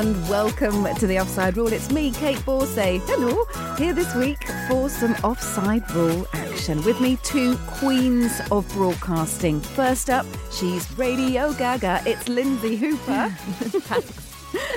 And 0.00 0.16
welcome 0.30 0.86
to 0.94 1.06
the 1.06 1.20
Offside 1.20 1.58
Rule. 1.58 1.70
It's 1.74 1.90
me, 1.90 2.10
Kait 2.10 2.38
Borsay. 2.38 3.02
Hello. 3.04 3.44
Here 3.76 3.92
this 3.92 4.14
week 4.14 4.42
for 4.66 4.88
some 4.88 5.12
Offside 5.22 5.90
Rule 5.90 6.26
action. 6.32 6.82
With 6.84 7.02
me, 7.02 7.18
two 7.22 7.58
queens 7.66 8.40
of 8.50 8.66
broadcasting. 8.72 9.60
First 9.60 10.08
up, 10.08 10.24
she's 10.50 10.90
Radio 10.96 11.52
Gaga. 11.52 12.00
It's 12.06 12.30
Lindsay 12.30 12.76
Hooper. 12.76 13.36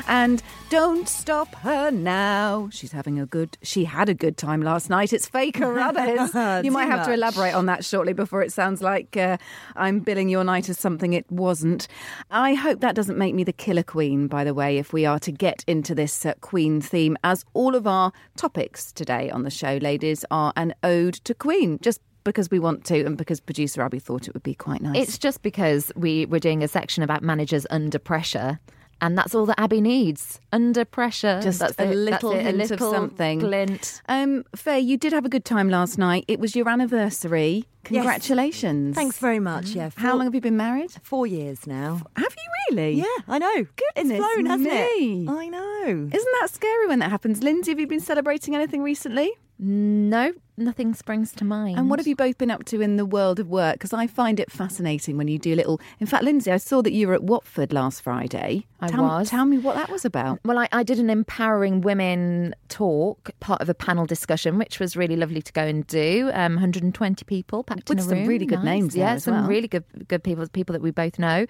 and 0.07 0.41
don't 0.69 1.07
stop 1.07 1.53
her 1.55 1.91
now. 1.91 2.67
She's 2.71 2.91
having 2.91 3.19
a 3.19 3.25
good. 3.25 3.57
She 3.61 3.85
had 3.85 4.09
a 4.09 4.13
good 4.13 4.37
time 4.37 4.61
last 4.61 4.89
night. 4.89 5.13
It's 5.13 5.27
Faye 5.27 5.51
Carruthers. 5.51 6.33
you 6.65 6.71
might 6.71 6.85
have 6.85 7.05
to 7.05 7.13
elaborate 7.13 7.53
on 7.53 7.67
that 7.67 7.85
shortly 7.85 8.13
before 8.13 8.41
it 8.41 8.51
sounds 8.51 8.81
like 8.81 9.15
uh, 9.15 9.37
I'm 9.75 9.99
billing 9.99 10.29
your 10.29 10.43
night 10.43 10.69
as 10.69 10.79
something 10.79 11.13
it 11.13 11.31
wasn't. 11.31 11.87
I 12.31 12.55
hope 12.55 12.79
that 12.79 12.95
doesn't 12.95 13.17
make 13.17 13.35
me 13.35 13.43
the 13.43 13.53
killer 13.53 13.83
queen. 13.83 14.27
By 14.27 14.43
the 14.43 14.53
way, 14.53 14.77
if 14.77 14.93
we 14.93 15.05
are 15.05 15.19
to 15.19 15.31
get 15.31 15.63
into 15.67 15.93
this 15.93 16.25
uh, 16.25 16.33
queen 16.41 16.81
theme, 16.81 17.17
as 17.23 17.45
all 17.53 17.75
of 17.75 17.85
our 17.85 18.11
topics 18.35 18.91
today 18.91 19.29
on 19.29 19.43
the 19.43 19.51
show, 19.51 19.77
ladies, 19.81 20.25
are 20.31 20.53
an 20.55 20.73
ode 20.83 21.15
to 21.15 21.33
Queen. 21.33 21.79
Just. 21.81 22.01
Because 22.25 22.49
we 22.49 22.57
want 22.57 22.85
to, 22.85 23.03
and 23.03 23.17
because 23.17 23.41
producer 23.41 23.81
Abby 23.81 23.99
thought 23.99 24.29
it 24.29 24.33
would 24.33 24.43
be 24.43 24.55
quite 24.55 24.81
nice. 24.81 24.95
It's 24.95 25.17
just 25.17 25.41
because 25.41 25.91
we 25.97 26.25
were 26.25 26.39
doing 26.39 26.63
a 26.63 26.69
section 26.69 27.03
about 27.03 27.21
managers 27.21 27.67
under 27.69 27.99
pressure. 27.99 28.61
And 29.03 29.17
that's 29.17 29.35
all 29.35 29.45
that 29.47 29.59
Abby 29.59 29.81
needs. 29.81 30.39
Under 30.53 30.85
pressure. 30.85 31.41
Just 31.43 31.59
that's 31.59 31.77
a 31.77 31.91
it, 31.91 31.93
little 31.93 32.31
that's 32.31 32.43
hint 32.45 32.71
a 32.71 32.73
of 32.75 32.79
something. 32.79 33.39
Glint. 33.39 34.01
Um, 34.07 34.45
Faye, 34.55 34.79
you 34.79 34.95
did 34.95 35.11
have 35.11 35.25
a 35.25 35.29
good 35.29 35.43
time 35.43 35.67
last 35.69 35.97
night. 35.97 36.23
It 36.29 36.39
was 36.39 36.55
your 36.55 36.69
anniversary. 36.69 37.65
Congratulations. 37.83 38.95
Thanks 38.95 39.17
very 39.17 39.39
much. 39.39 39.67
Yeah. 39.67 39.89
How 39.95 40.15
long 40.15 40.25
have 40.25 40.35
you 40.35 40.41
been 40.41 40.57
married? 40.57 40.91
Four 41.01 41.27
years 41.27 41.67
now. 41.67 42.01
Have 42.15 42.35
you 42.35 42.75
really? 42.77 42.93
Yeah, 42.93 43.05
I 43.27 43.39
know. 43.39 43.65
Goodness 43.75 44.17
it's 44.17 44.25
flown, 44.25 44.45
hasn't 44.45 44.69
me. 44.69 45.25
it? 45.25 45.29
I 45.29 45.47
know. 45.47 46.09
Isn't 46.11 46.33
that 46.39 46.49
scary 46.51 46.87
when 46.87 46.99
that 46.99 47.09
happens? 47.09 47.43
Lindsay, 47.43 47.71
have 47.71 47.79
you 47.79 47.87
been 47.87 47.99
celebrating 47.99 48.55
anything 48.55 48.81
recently? 48.81 49.31
No, 49.59 50.33
nothing 50.57 50.93
springs 50.93 51.31
to 51.33 51.45
mind. 51.45 51.77
And 51.77 51.89
what 51.89 51.99
have 51.99 52.07
you 52.07 52.15
both 52.15 52.37
been 52.37 52.51
up 52.51 52.65
to 52.65 52.81
in 52.81 52.97
the 52.97 53.05
world 53.05 53.39
of 53.39 53.47
work? 53.47 53.75
Because 53.75 53.93
I 53.93 54.07
find 54.07 54.39
it 54.39 54.51
fascinating 54.51 55.15
when 55.15 55.27
you 55.27 55.37
do 55.37 55.55
little. 55.55 55.79
In 55.99 56.07
fact, 56.07 56.23
Lindsay, 56.23 56.51
I 56.51 56.57
saw 56.57 56.81
that 56.81 56.91
you 56.91 57.07
were 57.07 57.13
at 57.13 57.23
Watford 57.23 57.71
last 57.71 58.01
Friday. 58.01 58.65
I 58.81 58.87
tell, 58.87 59.03
was. 59.03 59.29
Tell 59.29 59.45
me 59.45 59.59
what 59.59 59.75
that 59.75 59.89
was 59.89 60.03
about. 60.03 60.39
Well, 60.43 60.57
I, 60.57 60.67
I 60.71 60.83
did 60.83 60.99
an 60.99 61.09
empowering 61.09 61.81
women 61.81 62.55
talk, 62.67 63.29
part 63.39 63.61
of 63.61 63.69
a 63.69 63.73
panel 63.73 64.05
discussion, 64.05 64.57
which 64.57 64.79
was 64.79 64.97
really 64.97 65.15
lovely 65.15 65.41
to 65.41 65.53
go 65.53 65.63
and 65.63 65.85
do. 65.87 66.29
Um, 66.33 66.55
120 66.55 67.23
people 67.25 67.63
packed 67.75 67.89
With 67.89 67.99
in 67.99 68.05
a 68.05 68.07
some 68.09 68.17
room. 68.19 68.27
really 68.27 68.45
good 68.45 68.59
Nice. 68.63 68.65
names 68.65 68.95
Yeah, 68.95 69.17
some 69.17 69.35
well. 69.35 69.47
really 69.47 69.67
good 69.67 69.83
good 70.07 70.23
people, 70.23 70.47
people 70.49 70.73
that 70.73 70.81
we 70.81 70.91
both 70.91 71.19
know 71.19 71.45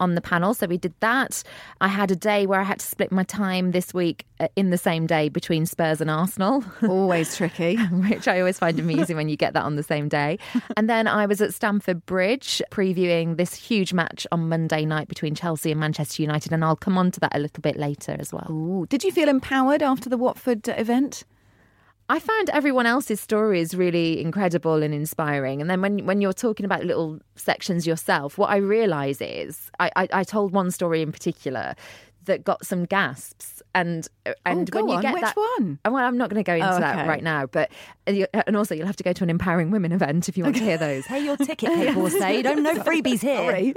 on 0.00 0.14
the 0.14 0.20
panel. 0.20 0.54
So 0.54 0.66
we 0.66 0.78
did 0.78 0.94
that. 1.00 1.42
I 1.80 1.88
had 1.88 2.10
a 2.10 2.16
day 2.16 2.46
where 2.46 2.60
I 2.60 2.64
had 2.64 2.80
to 2.80 2.86
split 2.86 3.10
my 3.12 3.22
time 3.24 3.72
this 3.72 3.92
week 3.94 4.24
uh, 4.40 4.48
in 4.56 4.70
the 4.70 4.78
same 4.78 5.06
day 5.06 5.28
between 5.28 5.66
Spurs 5.66 6.00
and 6.00 6.10
Arsenal. 6.10 6.64
Always 6.88 7.36
tricky. 7.36 7.76
which 8.10 8.26
I 8.28 8.38
always 8.40 8.58
find 8.58 8.78
amusing 8.78 9.16
when 9.16 9.28
you 9.28 9.36
get 9.36 9.52
that 9.54 9.64
on 9.64 9.76
the 9.76 9.82
same 9.82 10.08
day. 10.08 10.38
And 10.76 10.88
then 10.88 11.08
I 11.08 11.26
was 11.26 11.40
at 11.40 11.54
Stamford 11.54 12.04
Bridge 12.06 12.62
previewing 12.70 13.36
this 13.36 13.54
huge 13.54 13.92
match 13.92 14.26
on 14.30 14.48
Monday 14.48 14.84
night 14.84 15.08
between 15.08 15.34
Chelsea 15.34 15.70
and 15.72 15.80
Manchester 15.80 16.22
United, 16.22 16.52
and 16.52 16.64
I'll 16.64 16.76
come 16.76 16.96
on 16.96 17.10
to 17.12 17.20
that 17.20 17.34
a 17.34 17.38
little 17.38 17.60
bit 17.60 17.76
later 17.76 18.16
as 18.18 18.32
well. 18.32 18.46
Ooh, 18.50 18.86
did 18.88 19.02
you 19.04 19.10
feel 19.12 19.28
empowered 19.28 19.82
after 19.82 20.08
the 20.08 20.16
Watford 20.16 20.68
event? 20.68 21.24
I 22.10 22.18
found 22.18 22.48
everyone 22.50 22.86
else's 22.86 23.20
stories 23.20 23.74
really 23.74 24.20
incredible 24.20 24.82
and 24.82 24.94
inspiring. 24.94 25.60
And 25.60 25.68
then 25.68 25.82
when 25.82 26.06
when 26.06 26.20
you're 26.20 26.32
talking 26.32 26.64
about 26.64 26.84
little 26.84 27.20
sections 27.36 27.86
yourself, 27.86 28.38
what 28.38 28.50
I 28.50 28.56
realise 28.56 29.20
is 29.20 29.70
I, 29.78 29.90
I, 29.94 30.08
I 30.12 30.24
told 30.24 30.52
one 30.52 30.70
story 30.70 31.02
in 31.02 31.12
particular 31.12 31.74
that 32.24 32.44
got 32.44 32.64
some 32.64 32.84
gasps. 32.84 33.62
And 33.74 34.06
oh, 34.26 34.32
and 34.44 34.68
Oh, 34.74 34.80
when 34.80 34.88
you 34.88 34.96
on. 34.96 35.02
get 35.02 35.14
Which 35.14 35.22
that, 35.22 35.36
one? 35.36 35.78
Well, 35.84 35.96
I'm 35.96 36.16
not 36.18 36.30
going 36.30 36.42
to 36.42 36.46
go 36.46 36.54
into 36.54 36.76
Oh, 36.76 36.80
that 36.80 37.06
right 37.06 37.22
now, 37.22 37.46
but 37.46 37.70
uh, 38.06 38.26
and 38.46 38.56
also 38.56 38.74
you'll 38.74 38.86
have 38.86 38.96
to 38.96 39.04
go 39.04 39.12
to 39.12 39.22
an 39.24 39.30
empowering 39.30 39.70
women 39.70 39.92
event 39.92 40.28
if 40.28 40.36
you 40.36 40.44
want 40.44 40.56
to 40.56 40.62
hear 40.62 40.78
those. 40.88 41.04
Pay 41.06 41.24
your 41.24 41.36
ticket, 41.36 41.70
Kait 41.70 41.94
Borsay. 41.94 42.42
Don't 42.42 42.62
no 42.62 42.74
freebies 42.88 43.20
here. 43.20 43.72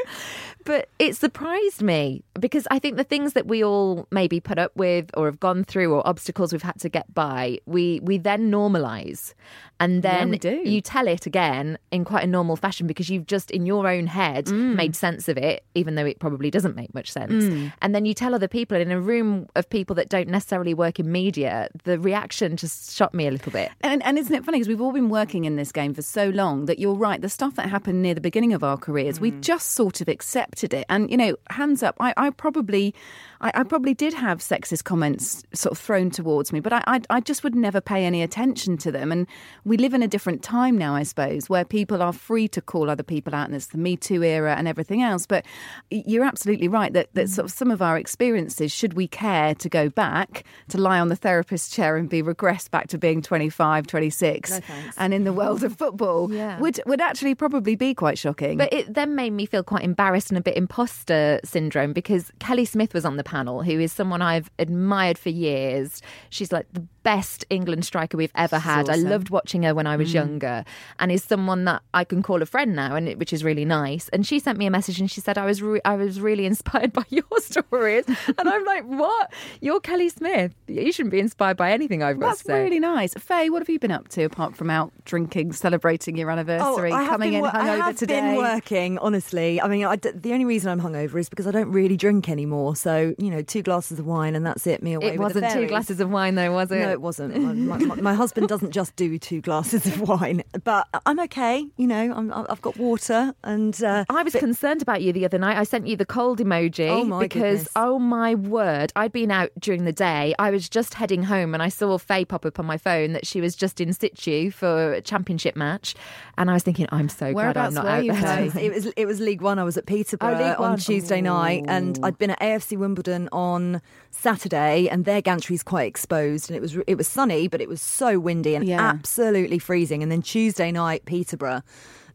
But 0.66 0.90
it 1.00 1.16
surprised 1.16 1.82
me 1.82 2.24
because 2.40 2.68
I 2.72 2.80
think 2.80 2.98
the 2.98 3.04
things 3.04 3.34
that 3.34 3.48
we 3.48 3.64
all 3.64 4.08
maybe 4.12 4.40
put 4.40 4.58
up 4.58 4.72
with 4.76 5.10
or 5.16 5.26
have 5.26 5.40
gone 5.40 5.64
through 5.64 5.94
or 5.94 6.08
obstacles 6.08 6.52
we've 6.52 6.62
had 6.62 6.80
to 6.82 6.90
get 6.90 7.12
by, 7.14 7.60
we 7.66 8.00
we 8.04 8.18
then 8.18 8.52
normalize. 8.52 9.34
And 9.80 10.04
then 10.04 10.34
do. 10.34 10.62
you 10.64 10.80
tell 10.80 11.08
it 11.08 11.26
again 11.26 11.80
in 11.90 12.06
quite 12.06 12.24
a 12.24 12.28
normal 12.28 12.56
fashion 12.56 12.86
because 12.86 13.10
you've 13.10 13.26
just 13.26 13.50
in 13.50 13.66
your 13.66 13.88
own 13.88 14.06
head 14.06 14.46
Mm. 14.46 14.76
made 14.76 14.96
sense 14.96 15.28
of 15.28 15.38
it, 15.38 15.64
even 15.76 15.96
though 15.96 16.06
it 16.06 16.20
probably 16.20 16.52
doesn't 16.52 16.76
make 16.76 16.94
much 16.94 17.12
sense. 17.12 17.72
And 17.82 17.96
then 17.96 18.06
you 18.06 18.14
tell 18.14 18.36
other 18.36 18.48
people 18.48 18.78
in 18.78 18.92
a 18.92 19.00
room 19.00 19.48
of 19.56 19.68
people 19.70 19.96
that 19.96 20.10
don't 20.10 20.28
necessarily 20.28 20.74
work 20.76 21.00
in 21.00 21.12
media, 21.12 21.70
the 21.84 21.98
reaction 22.00 22.58
just 22.58 22.96
shocked 22.96 23.14
me 23.16 23.28
a 23.28 23.32
little 23.32 23.52
bit. 23.52 23.72
And, 23.82 24.04
and 24.04 24.20
isn't 24.20 24.34
it 24.34 24.46
funny 24.46 24.58
because 24.60 24.68
we've 24.68 24.82
all 24.82 24.92
been 24.92 25.10
working 25.10 25.46
in 25.46 25.56
this 25.56 25.72
game 25.72 25.94
for 25.96 26.02
so 26.04 26.30
long 26.30 26.66
that 26.66 26.78
you're 26.78 26.94
right. 26.94 27.20
The 27.22 27.30
stuff 27.30 27.56
that 27.56 27.68
happened 27.70 28.02
near 28.04 28.14
the 28.14 28.22
beginning 28.22 28.54
of 28.54 28.64
our 28.64 28.78
careers, 28.78 29.20
we 29.20 29.32
just 29.32 29.72
sort 29.72 30.02
of 30.02 30.08
accepted 30.52 30.78
it. 30.78 30.86
And 30.90 31.10
you 31.10 31.18
know, 31.18 31.36
hands 31.50 31.84
up, 31.84 31.96
I, 32.00 32.14
I 32.18 32.30
probably, 32.30 32.94
I, 33.42 33.52
I 33.56 33.64
probably 33.64 33.94
did 33.94 34.14
have 34.14 34.40
sexist 34.40 34.84
comments 34.84 35.44
sort 35.54 35.72
of 35.72 35.78
thrown 35.80 36.12
towards 36.12 36.54
me, 36.54 36.60
but 36.60 36.72
I, 36.72 36.84
I, 36.88 37.02
I 37.10 37.20
just 37.20 37.44
would 37.44 37.56
never 37.56 37.82
pay 37.82 38.06
any 38.06 38.22
attention 38.22 38.78
to 38.78 38.92
them. 38.92 39.12
And 39.12 39.28
we 39.66 39.78
live 39.78 39.94
in 39.94 40.04
a 40.04 40.08
different 40.08 40.44
time 40.44 40.78
now, 40.78 40.96
I 40.96 41.04
suppose, 41.04 41.50
where 41.50 41.66
people 41.66 42.02
are 42.02 42.14
free 42.14 42.48
to 42.50 42.62
call 42.62 42.90
other 42.90 43.04
people 43.04 43.36
out, 43.36 43.48
and 43.48 43.56
it's 43.56 43.68
the 43.68 43.78
Me 43.78 43.98
Too 43.98 44.24
era 44.24 44.56
and 44.56 44.68
everything 44.68 45.02
else. 45.02 45.26
But 45.26 45.46
you're 45.90 46.24
absolutely 46.24 46.68
right 46.68 46.94
that 46.94 47.10
that 47.16 47.30
sort 47.30 47.46
of 47.46 47.52
some 47.52 47.72
of 47.72 47.82
our 47.82 47.98
experiences, 47.98 48.72
should 48.72 48.94
we 48.94 49.08
care 49.08 49.56
to 49.56 49.70
go 49.70 49.90
back 49.90 50.44
to 50.70 50.78
lie 50.80 51.00
on 51.00 51.10
the 51.10 51.16
therapist's 51.16 51.74
chair 51.76 51.98
and 51.98 52.10
be 52.10 52.22
regressed 52.24 52.72
back 52.72 52.88
to 52.90 52.98
being 52.98 53.22
25, 53.22 53.88
26, 53.88 54.62
and 54.98 55.14
in 55.14 55.24
the 55.24 55.34
world 55.34 55.64
of 55.64 55.76
football, 55.76 56.32
Yeah. 56.32 56.60
would 56.60 56.80
would 56.86 57.02
actually 57.02 57.36
probably 57.36 57.76
be 57.76 57.94
quite 57.94 58.18
shocking. 58.18 58.58
But 58.58 58.72
it 58.72 58.94
then 58.94 59.16
made 59.16 59.32
me 59.34 59.46
feel 59.46 59.64
quite 59.64 59.84
embarrassed 59.84 60.30
and 60.30 60.38
a 60.38 60.42
bit 60.42 60.56
imposter 60.56 61.40
syndrome 61.44 61.94
because 61.94 62.32
Kelly 62.40 62.66
Smith 62.66 62.94
was 62.94 63.04
on 63.06 63.18
the 63.18 63.24
panel, 63.32 63.64
who 63.64 63.80
is 63.80 63.94
someone 63.94 64.22
I've 64.22 64.52
admired 64.60 65.18
for 65.18 65.30
years. 65.30 66.02
She's 66.30 66.52
like 66.52 66.68
the 66.74 66.86
best 67.04 67.46
England 67.50 67.86
striker 67.86 68.18
we've 68.18 68.32
ever 68.36 68.60
had. 68.60 68.90
awesome. 68.90 69.06
I 69.08 69.10
loved 69.10 69.30
watching 69.30 69.64
her 69.64 69.74
when 69.74 69.88
I 69.88 69.96
was 69.96 70.10
Mm. 70.12 70.14
younger, 70.16 70.64
and 71.00 71.12
is 71.12 71.24
someone 71.24 71.66
that 71.66 71.82
I 71.94 72.04
can 72.04 72.22
call 72.22 72.42
a 72.42 72.46
friend 72.46 72.76
now, 72.76 72.96
and 72.96 73.08
it, 73.10 73.18
which 73.20 73.34
is 73.34 73.44
really 73.44 73.66
nice. 73.66 74.10
And 74.10 74.26
she 74.26 74.40
sent 74.40 74.58
me 74.58 74.66
a 74.66 74.72
message, 74.72 75.00
and 75.00 75.10
she 75.10 75.22
said 75.22 75.38
I 75.38 75.46
was 75.46 75.62
re- 75.62 75.82
I 75.86 75.96
was 75.96 76.20
really 76.22 76.46
inspired 76.52 76.94
by 76.94 77.04
your 77.10 77.24
stories, 77.40 78.06
and 78.08 78.48
I'm 78.50 78.64
like, 78.66 78.84
what? 78.86 79.34
You're 79.62 79.80
Kelly 79.80 80.10
Smith. 80.10 80.54
You 80.68 80.92
shouldn't 80.92 81.12
be 81.12 81.20
inspired 81.20 81.58
by 81.58 81.72
anything 81.72 82.04
I've 82.04 82.20
got 82.20 82.28
That's 82.30 82.40
to 82.44 82.46
say. 82.48 82.64
really 82.64 82.80
nice. 82.80 83.14
Faye, 83.16 83.50
what 83.50 83.60
have 83.62 83.70
you 83.70 83.80
been 83.80 83.92
up 83.92 84.08
to 84.10 84.24
apart 84.24 84.56
from 84.56 84.70
out 84.70 84.92
drinking, 85.06 85.54
celebrating 85.54 86.18
your 86.18 86.30
anniversary, 86.32 86.92
Oh, 86.92 86.96
I 86.96 87.02
have 87.04 87.10
coming 87.12 87.32
been 87.32 87.36
in 87.38 87.42
wo- 87.44 87.50
I 87.54 87.66
have 87.76 87.96
today? 87.96 88.22
been 88.22 88.36
working, 88.38 88.98
honestly. 89.00 89.62
I 89.62 89.68
mean, 89.68 89.86
I 89.86 89.96
d 89.96 90.12
the 90.14 90.34
only 90.34 90.46
reason 90.46 90.70
I'm 90.70 90.82
hungover 90.82 91.20
is 91.20 91.30
because 91.30 91.48
I 91.48 91.52
don't 91.52 91.72
really 91.72 91.98
drink 91.98 92.30
anymore. 92.30 92.76
So, 92.76 93.16
you 93.18 93.30
know, 93.30 93.42
two 93.42 93.62
glasses 93.62 94.00
of 94.00 94.06
wine 94.06 94.36
and 94.36 94.46
that's 94.46 94.68
it, 94.68 94.84
me 94.84 94.94
away 94.94 95.08
It 95.08 95.20
with 95.20 95.34
the 95.34 95.42
wasn't 95.42 95.54
two 95.62 95.68
glasses 95.68 96.00
of 96.00 96.10
wine, 96.10 96.36
though, 96.36 96.52
was 96.52 96.72
it? 96.72 96.80
No, 96.80 96.91
it 96.92 97.02
wasn't. 97.02 97.36
My, 97.36 97.78
my, 97.78 97.96
my 97.96 98.14
husband 98.14 98.48
doesn't 98.48 98.72
just 98.72 98.96
do 98.96 99.18
two 99.18 99.42
glasses 99.42 99.86
of 99.86 100.02
wine, 100.02 100.44
but 100.64 100.88
I'm 101.06 101.20
okay. 101.22 101.66
You 101.78 101.88
know, 101.88 102.14
I'm, 102.14 102.32
I've 102.34 102.62
got 102.62 102.78
water 102.78 103.34
and. 103.44 103.82
Uh, 103.84 104.06
I 104.10 104.24
was 104.24 104.34
concerned 104.34 104.82
about 104.82 105.02
you 105.02 105.12
the 105.14 105.26
other 105.26 105.40
night. 105.40 105.58
I 105.58 105.64
sent 105.64 105.88
you 105.88 105.96
the 105.96 106.06
cold 106.06 106.40
emoji 106.40 106.90
Oh, 106.90 107.04
my 107.04 107.20
because, 107.20 107.60
goodness. 107.60 107.70
oh 107.76 107.98
my 108.00 108.36
word, 108.36 108.92
I'd 108.96 109.12
been 109.12 109.32
out 109.32 109.50
during 109.60 109.86
the 109.86 109.92
day. 109.94 110.34
I 110.38 110.52
was 110.52 110.70
just 110.70 110.94
heading 110.96 111.24
home 111.24 111.54
and 111.54 111.64
I 111.64 111.70
saw 111.70 111.98
Faye 111.98 112.26
pop 112.26 112.46
up 112.46 112.60
on 112.60 112.66
my 112.66 112.78
phone 112.78 113.14
that 113.14 113.26
she 113.26 113.42
was 113.42 113.56
just 113.56 113.80
in 113.82 113.94
situ 113.94 114.52
for 114.52 114.94
a 114.94 115.02
championship 115.02 115.56
match. 115.56 115.96
And 116.38 116.50
I 116.50 116.54
was 116.54 116.64
thinking, 116.64 116.88
I'm 116.92 117.10
so 117.10 117.32
glad 117.34 117.58
I'm 117.58 117.74
Whereabouts 117.74 117.76
not 117.76 117.86
out 117.86 118.54
there. 118.54 118.62
It 118.62 118.74
was 118.74 118.86
it 118.98 119.06
was 119.06 119.20
League 119.20 119.42
One. 119.42 119.60
I 119.60 119.64
was 119.64 119.78
at 119.78 119.86
Peterborough 119.86 120.34
Oh, 120.36 120.38
League 120.48 120.56
on 120.60 120.70
One. 120.72 120.78
Tuesday 120.80 121.22
night, 121.22 121.66
and 121.68 122.00
I'd 122.04 122.18
been 122.18 122.32
at 122.32 122.40
AFC 122.40 122.78
Wimbledon 122.78 123.30
on 123.32 123.82
Saturday, 124.12 124.88
and 124.90 125.06
their 125.06 125.22
gantry's 125.22 125.64
quite 125.64 125.88
exposed, 125.88 126.50
and 126.50 126.56
it 126.58 126.62
was 126.62 126.76
it 126.88 126.96
was 126.98 127.08
sunny, 127.08 127.48
but 127.48 127.62
it 127.62 127.70
was 127.70 127.82
so 127.82 128.20
windy 128.20 128.56
and 128.56 128.66
Yeah. 128.68 128.80
absolutely 128.82 129.60
freezing. 129.60 130.02
And 130.04 130.12
then 130.12 130.22
Tuesday 130.22 130.72
night, 130.72 131.06
Peterborough. 131.06 131.62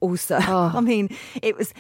Also, 0.00 0.38
Oh. 0.42 0.72
I 0.74 0.80
mean, 0.80 1.08
it 1.42 1.56
was 1.56 1.72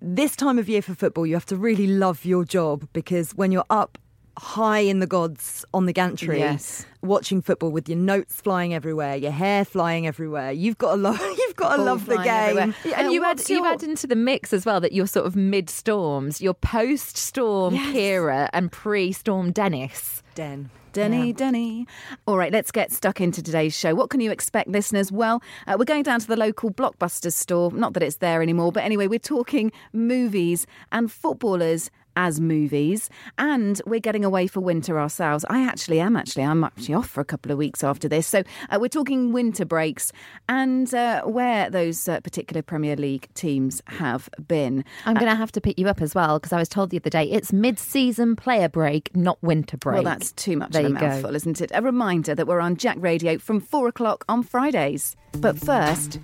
this 0.00 0.36
time 0.36 0.58
of 0.58 0.68
year 0.68 0.82
for 0.82 0.94
football. 0.94 1.26
You 1.26 1.34
have 1.34 1.46
to 1.46 1.56
really 1.56 1.86
love 1.86 2.24
your 2.24 2.44
job 2.44 2.86
because 2.92 3.32
when 3.32 3.50
you're 3.52 3.64
up 3.70 3.98
high 4.36 4.80
in 4.80 4.98
the 4.98 5.06
gods 5.06 5.64
on 5.72 5.86
the 5.86 5.92
gantry, 5.92 6.38
Yes. 6.40 6.84
watching 7.02 7.40
football 7.40 7.70
with 7.70 7.88
your 7.88 7.98
notes 7.98 8.40
flying 8.40 8.74
everywhere, 8.74 9.14
your 9.14 9.30
hair 9.30 9.64
flying 9.64 10.06
everywhere, 10.08 10.50
you've 10.50 10.76
got 10.78 10.92
to 10.92 10.96
love. 11.00 11.20
You've 11.38 11.54
got 11.56 11.70
to 11.72 11.76
Ball 11.76 11.86
love 11.86 12.06
the 12.06 12.16
game. 12.16 12.26
everywhere. 12.58 12.74
And 12.96 13.06
Uh, 13.08 13.10
you 13.10 13.22
add, 13.24 13.36
what's 13.38 13.48
you 13.50 13.64
add 13.64 13.82
into 13.84 14.08
the 14.08 14.16
mix 14.16 14.52
as 14.52 14.66
well 14.66 14.80
that 14.80 14.92
you're 14.92 15.06
sort 15.06 15.26
of 15.26 15.36
mid 15.36 15.70
storms, 15.70 16.40
you're 16.40 16.52
post 16.54 17.16
storm 17.16 17.76
Ciara 17.92 18.50
and 18.52 18.72
pre 18.72 19.12
storm 19.12 19.52
Dennis. 19.52 20.22
Den. 20.34 20.70
Denny, 20.94 21.32
Denny. 21.32 21.88
All 22.24 22.38
right, 22.38 22.52
let's 22.52 22.70
get 22.70 22.92
stuck 22.92 23.20
into 23.20 23.42
today's 23.42 23.76
show. 23.76 23.96
What 23.96 24.10
can 24.10 24.20
you 24.20 24.30
expect, 24.30 24.68
listeners? 24.68 25.10
Well, 25.10 25.42
uh, 25.66 25.74
we're 25.76 25.86
going 25.86 26.04
down 26.04 26.20
to 26.20 26.26
the 26.28 26.36
local 26.36 26.70
Blockbuster 26.70 27.32
store. 27.32 27.72
Not 27.72 27.94
that 27.94 28.02
it's 28.04 28.18
there 28.18 28.40
anymore, 28.40 28.70
but 28.70 28.84
anyway, 28.84 29.08
we're 29.08 29.18
talking 29.18 29.72
movies 29.92 30.68
and 30.92 31.10
footballers 31.10 31.90
as 32.16 32.40
movies 32.40 33.10
and 33.38 33.80
we're 33.86 34.00
getting 34.00 34.24
away 34.24 34.46
for 34.46 34.60
winter 34.60 34.98
ourselves 35.00 35.44
i 35.48 35.62
actually 35.62 36.00
am 36.00 36.16
actually 36.16 36.42
i'm 36.44 36.64
actually 36.64 36.94
off 36.94 37.08
for 37.08 37.20
a 37.20 37.24
couple 37.24 37.50
of 37.52 37.58
weeks 37.58 37.82
after 37.84 38.08
this 38.08 38.26
so 38.26 38.42
uh, 38.70 38.78
we're 38.80 38.88
talking 38.88 39.32
winter 39.32 39.64
breaks 39.64 40.12
and 40.48 40.92
uh, 40.94 41.22
where 41.22 41.68
those 41.70 42.08
uh, 42.08 42.20
particular 42.20 42.62
premier 42.62 42.96
league 42.96 43.26
teams 43.34 43.82
have 43.86 44.28
been 44.46 44.84
I'm 45.06 45.14
going 45.14 45.26
to 45.30 45.34
have 45.36 45.52
to 45.52 45.60
pick 45.60 45.78
you 45.78 45.88
up 45.88 46.00
as 46.02 46.14
well 46.14 46.38
because 46.38 46.52
I 46.52 46.58
was 46.58 46.68
told 46.68 46.90
the 46.90 46.98
other 46.98 47.10
day 47.10 47.24
it's 47.24 47.52
mid 47.52 47.78
season 47.78 48.36
player 48.36 48.68
break, 48.68 49.14
not 49.14 49.42
winter 49.42 49.76
break. 49.76 49.94
Well, 49.94 50.02
that's 50.02 50.32
too 50.32 50.56
much 50.56 50.70
There 50.72 50.82
of 50.82 50.86
a 50.86 50.88
you 50.90 50.98
go. 50.98 51.06
mouthful, 51.08 51.34
isn't 51.34 51.60
it? 51.60 51.70
A 51.74 51.82
reminder 51.82 52.34
that 52.34 52.46
we're 52.46 52.60
on 52.60 52.76
Jack 52.76 52.96
Radio 53.00 53.38
from 53.38 53.60
four 53.60 53.88
o'clock 53.88 54.24
on 54.28 54.42
Fridays. 54.42 55.16
But 55.38 55.58
first, 55.58 56.20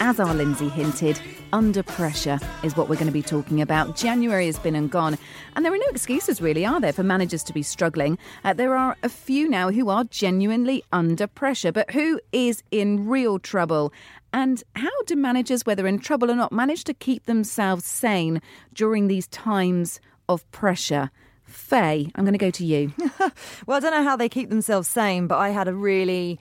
as 0.00 0.20
our 0.20 0.34
Lindsay 0.34 0.68
hinted, 0.68 1.20
under 1.52 1.82
pressure 1.82 2.38
is 2.62 2.76
what 2.76 2.88
we're 2.88 2.96
going 2.96 3.06
to 3.06 3.12
be 3.12 3.22
talking 3.22 3.60
about. 3.60 3.96
January 3.96 4.46
has 4.46 4.58
been 4.58 4.74
and 4.74 4.90
gone, 4.90 5.18
and 5.56 5.64
there 5.64 5.72
are 5.72 5.78
no 5.78 5.86
excuses, 5.90 6.40
really, 6.40 6.64
are 6.64 6.80
there, 6.80 6.92
for 6.92 7.02
managers 7.02 7.42
to 7.44 7.52
be 7.52 7.62
struggling? 7.62 8.18
Uh, 8.44 8.52
there 8.52 8.76
are 8.76 8.96
a 9.02 9.08
few 9.08 9.48
now 9.48 9.70
who 9.70 9.88
are 9.88 10.04
genuinely 10.04 10.84
under 10.92 11.26
pressure, 11.26 11.72
but 11.72 11.90
who 11.90 12.20
is 12.32 12.62
in 12.70 13.08
real 13.08 13.38
trouble? 13.38 13.92
And 14.32 14.62
how 14.76 15.02
do 15.06 15.16
managers, 15.16 15.64
whether 15.64 15.86
in 15.86 15.98
trouble 15.98 16.30
or 16.30 16.36
not, 16.36 16.52
manage 16.52 16.84
to 16.84 16.94
keep 16.94 17.24
themselves 17.24 17.84
sane 17.84 18.42
during 18.74 19.08
these 19.08 19.26
times 19.28 20.00
of 20.28 20.48
pressure? 20.52 21.10
Faye, 21.44 22.10
I'm 22.14 22.24
going 22.24 22.34
to 22.34 22.38
go 22.38 22.50
to 22.50 22.64
you. 22.64 22.92
Well, 23.66 23.76
I 23.76 23.80
don't 23.80 23.92
know 23.92 24.04
how 24.04 24.16
they 24.16 24.28
keep 24.28 24.48
themselves 24.48 24.88
sane, 24.88 25.26
but 25.26 25.36
I 25.36 25.50
had 25.50 25.68
a 25.68 25.74
really 25.74 26.38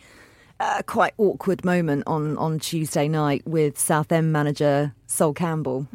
uh, 0.60 0.82
quite 0.86 1.14
awkward 1.18 1.64
moment 1.64 2.04
on, 2.08 2.38
on 2.38 2.60
Tuesday 2.60 3.08
night 3.08 3.46
with 3.48 3.78
Southend 3.78 4.32
manager 4.32 4.94
Sol 5.06 5.34
Campbell. 5.34 5.88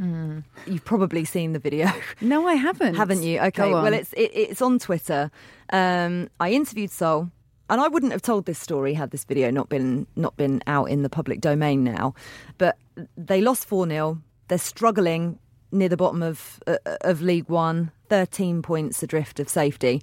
You've 0.67 0.85
probably 0.85 1.25
seen 1.25 1.53
the 1.53 1.59
video. 1.59 1.91
No, 2.21 2.47
I 2.47 2.55
haven't. 2.55 2.95
Haven't 2.95 3.23
you? 3.23 3.41
Okay. 3.41 3.71
Well, 3.73 3.93
it's 3.93 4.13
it, 4.13 4.31
it's 4.35 4.63
on 4.63 4.79
Twitter. 4.79 5.31
Um, 5.71 6.29
I 6.39 6.53
interviewed 6.53 6.91
Sol, 6.91 7.31
and 7.69 7.81
I 7.81 7.89
wouldn't 7.89 8.13
have 8.13 8.23
told 8.23 8.47
this 8.47 8.59
story 8.59 8.95
had 8.95 9.11
this 9.11 9.25
video 9.25 9.51
not 9.51 9.69
been 9.69 10.07
not 10.15 10.37
been 10.37 10.63
out 10.67 10.89
in 10.89 11.03
the 11.03 11.09
public 11.09 11.41
domain 11.41 11.83
now. 11.83 12.15
But 12.59 12.79
they 13.17 13.41
lost 13.41 13.67
four 13.67 13.89
0 13.89 14.19
They're 14.49 14.59
struggling 14.59 15.39
near 15.73 15.89
the 15.89 15.97
bottom 15.97 16.23
of 16.23 16.61
uh, 16.67 16.77
of 17.01 17.23
League 17.23 17.49
One. 17.49 17.91
Thirteen 18.09 18.63
points 18.63 19.03
adrift 19.03 19.41
of 19.41 19.49
safety. 19.49 20.03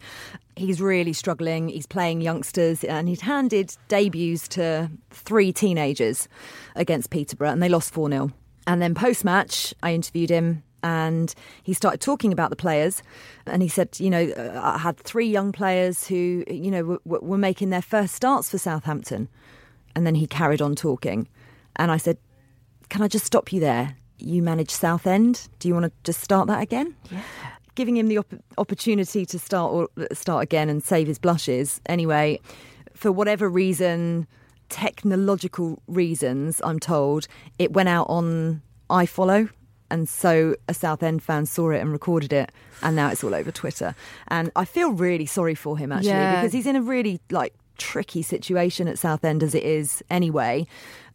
He's 0.55 0.81
really 0.81 1.13
struggling. 1.13 1.69
He's 1.69 1.85
playing 1.85 2.21
youngsters, 2.21 2.83
and 2.83 3.07
he'd 3.07 3.21
handed 3.21 3.77
debuts 3.87 4.47
to 4.49 4.89
three 5.11 5.53
teenagers 5.53 6.27
against 6.75 7.11
Peterborough, 7.11 7.51
and 7.51 7.63
they 7.63 7.69
lost 7.69 7.93
four 7.93 8.09
0 8.09 8.31
And 8.67 8.81
then 8.81 8.95
post 8.95 9.23
match, 9.23 9.73
I 9.83 9.93
interviewed 9.93 10.29
him 10.29 10.63
and 10.83 11.33
he 11.63 11.73
started 11.73 11.99
talking 11.99 12.31
about 12.31 12.49
the 12.49 12.55
players 12.55 13.03
and 13.45 13.61
he 13.61 13.67
said 13.67 13.89
you 13.99 14.09
know 14.09 14.31
i 14.61 14.77
had 14.77 14.97
three 14.97 15.27
young 15.27 15.51
players 15.51 16.07
who 16.07 16.43
you 16.47 16.71
know 16.71 16.99
were 17.05 17.37
making 17.37 17.69
their 17.69 17.81
first 17.81 18.15
starts 18.15 18.49
for 18.49 18.57
southampton 18.57 19.27
and 19.95 20.05
then 20.05 20.15
he 20.15 20.27
carried 20.27 20.61
on 20.61 20.75
talking 20.75 21.27
and 21.75 21.91
i 21.91 21.97
said 21.97 22.17
can 22.89 23.01
i 23.01 23.07
just 23.07 23.25
stop 23.25 23.51
you 23.51 23.59
there 23.59 23.95
you 24.19 24.41
manage 24.43 24.69
southend 24.69 25.47
do 25.59 25.67
you 25.67 25.73
want 25.73 25.85
to 25.85 25.91
just 26.03 26.21
start 26.21 26.47
that 26.47 26.61
again 26.61 26.95
yeah 27.11 27.21
giving 27.75 27.95
him 27.95 28.07
the 28.09 28.17
op- 28.17 28.33
opportunity 28.57 29.25
to 29.25 29.39
start 29.39 29.71
or 29.71 29.87
start 30.11 30.43
again 30.43 30.67
and 30.69 30.83
save 30.83 31.07
his 31.07 31.17
blushes 31.17 31.79
anyway 31.85 32.37
for 32.93 33.11
whatever 33.11 33.47
reason 33.49 34.27
technological 34.69 35.81
reasons 35.87 36.61
i'm 36.63 36.79
told 36.79 37.27
it 37.57 37.71
went 37.73 37.87
out 37.89 38.05
on 38.09 38.61
ifollow 38.89 39.49
and 39.91 40.07
so 40.07 40.55
a 40.67 40.73
Southend 40.75 41.23
fan 41.23 41.47
saw 41.47 41.71
it 41.71 41.79
and 41.79 41.91
recorded 41.91 42.31
it, 42.31 42.51
and 42.83 42.95
now 42.95 43.09
it's 43.09 43.23
all 43.23 43.33
over 43.33 43.51
Twitter. 43.51 43.95
And 44.27 44.51
I 44.55 44.63
feel 44.63 44.91
really 44.91 45.25
sorry 45.25 45.55
for 45.55 45.79
him 45.79 45.91
actually 45.91 46.09
Yeah. 46.11 46.35
because 46.41 46.53
he's 46.53 46.67
in 46.67 46.75
a 46.75 46.81
really 46.83 47.19
like 47.31 47.55
tricky 47.79 48.21
situation 48.21 48.87
at 48.87 48.99
Southend 48.99 49.41
as 49.41 49.55
it 49.55 49.63
is 49.63 50.03
anyway. 50.11 50.67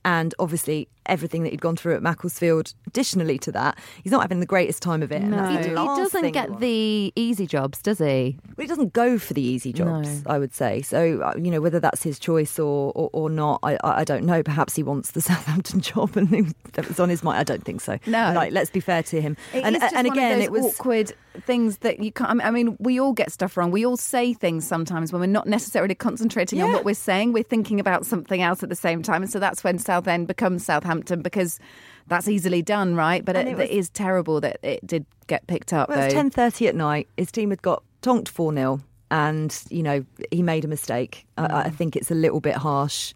And 0.04 0.34
obviously, 0.40 0.88
everything 1.06 1.42
that 1.44 1.50
he'd 1.50 1.60
gone 1.60 1.76
through 1.76 1.94
at 1.94 2.02
Macclesfield, 2.02 2.74
additionally 2.86 3.38
to 3.38 3.52
that, 3.52 3.78
he's 4.02 4.12
not 4.12 4.22
having 4.22 4.40
the 4.40 4.46
greatest 4.46 4.82
time 4.82 5.02
of 5.02 5.12
it. 5.12 5.28
That's 5.30 5.50
He, 5.50 5.62
d- 5.62 5.68
he 5.70 5.74
doesn't 5.74 6.30
get 6.32 6.60
the 6.60 7.12
easy 7.16 7.46
jobs, 7.46 7.80
does 7.82 7.98
he? 7.98 8.38
well, 8.56 8.64
he 8.64 8.66
doesn't 8.66 8.92
go 8.92 9.18
for 9.18 9.34
the 9.34 9.42
easy 9.42 9.72
jobs, 9.72 10.22
I 10.26 10.38
would 10.38 10.54
say. 10.54 10.82
So, 10.82 11.20
uh, 11.20 11.34
you 11.36 11.50
know, 11.50 11.60
whether 11.60 11.80
that's 11.80 12.02
his 12.02 12.18
choice 12.18 12.58
or, 12.58 12.92
or, 12.94 13.10
or 13.12 13.30
not, 13.30 13.60
I, 13.62 13.78
I 13.82 14.04
don't 14.04 14.24
know. 14.24 14.42
Perhaps 14.42 14.74
he 14.76 14.82
wants 14.82 15.10
the 15.12 15.20
Southampton 15.28 15.80
job 15.80 16.16
and 16.16 16.54
that 16.72 16.88
was 16.88 17.00
on 17.00 17.08
his 17.08 17.22
mind. 17.22 17.38
I 17.38 17.44
don't 17.44 17.64
think 17.64 17.80
so. 17.80 17.98
No. 18.06 18.32
Like, 18.34 18.52
let's 18.52 18.70
be 18.70 18.80
fair 18.80 19.02
to 19.04 19.20
him. 19.20 19.36
It 19.52 19.64
and 19.64 19.76
and 19.82 20.06
again, 20.06 20.40
it 20.40 20.50
was. 20.52 20.64
awkward 20.64 21.12
things 21.46 21.78
that 21.78 22.00
you 22.00 22.12
can't. 22.12 22.40
I 22.44 22.50
mean- 22.50 22.76
we 22.78 23.00
all 23.00 23.12
get 23.12 23.32
stuff 23.32 23.56
wrong. 23.56 23.70
We 23.70 23.84
all 23.84 23.96
say 23.96 24.32
things 24.34 24.66
sometimes 24.66 25.12
when 25.12 25.20
we're 25.20 25.26
not 25.26 25.46
necessarily 25.48 25.94
concentrating 25.94 26.62
on 26.62 26.72
what 26.72 26.84
we're 26.84 26.94
saying. 26.94 27.32
We're 27.32 27.42
thinking 27.42 27.80
about 27.80 28.06
something 28.06 28.40
else 28.42 28.62
at 28.62 28.68
the 28.68 28.76
same 28.76 29.02
time, 29.02 29.22
and 29.22 29.30
so 29.30 29.38
that's 29.38 29.64
when 29.64 29.78
Southend 29.78 30.28
becomes 30.28 30.64
Southampton 30.64 30.93
because 31.00 31.58
that's 32.06 32.28
easily 32.28 32.62
done, 32.62 32.94
right? 32.94 33.24
But 33.24 33.36
it, 33.36 33.48
it 33.48 33.56
was- 33.56 33.68
it 33.68 33.70
is 33.70 33.90
terrible 33.90 34.40
that 34.40 34.58
it 34.62 34.86
did 34.86 35.06
get 35.26 35.46
picked 35.46 35.72
up. 35.72 35.88
Well, 35.88 36.00
it 36.00 36.04
was 36.06 36.14
ten 36.14 36.30
thirty 36.30 36.68
at 36.68 36.74
night. 36.74 37.08
His 37.16 37.32
team 37.32 37.50
had 37.50 37.62
got 37.62 37.82
tonked 38.02 38.28
four 38.28 38.52
0 38.52 38.80
and 39.10 39.62
you 39.70 39.82
know 39.82 40.04
he 40.30 40.42
made 40.42 40.64
a 40.64 40.68
mistake. 40.68 41.26
I, 41.38 41.44
I 41.44 41.68
mm. 41.68 41.74
think 41.74 41.96
it's 41.96 42.10
a 42.10 42.14
little 42.14 42.40
bit 42.40 42.56
harsh 42.56 43.14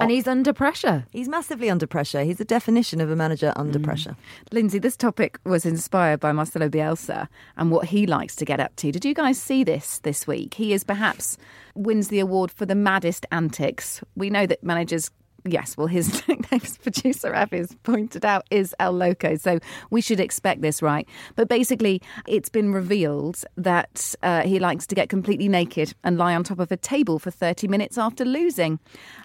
And 0.00 0.12
he's 0.12 0.28
under 0.28 0.52
pressure. 0.52 1.06
He's 1.10 1.28
massively 1.28 1.68
under 1.68 1.86
pressure. 1.86 2.22
He's 2.22 2.38
the 2.38 2.44
definition 2.44 3.00
of 3.00 3.10
a 3.10 3.16
manager 3.16 3.52
under 3.56 3.80
mm. 3.80 3.84
pressure. 3.84 4.16
Lindsay, 4.52 4.78
this 4.78 4.96
topic 4.96 5.40
was 5.44 5.66
inspired 5.66 6.20
by 6.20 6.30
Marcelo 6.30 6.68
Bielsa 6.68 7.26
and 7.56 7.72
what 7.72 7.86
he 7.86 8.06
likes 8.06 8.36
to 8.36 8.44
get 8.44 8.60
up 8.60 8.76
to. 8.76 8.92
Did 8.92 9.04
you 9.04 9.12
guys 9.12 9.42
see 9.42 9.64
this 9.64 9.98
this 10.00 10.24
week? 10.24 10.54
He 10.54 10.72
is 10.72 10.84
perhaps 10.84 11.36
wins 11.74 12.08
the 12.08 12.20
award 12.20 12.52
for 12.52 12.64
the 12.64 12.76
maddest 12.76 13.26
antics. 13.32 14.00
We 14.14 14.30
know 14.30 14.46
that 14.46 14.62
managers 14.62 15.10
yes, 15.44 15.76
well, 15.76 15.86
his 15.86 16.22
next 16.52 16.82
producer, 16.82 17.34
Avi, 17.34 17.58
has 17.58 17.74
pointed 17.82 18.24
out, 18.24 18.46
is 18.50 18.74
El 18.80 18.92
Loco. 18.92 19.36
So 19.36 19.58
we 19.90 20.00
should 20.00 20.20
expect 20.20 20.62
this, 20.62 20.82
right? 20.82 21.08
But 21.36 21.48
basically, 21.48 22.00
it's 22.26 22.48
been 22.48 22.72
revealed 22.72 23.42
that 23.56 24.14
uh, 24.22 24.42
he 24.42 24.58
likes 24.58 24.86
to 24.88 24.94
get 24.94 25.08
completely 25.08 25.48
naked 25.48 25.94
and 26.04 26.18
lie 26.18 26.34
on 26.34 26.44
top 26.44 26.58
of 26.58 26.70
a 26.72 26.76
table 26.76 27.18
for 27.18 27.30
30 27.30 27.68
minutes 27.68 27.98
after 27.98 28.24
losing. 28.24 28.78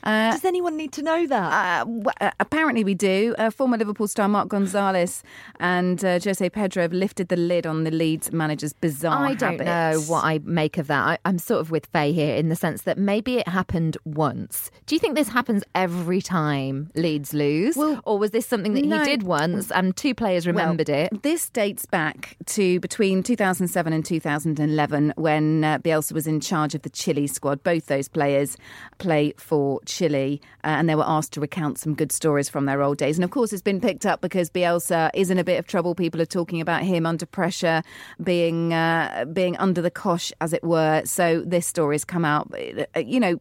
Uh, 0.03 0.31
Does 0.31 0.45
anyone 0.45 0.77
need 0.77 0.91
to 0.93 1.01
know 1.01 1.25
that? 1.27 1.53
Uh, 1.53 1.79
w- 1.85 2.03
uh, 2.21 2.31
apparently, 2.39 2.83
we 2.83 2.93
do. 2.93 3.35
Uh, 3.37 3.49
former 3.49 3.77
Liverpool 3.77 4.07
star 4.07 4.27
Mark 4.27 4.49
Gonzalez 4.49 5.23
and 5.59 6.03
uh, 6.03 6.19
Jose 6.23 6.49
Pedro 6.49 6.83
have 6.83 6.93
lifted 6.93 7.29
the 7.29 7.35
lid 7.37 7.65
on 7.65 7.83
the 7.83 7.91
Leeds 7.91 8.31
manager's 8.31 8.73
bizarre 8.73 9.25
I 9.27 9.33
don't 9.33 9.59
habits. 9.59 10.07
know 10.07 10.13
what 10.13 10.23
I 10.25 10.39
make 10.43 10.77
of 10.77 10.87
that. 10.87 11.07
I, 11.07 11.17
I'm 11.25 11.37
sort 11.37 11.61
of 11.61 11.71
with 11.71 11.85
Faye 11.87 12.11
here 12.13 12.35
in 12.35 12.49
the 12.49 12.55
sense 12.55 12.83
that 12.83 12.97
maybe 12.97 13.37
it 13.37 13.47
happened 13.47 13.97
once. 14.05 14.71
Do 14.85 14.95
you 14.95 14.99
think 14.99 15.15
this 15.15 15.29
happens 15.29 15.63
every 15.75 16.02
time 16.21 16.91
Leeds 16.95 17.33
lose? 17.33 17.75
Well, 17.75 18.01
or 18.05 18.17
was 18.17 18.31
this 18.31 18.45
something 18.45 18.73
that 18.73 18.85
no. 18.85 18.99
he 18.99 19.05
did 19.05 19.23
once 19.23 19.71
and 19.71 19.95
two 19.95 20.13
players 20.13 20.45
remembered 20.45 20.89
well, 20.89 21.07
it? 21.11 21.23
This 21.23 21.49
dates 21.49 21.85
back 21.85 22.37
to 22.47 22.79
between 22.79 23.23
2007 23.23 23.93
and 23.93 24.05
2011 24.05 25.13
when 25.15 25.63
uh, 25.63 25.79
Bielsa 25.79 26.13
was 26.13 26.27
in 26.27 26.39
charge 26.39 26.75
of 26.75 26.81
the 26.81 26.89
Chile 26.89 27.27
squad. 27.27 27.63
Both 27.63 27.87
those 27.87 28.07
players 28.07 28.57
play 28.97 29.33
for 29.37 29.79
Chile 29.85 30.41
uh, 30.63 30.67
and 30.67 30.89
they 30.89 30.95
were 30.95 31.07
asked 31.07 31.33
to 31.33 31.41
recount 31.41 31.77
some 31.77 31.93
good 31.93 32.11
stories 32.11 32.49
from 32.49 32.65
their 32.65 32.81
old 32.81 32.97
days. 32.97 33.17
And 33.17 33.23
of 33.23 33.31
course, 33.31 33.53
it's 33.53 33.61
been 33.61 33.81
picked 33.81 34.05
up 34.05 34.21
because 34.21 34.49
Bielsa 34.49 35.09
is 35.13 35.29
in 35.29 35.37
a 35.37 35.43
bit 35.43 35.59
of 35.59 35.67
trouble. 35.67 35.95
People 35.95 36.21
are 36.21 36.25
talking 36.25 36.61
about 36.61 36.83
him 36.83 37.05
under 37.05 37.25
pressure, 37.25 37.81
being 38.23 38.73
uh, 38.73 39.25
being 39.33 39.57
under 39.57 39.81
the 39.81 39.91
cosh, 39.91 40.31
as 40.41 40.53
it 40.53 40.63
were. 40.63 41.01
So 41.05 41.41
this 41.45 41.67
story's 41.67 42.05
come 42.05 42.25
out. 42.25 42.53
uh, 42.53 42.99
You 42.99 43.19
know, 43.19 43.39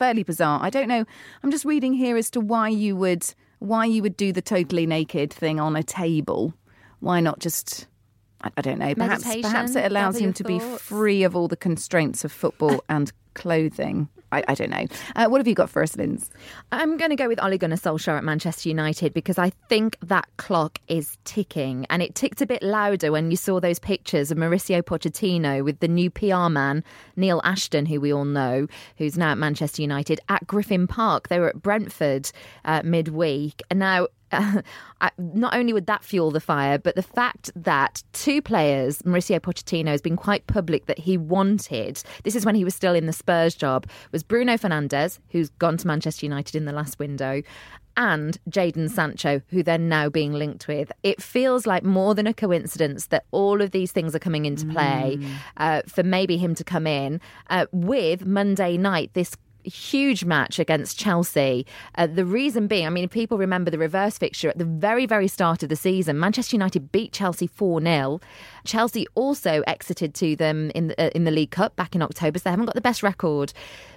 fairly 0.00 0.24
bizarre. 0.24 0.58
I 0.60 0.70
don't 0.70 0.88
know. 0.88 1.04
I'm 1.44 1.50
just 1.52 1.64
reading 1.64 1.92
here 1.92 2.16
as 2.16 2.30
to 2.30 2.40
why 2.40 2.68
you 2.68 2.96
would 2.96 3.32
why 3.60 3.84
you 3.84 4.02
would 4.02 4.16
do 4.16 4.32
the 4.32 4.42
totally 4.42 4.86
naked 4.86 5.32
thing 5.32 5.60
on 5.60 5.76
a 5.76 5.82
table. 5.82 6.54
Why 6.98 7.20
not 7.20 7.38
just? 7.38 7.86
I, 8.42 8.62
don't 8.62 8.78
know. 8.78 8.94
Perhaps 8.94 9.26
Meditation, 9.26 9.50
perhaps 9.50 9.76
it 9.76 9.84
allows 9.84 10.16
him 10.16 10.32
to 10.32 10.42
be 10.42 10.58
free 10.58 11.24
of 11.24 11.36
all 11.36 11.46
the 11.46 11.58
constraints 11.58 12.24
of 12.24 12.32
football 12.32 12.82
and 12.88 13.12
clothing. 13.34 14.08
I, 14.32 14.44
I 14.48 14.54
don't 14.54 14.70
know. 14.70 14.86
Uh, 15.16 15.28
what 15.28 15.38
have 15.38 15.48
you 15.48 15.54
got 15.54 15.70
for 15.70 15.82
us, 15.82 15.96
Linz? 15.96 16.30
I'm 16.72 16.96
going 16.96 17.10
to 17.10 17.16
go 17.16 17.28
with 17.28 17.42
Ole 17.42 17.58
Gunnar 17.58 17.76
Solskjaer 17.76 18.16
at 18.16 18.24
Manchester 18.24 18.68
United 18.68 19.12
because 19.12 19.38
I 19.38 19.50
think 19.68 19.96
that 20.02 20.28
clock 20.36 20.78
is 20.88 21.16
ticking. 21.24 21.86
And 21.90 22.02
it 22.02 22.14
ticked 22.14 22.40
a 22.40 22.46
bit 22.46 22.62
louder 22.62 23.12
when 23.12 23.30
you 23.30 23.36
saw 23.36 23.60
those 23.60 23.78
pictures 23.78 24.30
of 24.30 24.38
Mauricio 24.38 24.82
Pochettino 24.82 25.64
with 25.64 25.80
the 25.80 25.88
new 25.88 26.10
PR 26.10 26.48
man, 26.48 26.84
Neil 27.16 27.40
Ashton, 27.44 27.86
who 27.86 28.00
we 28.00 28.12
all 28.12 28.24
know, 28.24 28.66
who's 28.96 29.18
now 29.18 29.32
at 29.32 29.38
Manchester 29.38 29.82
United, 29.82 30.20
at 30.28 30.46
Griffin 30.46 30.86
Park. 30.86 31.28
They 31.28 31.38
were 31.38 31.48
at 31.48 31.62
Brentford 31.62 32.30
uh, 32.64 32.82
midweek. 32.84 33.62
And 33.70 33.78
now 33.78 34.08
uh, 35.00 35.10
not 35.18 35.54
only 35.54 35.72
would 35.72 35.86
that 35.86 36.04
fuel 36.04 36.30
the 36.30 36.40
fire, 36.40 36.78
but 36.78 36.94
the 36.94 37.02
fact 37.02 37.50
that 37.56 38.02
two 38.12 38.40
players, 38.40 39.02
Mauricio 39.02 39.40
Pochettino, 39.40 39.88
has 39.88 40.00
been 40.00 40.16
quite 40.16 40.46
public 40.46 40.86
that 40.86 40.98
he 40.98 41.16
wanted. 41.16 42.02
This 42.24 42.36
is 42.36 42.44
when 42.44 42.54
he 42.54 42.64
was 42.64 42.74
still 42.74 42.94
in 42.94 43.06
the 43.06 43.12
Spurs 43.12 43.54
job. 43.54 43.86
Was 44.12 44.22
Bruno 44.22 44.54
Fernandes, 44.54 45.18
who's 45.30 45.50
gone 45.50 45.76
to 45.78 45.86
Manchester 45.86 46.26
United 46.26 46.54
in 46.54 46.64
the 46.64 46.72
last 46.72 46.98
window. 46.98 47.42
And 47.96 48.38
Jadon 48.48 48.88
Sancho, 48.88 49.42
who 49.48 49.62
they're 49.62 49.76
now 49.76 50.08
being 50.08 50.32
linked 50.32 50.68
with. 50.68 50.92
It 51.02 51.20
feels 51.20 51.66
like 51.66 51.82
more 51.82 52.14
than 52.14 52.26
a 52.26 52.32
coincidence 52.32 53.06
that 53.06 53.24
all 53.32 53.60
of 53.60 53.72
these 53.72 53.90
things 53.92 54.14
are 54.14 54.20
coming 54.20 54.46
into 54.46 54.64
play 54.64 55.18
uh, 55.56 55.82
for 55.86 56.02
maybe 56.04 56.36
him 56.36 56.54
to 56.54 56.64
come 56.64 56.86
in 56.86 57.20
uh, 57.50 57.66
with 57.72 58.24
Monday 58.24 58.76
night, 58.76 59.10
this 59.14 59.36
huge 59.64 60.24
match 60.24 60.58
against 60.58 60.98
Chelsea. 60.98 61.66
Uh, 61.96 62.06
the 62.06 62.24
reason 62.24 62.66
being, 62.66 62.86
I 62.86 62.90
mean, 62.90 63.04
if 63.04 63.10
people 63.10 63.38
remember 63.38 63.70
the 63.70 63.78
reverse 63.78 64.18
fixture 64.18 64.48
at 64.48 64.58
the 64.58 64.64
very, 64.64 65.06
very 65.06 65.28
start 65.28 65.62
of 65.62 65.68
the 65.68 65.76
season, 65.76 66.18
Manchester 66.18 66.56
United 66.56 66.92
beat 66.92 67.12
Chelsea 67.12 67.46
4 67.46 67.80
0. 67.80 68.20
Chelsea 68.64 69.06
also 69.14 69.62
exited 69.66 70.14
to 70.14 70.36
them 70.36 70.70
in 70.74 70.88
the, 70.88 71.00
uh, 71.00 71.10
in 71.14 71.24
the 71.24 71.30
League 71.30 71.50
Cup 71.50 71.76
back 71.76 71.94
in 71.94 72.02
October, 72.02 72.38
so 72.38 72.44
they 72.44 72.50
haven't 72.50 72.66
got 72.66 72.74
the 72.74 72.80
best 72.80 73.02
record. 73.02 73.52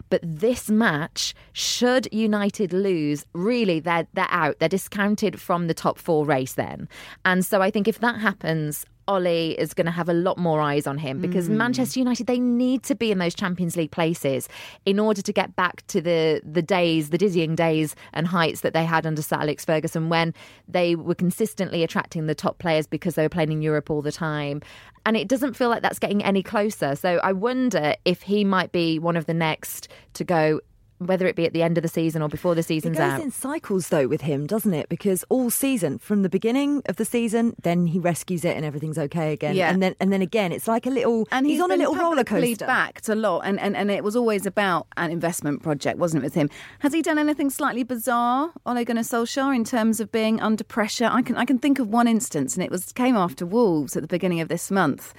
But 0.09 0.21
this 0.23 0.69
match, 0.69 1.33
should 1.53 2.07
United 2.11 2.73
lose, 2.73 3.25
really, 3.33 3.79
they're, 3.79 4.07
they're 4.13 4.27
out. 4.29 4.59
They're 4.59 4.69
discounted 4.69 5.39
from 5.39 5.67
the 5.67 5.73
top 5.73 5.97
four 5.97 6.25
race 6.25 6.53
then. 6.53 6.87
And 7.25 7.45
so 7.45 7.61
I 7.61 7.71
think 7.71 7.87
if 7.87 7.99
that 7.99 8.19
happens, 8.19 8.85
Ollie 9.07 9.59
is 9.59 9.73
going 9.73 9.85
to 9.85 9.91
have 9.91 10.09
a 10.09 10.13
lot 10.13 10.37
more 10.37 10.61
eyes 10.61 10.87
on 10.87 10.97
him 10.97 11.19
because 11.19 11.49
mm. 11.49 11.55
Manchester 11.55 11.99
United 11.99 12.27
they 12.27 12.39
need 12.39 12.83
to 12.83 12.95
be 12.95 13.11
in 13.11 13.17
those 13.17 13.35
Champions 13.35 13.75
League 13.75 13.91
places 13.91 14.47
in 14.85 14.99
order 14.99 15.21
to 15.21 15.33
get 15.33 15.55
back 15.55 15.85
to 15.87 16.01
the 16.01 16.41
the 16.43 16.61
days, 16.61 17.09
the 17.09 17.17
dizzying 17.17 17.55
days 17.55 17.95
and 18.13 18.27
heights 18.27 18.61
that 18.61 18.73
they 18.73 18.85
had 18.85 19.05
under 19.05 19.21
Sir 19.21 19.37
Alex 19.37 19.65
Ferguson 19.65 20.09
when 20.09 20.33
they 20.67 20.95
were 20.95 21.15
consistently 21.15 21.83
attracting 21.83 22.25
the 22.25 22.35
top 22.35 22.57
players 22.59 22.87
because 22.87 23.15
they 23.15 23.23
were 23.23 23.29
playing 23.29 23.51
in 23.51 23.61
Europe 23.61 23.89
all 23.89 24.01
the 24.01 24.11
time. 24.11 24.61
And 25.05 25.17
it 25.17 25.27
doesn't 25.27 25.55
feel 25.55 25.69
like 25.69 25.81
that's 25.81 25.99
getting 25.99 26.23
any 26.23 26.41
closer. 26.41 26.95
So 26.95 27.19
I 27.23 27.33
wonder 27.33 27.95
if 28.05 28.21
he 28.21 28.45
might 28.45 28.71
be 28.71 28.99
one 28.99 29.17
of 29.17 29.25
the 29.25 29.33
next 29.33 29.89
to 30.13 30.23
go 30.23 30.61
whether 31.07 31.27
it 31.27 31.35
be 31.35 31.45
at 31.45 31.53
the 31.53 31.61
end 31.63 31.77
of 31.77 31.81
the 31.81 31.87
season 31.89 32.21
or 32.21 32.29
before 32.29 32.55
the 32.55 32.59
It 32.59 32.65
season's 32.65 32.97
goes 32.97 33.11
out. 33.11 33.21
in 33.21 33.31
cycles 33.31 33.89
though 33.89 34.07
with 34.07 34.21
him, 34.21 34.47
doesn't 34.47 34.73
it? 34.73 34.89
Because 34.89 35.23
all 35.29 35.49
season, 35.49 35.99
from 35.99 36.21
the 36.23 36.29
beginning 36.29 36.81
of 36.87 36.95
the 36.97 37.05
season, 37.05 37.55
then 37.61 37.87
he 37.87 37.99
rescues 37.99 38.43
it 38.45 38.55
and 38.55 38.65
everything's 38.65 38.97
okay 38.97 39.33
again. 39.33 39.55
Yeah. 39.55 39.69
And 39.71 39.81
then 39.81 39.95
and 39.99 40.11
then 40.11 40.21
again, 40.21 40.51
it's 40.51 40.67
like 40.67 40.85
a 40.85 40.89
little 40.89 41.27
And 41.31 41.45
he's, 41.45 41.61
on 41.61 41.71
a 41.71 41.75
little 41.75 41.95
roller 41.95 42.23
coaster. 42.23 42.65
backed 42.65 43.09
a 43.09 43.15
lot, 43.15 43.41
and, 43.45 43.59
and, 43.59 43.75
and 43.75 43.89
it 43.91 44.03
was 44.03 44.15
always 44.15 44.45
about 44.45 44.87
an 44.97 45.11
investment 45.11 45.61
project, 45.63 45.97
wasn't 45.99 46.23
it, 46.23 46.25
with 46.25 46.33
him? 46.33 46.49
Has 46.79 46.93
he 46.93 47.01
done 47.01 47.17
anything 47.19 47.49
slightly 47.49 47.83
bizarre, 47.83 48.51
Ole 48.65 48.83
Gunnar 48.83 49.01
Solskjaer, 49.01 49.55
in 49.55 49.63
terms 49.63 49.99
of 49.99 50.11
being 50.11 50.39
under 50.41 50.63
pressure? 50.63 51.09
I 51.11 51.21
can 51.21 51.35
I 51.35 51.45
can 51.45 51.57
think 51.59 51.79
of 51.79 51.87
one 51.89 52.07
instance, 52.07 52.55
and 52.55 52.63
it 52.63 52.71
was 52.71 52.91
came 52.93 53.15
after 53.15 53.45
Wolves 53.45 53.95
at 53.95 54.01
the 54.01 54.07
beginning 54.07 54.41
of 54.41 54.47
this 54.47 54.69
month, 54.71 55.13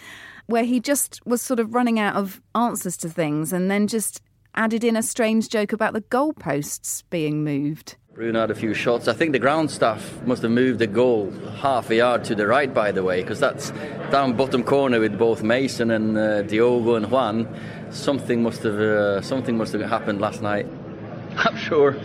where 0.47 0.65
he 0.65 0.81
just 0.81 1.21
was 1.27 1.41
sort 1.43 1.59
of 1.61 1.75
running 1.75 1.99
out 1.99 2.17
of 2.17 2.41
answers 2.55 2.97
to 2.99 3.09
things, 3.09 3.53
and 3.53 3.71
then 3.71 3.87
just 3.87 4.21
added 4.55 4.85
in 4.85 4.97
a 4.97 5.03
strange 5.03 5.49
joke 5.49 5.73
about 5.73 5.93
the 5.93 6.01
goalposts 6.01 7.03
being 7.11 7.45
moved. 7.45 7.97
Bruno 8.15 8.41
had 8.41 8.51
a 8.53 8.55
few 8.55 8.75
shots. 8.75 9.09
I 9.09 9.13
think 9.13 9.33
the 9.33 9.41
ground 9.41 9.73
staff 9.73 10.23
must 10.25 10.43
have 10.43 10.53
moved 10.53 10.79
the 10.79 10.87
goal 10.87 11.33
half 11.61 11.91
a 11.91 11.97
yard 11.97 12.23
to 12.25 12.37
the 12.37 12.47
right, 12.47 12.73
by 12.73 12.93
the 12.93 13.03
way, 13.03 13.23
because 13.23 13.41
that's 13.41 13.71
down 14.13 14.35
bottom 14.35 14.63
corner 14.63 15.01
with 15.01 15.19
both 15.19 15.43
Mason 15.43 15.91
and 15.91 16.17
uh, 16.17 16.43
Diogo 16.43 16.95
and 16.95 17.11
Juan. 17.11 17.49
Something 17.91 18.43
must 18.43 18.63
have 18.63 18.79
uh, 18.79 19.21
something 19.21 19.57
must 19.57 19.73
have 19.73 19.83
happened 19.83 20.21
last 20.21 20.43
night. 20.43 20.67
I'm 21.37 21.57
sure. 21.57 21.97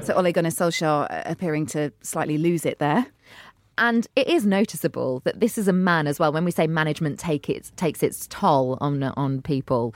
So 0.00 0.14
Ole 0.14 0.32
Gunnar 0.32 0.48
Solskjaer 0.48 1.06
uh, 1.10 1.22
appearing 1.26 1.66
to 1.66 1.92
slightly 2.00 2.38
lose 2.38 2.64
it 2.64 2.78
there. 2.78 3.06
And 3.76 4.08
it 4.16 4.26
is 4.26 4.44
noticeable 4.44 5.20
that 5.20 5.38
this 5.38 5.56
is 5.56 5.68
a 5.68 5.72
man 5.72 6.06
as 6.06 6.18
well. 6.18 6.32
When 6.32 6.44
we 6.44 6.50
say 6.50 6.66
management 6.66 7.20
take 7.20 7.48
its, 7.48 7.72
takes 7.76 8.02
its 8.02 8.26
toll 8.26 8.76
on 8.80 9.02
on 9.02 9.42
people, 9.42 9.94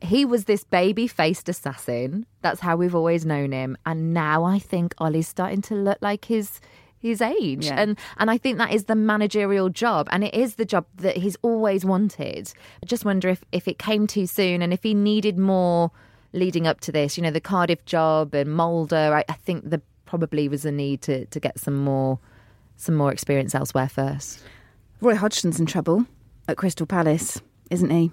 he 0.00 0.24
was 0.24 0.44
this 0.44 0.64
baby 0.64 1.06
faced 1.06 1.48
assassin. 1.48 2.26
That's 2.42 2.60
how 2.60 2.76
we've 2.76 2.94
always 2.94 3.24
known 3.24 3.52
him. 3.52 3.76
And 3.86 4.12
now 4.12 4.44
I 4.44 4.58
think 4.58 4.94
Ollie's 4.98 5.28
starting 5.28 5.62
to 5.62 5.74
look 5.74 5.98
like 6.00 6.26
his 6.26 6.60
his 6.98 7.20
age. 7.20 7.66
Yeah. 7.66 7.74
And 7.76 7.98
and 8.16 8.30
I 8.30 8.38
think 8.38 8.58
that 8.58 8.72
is 8.72 8.84
the 8.84 8.94
managerial 8.94 9.68
job 9.68 10.08
and 10.10 10.24
it 10.24 10.34
is 10.34 10.54
the 10.54 10.64
job 10.64 10.86
that 10.96 11.18
he's 11.18 11.36
always 11.42 11.84
wanted. 11.84 12.52
I 12.82 12.86
just 12.86 13.04
wonder 13.04 13.28
if, 13.28 13.44
if 13.52 13.68
it 13.68 13.78
came 13.78 14.06
too 14.06 14.26
soon 14.26 14.62
and 14.62 14.72
if 14.72 14.82
he 14.82 14.94
needed 14.94 15.38
more 15.38 15.90
leading 16.32 16.66
up 16.66 16.80
to 16.80 16.92
this. 16.92 17.16
You 17.16 17.22
know, 17.22 17.30
the 17.30 17.40
Cardiff 17.40 17.84
job 17.84 18.34
and 18.34 18.50
Molde, 18.50 18.92
I, 18.92 19.24
I 19.28 19.34
think 19.34 19.70
there 19.70 19.82
probably 20.04 20.48
was 20.48 20.64
a 20.64 20.72
need 20.72 21.02
to, 21.02 21.26
to 21.26 21.40
get 21.40 21.58
some 21.58 21.76
more 21.76 22.18
some 22.76 22.94
more 22.94 23.12
experience 23.12 23.54
elsewhere 23.54 23.88
first. 23.88 24.42
Roy 25.00 25.14
Hodgson's 25.14 25.60
in 25.60 25.66
trouble 25.66 26.06
at 26.48 26.56
Crystal 26.56 26.86
Palace, 26.86 27.40
isn't 27.70 27.90
he? 27.90 28.10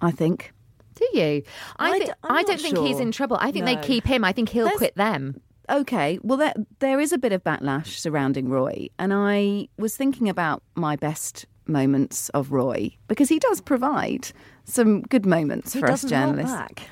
I 0.00 0.10
think. 0.10 0.52
Do 0.94 1.06
you? 1.18 1.42
I, 1.78 1.90
I 1.92 1.98
thi- 1.98 2.04
d- 2.06 2.12
I'm 2.24 2.36
I 2.36 2.42
don't 2.42 2.60
think 2.60 2.78
he's 2.78 3.00
in 3.00 3.12
trouble. 3.12 3.38
I 3.40 3.50
think 3.50 3.64
No. 3.64 3.74
they 3.74 3.80
keep 3.80 4.04
him. 4.06 4.24
I 4.24 4.32
think 4.32 4.48
he'll 4.50 4.64
There's- 4.66 4.78
quit 4.78 4.94
them. 4.96 5.40
Okay, 5.70 6.18
well, 6.22 6.36
there, 6.38 6.54
there 6.80 7.00
is 7.00 7.12
a 7.12 7.18
bit 7.18 7.32
of 7.32 7.42
backlash 7.44 7.96
surrounding 7.98 8.48
Roy, 8.48 8.88
and 8.98 9.12
I 9.14 9.68
was 9.78 9.96
thinking 9.96 10.28
about 10.28 10.62
my 10.74 10.96
best 10.96 11.46
moments 11.66 12.28
of 12.30 12.50
Roy 12.50 12.94
because 13.06 13.28
he 13.28 13.38
does 13.38 13.60
provide 13.60 14.28
some 14.64 15.02
good 15.02 15.24
moments 15.24 15.72
He 15.72 15.80
for 15.80 15.86
us 15.90 16.02
doesn't 16.02 16.18
hold 16.18 16.34
journalists. 16.36 16.56
back. 16.56 16.82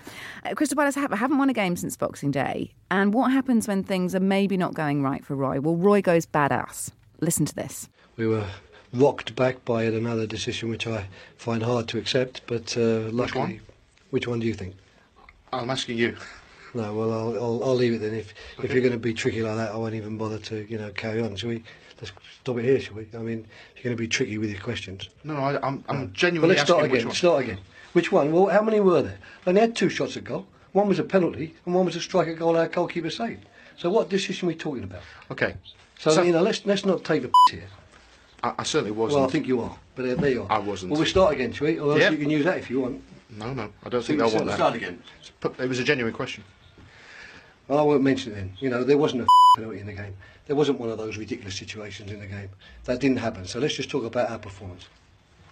Uh, 0.47 0.55
Crystal 0.55 0.77
Palace 0.77 0.95
have, 0.95 1.11
haven't 1.13 1.37
won 1.39 1.51
a 1.51 1.53
game 1.53 1.77
since 1.77 1.97
Boxing 1.97 2.31
Day, 2.31 2.73
and 2.93 3.13
what 3.13 3.33
happens 3.33 3.67
when 3.67 3.83
things 3.83 4.15
are 4.15 4.21
maybe 4.21 4.57
not 4.57 4.73
going 4.75 5.03
right 5.03 5.25
for 5.25 5.35
Roy? 5.35 5.61
Well, 5.61 5.77
Roy 5.77 6.01
goes 6.01 6.25
badass. 6.25 6.91
Listen 7.21 7.45
to 7.47 7.55
this. 7.55 7.89
We 8.17 8.27
were 8.29 8.47
rocked 8.95 9.35
back 9.37 9.65
by 9.65 9.83
yet 9.85 9.95
another 9.95 10.27
decision 10.27 10.69
which 10.71 10.87
I 10.87 11.09
find 11.37 11.63
hard 11.65 11.89
to 11.89 11.99
accept, 11.99 12.43
but 12.47 12.77
uh, 12.79 13.11
luckily. 13.11 13.61
Which 14.11 14.27
one 14.27 14.41
do 14.41 14.47
you 14.47 14.55
think? 14.55 14.75
I'm 15.53 15.71
asking 15.71 15.99
you. 15.99 16.17
No, 16.75 16.95
well, 16.95 17.13
I'll, 17.13 17.35
I'll, 17.43 17.65
I'll 17.65 17.75
leave 17.75 17.95
it 17.95 17.99
then. 17.99 18.15
If 18.15 18.33
if 18.63 18.73
you're 18.73 18.81
going 18.83 18.93
to 18.93 18.99
be 18.99 19.13
tricky 19.13 19.43
like 19.43 19.57
that, 19.57 19.73
I 19.73 19.77
won't 19.77 19.95
even 19.95 20.17
bother 20.17 20.39
to 20.39 20.65
you 20.71 20.79
know 20.79 20.91
carry 20.93 21.21
on. 21.21 21.35
Shall 21.37 21.51
we? 21.51 21.65
Let's 22.01 22.13
stop 22.41 22.57
it 22.59 22.65
here, 22.65 22.81
shall 22.81 22.95
we? 22.95 23.07
I 23.15 23.19
mean, 23.19 23.47
you're 23.77 23.85
going 23.85 23.97
to 23.97 24.01
be 24.01 24.09
tricky 24.09 24.39
with 24.39 24.51
your 24.51 24.61
questions. 24.61 25.09
No, 25.25 25.35
no, 25.35 25.41
I, 25.41 25.67
I'm, 25.67 25.85
I'm 25.89 26.01
No. 26.03 26.07
genuinely 26.13 26.55
Well, 26.55 26.57
let's 26.57 26.71
start 26.71 26.85
again. 26.85 27.11
Start 27.11 27.43
again. 27.45 27.59
Which 27.93 28.11
one? 28.13 28.33
Well, 28.33 28.47
how 28.47 28.63
many 28.63 28.81
were 28.81 29.03
there? 29.03 29.19
They 29.45 29.51
only 29.51 29.61
had 29.61 29.77
two 29.77 29.89
shots 29.91 30.17
at 30.17 30.25
goal. 30.25 30.47
One 30.73 30.89
was 30.89 30.99
a 31.01 31.05
penalty, 31.05 31.55
and 31.67 31.75
one 31.75 31.85
was 31.85 31.97
a 31.97 32.01
striker 32.01 32.35
goal 32.35 32.57
our 32.57 32.69
goalkeeper 32.69 33.11
saved. 33.11 33.45
So 33.77 33.91
what 33.91 34.09
decision 34.09 34.47
are 34.47 34.51
we 34.51 34.55
talking 34.55 34.85
about? 34.85 35.03
Okay. 35.31 35.57
So, 35.99 36.11
So- 36.13 36.23
you 36.23 36.33
know, 36.33 36.43
let's 36.43 36.65
let's 36.65 36.87
not 36.87 37.05
take 37.05 37.23
the 37.23 37.31
here. 37.51 37.65
I, 38.45 38.55
I 38.59 38.63
certainly 38.63 38.93
wasn't. 38.93 39.21
Well, 39.21 39.29
I 39.29 39.33
think 39.33 39.47
you 39.49 39.61
are, 39.61 39.77
but 39.97 40.09
uh, 40.09 40.15
there 40.15 40.31
you 40.31 40.43
are. 40.45 40.53
I 40.53 40.59
wasn't. 40.59 40.93
Well, 40.93 41.01
we 41.01 41.07
start 41.07 41.35
again, 41.35 41.53
shall 41.53 41.67
we? 41.67 41.79
Or 41.81 41.93
else 41.93 42.01
Yeah. 42.01 42.11
you 42.11 42.17
can 42.19 42.31
use 42.31 42.45
that 42.45 42.59
if 42.59 42.71
you 42.71 42.81
want. 42.81 43.03
No, 43.37 43.53
no, 43.55 43.71
I 43.85 43.89
don't 43.89 44.05
think 44.05 44.19
they'll 44.19 44.31
want 44.33 44.47
that. 44.47 44.57
start 44.57 44.75
again. 44.75 45.03
But 45.41 45.55
It 45.59 45.69
was 45.69 45.79
a 45.79 45.85
genuine 45.85 46.13
question. 46.13 46.45
Well, 47.69 47.79
I 47.79 47.83
won't 47.83 48.03
mention 48.03 48.33
it 48.33 48.37
then. 48.37 48.53
You 48.59 48.69
know, 48.71 48.83
there 48.83 48.99
wasn't 48.99 49.23
a 49.23 49.27
penalty 49.57 49.79
in 49.81 49.87
the 49.87 49.93
game. 49.93 50.15
There 50.47 50.57
wasn't 50.57 50.81
one 50.81 50.91
of 50.91 50.99
those 50.99 51.17
ridiculous 51.17 51.55
situations 51.55 52.11
in 52.11 52.19
the 52.19 52.27
game. 52.27 52.49
That 52.85 52.99
didn't 53.01 53.19
happen. 53.19 53.47
So 53.47 53.61
let's 53.61 53.75
just 53.75 53.89
talk 53.91 54.05
about 54.05 54.31
our 54.31 54.39
performance. 54.39 54.89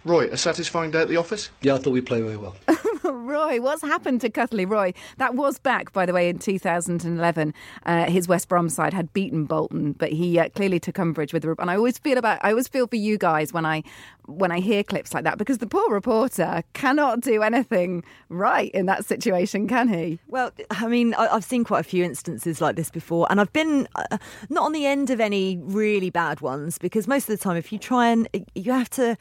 Roy, 0.04 0.26
a 0.28 0.36
satisfying 0.36 0.90
day 0.90 1.02
at 1.02 1.08
the 1.08 1.16
office? 1.16 1.50
Yeah, 1.60 1.74
I 1.74 1.78
thought 1.78 1.90
we 1.90 2.00
played 2.00 2.24
very 2.24 2.36
well. 2.36 2.56
Roy, 3.12 3.60
what's 3.60 3.82
happened 3.82 4.20
to 4.22 4.30
Cuddly 4.30 4.64
Roy? 4.64 4.92
That 5.16 5.34
was 5.34 5.58
back, 5.58 5.92
by 5.92 6.06
the 6.06 6.12
way, 6.12 6.28
in 6.28 6.38
2011. 6.38 7.54
Uh, 7.84 8.04
his 8.04 8.28
West 8.28 8.48
Brom 8.48 8.68
side 8.68 8.92
had 8.92 9.12
beaten 9.12 9.44
Bolton, 9.44 9.92
but 9.92 10.12
he 10.12 10.38
uh, 10.38 10.48
clearly 10.50 10.80
took 10.80 10.98
umbrage 10.98 11.32
with 11.32 11.42
the. 11.42 11.54
And 11.58 11.70
I 11.70 11.76
always 11.76 11.98
feel 11.98 12.18
about, 12.18 12.38
I 12.42 12.50
always 12.50 12.68
feel 12.68 12.86
for 12.86 12.96
you 12.96 13.18
guys 13.18 13.52
when 13.52 13.64
I 13.64 13.82
when 14.28 14.52
I 14.52 14.60
hear 14.60 14.84
clips 14.84 15.14
like 15.14 15.24
that 15.24 15.38
because 15.38 15.58
the 15.58 15.66
poor 15.66 15.90
reporter 15.90 16.62
cannot 16.74 17.22
do 17.22 17.42
anything 17.42 18.04
right 18.28 18.70
in 18.72 18.86
that 18.86 19.06
situation, 19.06 19.66
can 19.66 19.88
he? 19.88 20.18
Well, 20.28 20.52
I 20.70 20.86
mean, 20.86 21.14
I've 21.14 21.44
seen 21.44 21.64
quite 21.64 21.80
a 21.80 21.88
few 21.88 22.04
instances 22.04 22.60
like 22.60 22.76
this 22.76 22.90
before, 22.90 23.26
and 23.30 23.40
I've 23.40 23.52
been 23.52 23.88
uh, 23.94 24.18
not 24.50 24.64
on 24.64 24.72
the 24.72 24.84
end 24.84 25.08
of 25.10 25.18
any 25.18 25.58
really 25.62 26.10
bad 26.10 26.42
ones 26.42 26.76
because 26.76 27.08
most 27.08 27.28
of 27.28 27.38
the 27.38 27.42
time, 27.42 27.56
if 27.56 27.72
you 27.72 27.78
try 27.78 28.08
and 28.08 28.28
you 28.54 28.72
have 28.72 28.90
to. 28.90 29.16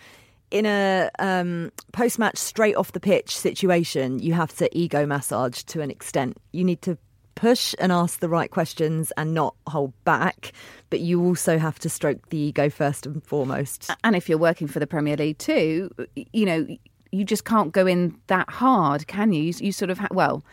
In 0.49 0.65
a 0.65 1.09
um, 1.19 1.71
post 1.91 2.19
match 2.19 2.37
straight 2.37 2.75
off 2.75 2.93
the 2.93 2.99
pitch 2.99 3.37
situation, 3.37 4.19
you 4.19 4.33
have 4.33 4.55
to 4.57 4.77
ego 4.77 5.05
massage 5.05 5.63
to 5.63 5.81
an 5.81 5.91
extent. 5.91 6.37
You 6.53 6.63
need 6.63 6.81
to 6.83 6.97
push 7.35 7.75
and 7.79 7.91
ask 7.91 8.19
the 8.19 8.29
right 8.29 8.49
questions 8.49 9.11
and 9.15 9.33
not 9.33 9.55
hold 9.67 9.93
back, 10.05 10.53
but 10.89 11.01
you 11.01 11.23
also 11.23 11.57
have 11.57 11.77
to 11.79 11.89
stroke 11.89 12.29
the 12.29 12.37
ego 12.37 12.69
first 12.69 13.05
and 13.05 13.23
foremost. 13.23 13.91
And 14.03 14.15
if 14.15 14.27
you're 14.27 14.39
working 14.39 14.67
for 14.67 14.79
the 14.79 14.87
Premier 14.87 15.15
League 15.15 15.37
too, 15.37 15.91
you 16.15 16.45
know, 16.45 16.65
you 17.11 17.23
just 17.23 17.45
can't 17.45 17.71
go 17.71 17.85
in 17.85 18.17
that 18.27 18.49
hard, 18.49 19.07
can 19.07 19.33
you? 19.33 19.53
You, 19.59 19.71
sort 19.71 19.91
of 19.91 19.99
ha- 19.99 20.07
well. 20.11 20.43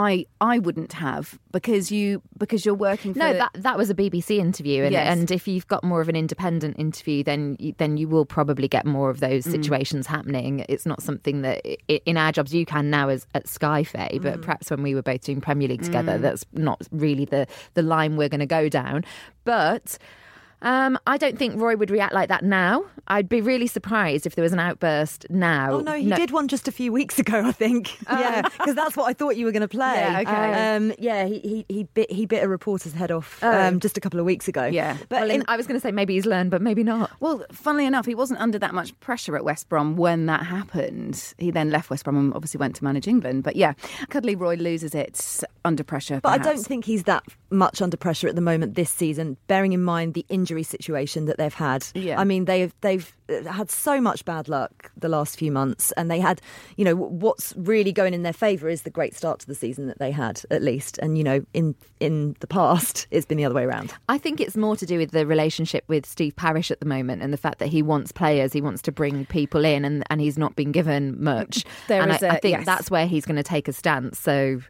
I 0.00 0.24
I 0.40 0.58
wouldn't 0.58 0.94
have 0.94 1.38
because 1.52 1.90
you 1.92 2.22
because 2.38 2.64
you're 2.64 2.74
working 2.90 3.12
for 3.12 3.18
No, 3.18 3.32
that 3.34 3.50
that 3.54 3.76
was 3.76 3.90
a 3.90 3.94
BBC 3.94 4.38
interview, 4.38 4.82
and, 4.84 4.92
Yes. 4.92 5.06
and 5.18 5.30
if 5.30 5.46
you've 5.46 5.66
got 5.68 5.84
more 5.84 6.00
of 6.00 6.08
an 6.08 6.16
independent 6.16 6.78
interview, 6.78 7.22
then 7.22 7.56
you, 7.58 7.74
then 7.76 7.98
you 7.98 8.08
will 8.08 8.24
probably 8.24 8.66
get 8.68 8.86
more 8.86 9.10
of 9.10 9.20
those 9.20 9.44
Mm. 9.44 9.50
situations 9.52 10.06
happening. 10.06 10.64
It's 10.70 10.86
not 10.86 11.02
something 11.02 11.42
that 11.42 11.60
in 12.06 12.16
our 12.16 12.32
jobs 12.32 12.54
you 12.54 12.64
can 12.64 12.88
now 12.88 13.08
as 13.10 13.26
at 13.34 13.46
Sky 13.46 13.82
Faye, 13.84 14.18
but 14.22 14.38
Mm. 14.38 14.42
perhaps 14.42 14.70
when 14.70 14.82
we 14.82 14.94
were 14.94 15.02
both 15.02 15.20
doing 15.22 15.40
Premier 15.42 15.68
League 15.68 15.82
together, 15.82 16.16
Mm. 16.18 16.22
that's 16.22 16.44
not 16.54 16.80
really 16.92 17.26
the 17.26 17.46
the 17.74 17.82
line 17.82 18.16
we're 18.16 18.30
going 18.30 18.40
to 18.40 18.46
go 18.46 18.68
down. 18.70 19.04
But. 19.44 19.98
Um, 20.62 20.98
I 21.06 21.16
don't 21.16 21.38
think 21.38 21.60
Roy 21.60 21.76
would 21.76 21.90
react 21.90 22.12
like 22.12 22.28
that 22.28 22.44
now. 22.44 22.84
I'd 23.08 23.28
be 23.28 23.40
really 23.40 23.66
surprised 23.66 24.26
if 24.26 24.34
there 24.36 24.42
was 24.42 24.52
an 24.52 24.60
outburst 24.60 25.26
now. 25.30 25.72
Oh 25.72 25.80
no, 25.80 25.94
he 25.94 26.10
did 26.10 26.30
one 26.30 26.48
just 26.48 26.68
a 26.68 26.72
few 26.72 26.92
weeks 26.92 27.18
ago, 27.18 27.44
I 27.44 27.52
think. 27.52 27.98
yeah, 28.10 28.42
because 28.42 28.74
that's 28.74 28.96
what 28.96 29.04
I 29.08 29.12
thought 29.14 29.36
you 29.36 29.46
were 29.46 29.52
going 29.52 29.62
to 29.62 29.68
play. 29.68 29.94
Yeah, 29.94 30.20
okay. 30.20 30.76
Um, 30.76 30.92
yeah, 30.98 31.24
he, 31.26 31.38
he 31.40 31.66
he 31.68 31.84
bit 31.84 32.10
he 32.12 32.26
bit 32.26 32.44
a 32.44 32.48
reporter's 32.48 32.92
head 32.92 33.10
off 33.10 33.38
Oh. 33.42 33.50
um, 33.68 33.80
just 33.80 33.96
a 33.96 34.00
couple 34.00 34.20
of 34.20 34.26
weeks 34.26 34.46
ago. 34.48 34.66
Yeah. 34.66 34.96
but 35.08 35.22
well, 35.22 35.30
in, 35.30 35.44
I 35.48 35.56
was 35.56 35.66
going 35.66 35.78
to 35.78 35.82
say 35.82 35.90
maybe 35.92 36.14
he's 36.14 36.26
learned, 36.26 36.50
but 36.50 36.60
maybe 36.62 36.84
not. 36.84 37.10
Well, 37.20 37.44
funnily 37.52 37.86
enough, 37.86 38.06
he 38.06 38.14
wasn't 38.14 38.40
under 38.40 38.58
that 38.58 38.74
much 38.74 38.98
pressure 39.00 39.36
at 39.36 39.44
West 39.44 39.68
Brom 39.68 39.96
when 39.96 40.26
that 40.26 40.44
happened. 40.46 41.34
He 41.38 41.50
then 41.50 41.70
left 41.70 41.90
West 41.90 42.04
Brom 42.04 42.16
and 42.16 42.34
obviously 42.34 42.58
went 42.58 42.76
to 42.76 42.84
manage 42.84 43.08
England. 43.08 43.42
But 43.44 43.56
yeah, 43.56 43.72
Cuddly 44.10 44.36
Roy 44.36 44.54
loses 44.56 44.94
it 44.94 45.40
under 45.64 45.82
pressure. 45.82 46.20
but 46.22 46.28
I 46.30 46.38
don't 46.38 46.64
think 46.64 46.84
he's 46.84 47.04
that 47.04 47.24
much 47.50 47.82
under 47.82 47.96
pressure 47.96 48.28
at 48.28 48.34
the 48.36 48.40
moment 48.40 48.74
this 48.74 48.90
season, 48.90 49.36
bearing 49.48 49.72
in 49.72 49.82
mind 49.82 50.14
the 50.14 50.24
injury 50.28 50.49
situation 50.62 51.26
that 51.26 51.38
they've 51.38 51.54
had. 51.54 51.86
Yeah. 51.94 52.20
I 52.20 52.24
mean 52.24 52.44
they've 52.44 52.72
they've 52.80 53.12
uh, 53.30 53.50
had 53.50 53.70
so 53.70 54.00
much 54.00 54.24
bad 54.24 54.48
luck 54.48 54.90
the 54.96 55.08
last 55.08 55.38
few 55.38 55.52
months, 55.52 55.92
and 55.92 56.10
they 56.10 56.20
had, 56.20 56.40
you 56.76 56.84
know, 56.84 56.96
what's 56.96 57.54
really 57.56 57.92
going 57.92 58.14
in 58.14 58.22
their 58.22 58.32
favour 58.32 58.68
is 58.68 58.82
the 58.82 58.90
great 58.90 59.14
start 59.14 59.40
to 59.40 59.46
the 59.46 59.54
season 59.54 59.86
that 59.86 59.98
they 59.98 60.10
had, 60.10 60.42
at 60.50 60.62
least. 60.62 60.98
And 60.98 61.16
you 61.16 61.24
know, 61.24 61.44
in 61.54 61.74
in 62.00 62.36
the 62.40 62.46
past, 62.46 63.06
it's 63.10 63.26
been 63.26 63.38
the 63.38 63.44
other 63.44 63.54
way 63.54 63.64
around. 63.64 63.92
I 64.08 64.18
think 64.18 64.40
it's 64.40 64.56
more 64.56 64.76
to 64.76 64.86
do 64.86 64.98
with 64.98 65.10
the 65.12 65.26
relationship 65.26 65.84
with 65.88 66.06
Steve 66.06 66.36
Parish 66.36 66.70
at 66.70 66.80
the 66.80 66.86
moment 66.86 67.22
and 67.22 67.32
the 67.32 67.38
fact 67.38 67.58
that 67.58 67.68
he 67.68 67.82
wants 67.82 68.12
players, 68.12 68.52
he 68.52 68.60
wants 68.60 68.82
to 68.82 68.92
bring 68.92 69.26
people 69.26 69.64
in, 69.64 69.84
and, 69.84 70.04
and 70.10 70.20
he's 70.20 70.38
not 70.38 70.56
been 70.56 70.72
given 70.72 71.22
much. 71.22 71.64
There 71.88 72.02
and 72.02 72.12
is 72.12 72.22
I 72.22 72.26
a- 72.26 72.30
I 72.32 72.38
think 72.38 72.58
yes. 72.58 72.66
that's 72.66 72.90
where 72.90 73.06
he's 73.06 73.24
going 73.24 73.36
to 73.36 73.42
take 73.42 73.66
a 73.66 73.72
stance. 73.72 74.18
So, 74.18 74.60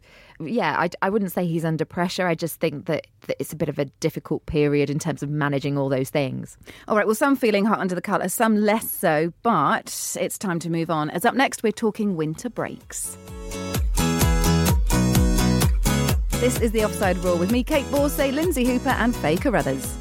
yeah, 0.47 0.75
I, 0.77 0.89
I 1.01 1.09
wouldn't 1.09 1.31
say 1.31 1.45
he's 1.45 1.65
under 1.65 1.85
pressure. 1.85 2.27
I 2.27 2.35
just 2.35 2.59
think 2.59 2.85
that, 2.85 3.07
that 3.27 3.37
it's 3.39 3.53
a 3.53 3.55
bit 3.55 3.69
of 3.69 3.79
a 3.79 3.85
difficult 3.85 4.45
period 4.45 4.89
in 4.89 4.99
terms 4.99 5.23
of 5.23 5.29
managing 5.29 5.77
all 5.77 5.89
those 5.89 6.09
things. 6.09 6.57
All 6.87 6.95
right, 6.95 7.05
well, 7.05 7.15
some 7.15 7.35
feeling 7.35 7.65
hot 7.65 7.79
under 7.79 7.95
the 7.95 8.01
collar, 8.01 8.29
some 8.29 8.57
less 8.57 8.89
so, 8.89 9.33
but 9.43 10.17
it's 10.19 10.37
time 10.37 10.59
to 10.59 10.69
move 10.69 10.89
on. 10.89 11.09
As 11.09 11.25
up 11.25 11.35
next, 11.35 11.63
we're 11.63 11.71
talking 11.71 12.15
winter 12.15 12.49
breaks. 12.49 13.17
This 16.41 16.59
is 16.59 16.71
the 16.71 16.83
Offside 16.83 17.17
Rule 17.19 17.37
with 17.37 17.51
me, 17.51 17.63
Kait 17.63 17.83
Borsay, 17.85 18.33
Lindsay 18.33 18.65
Hooper, 18.65 18.89
and 18.89 19.15
Faye 19.15 19.37
Carruthers. 19.37 19.95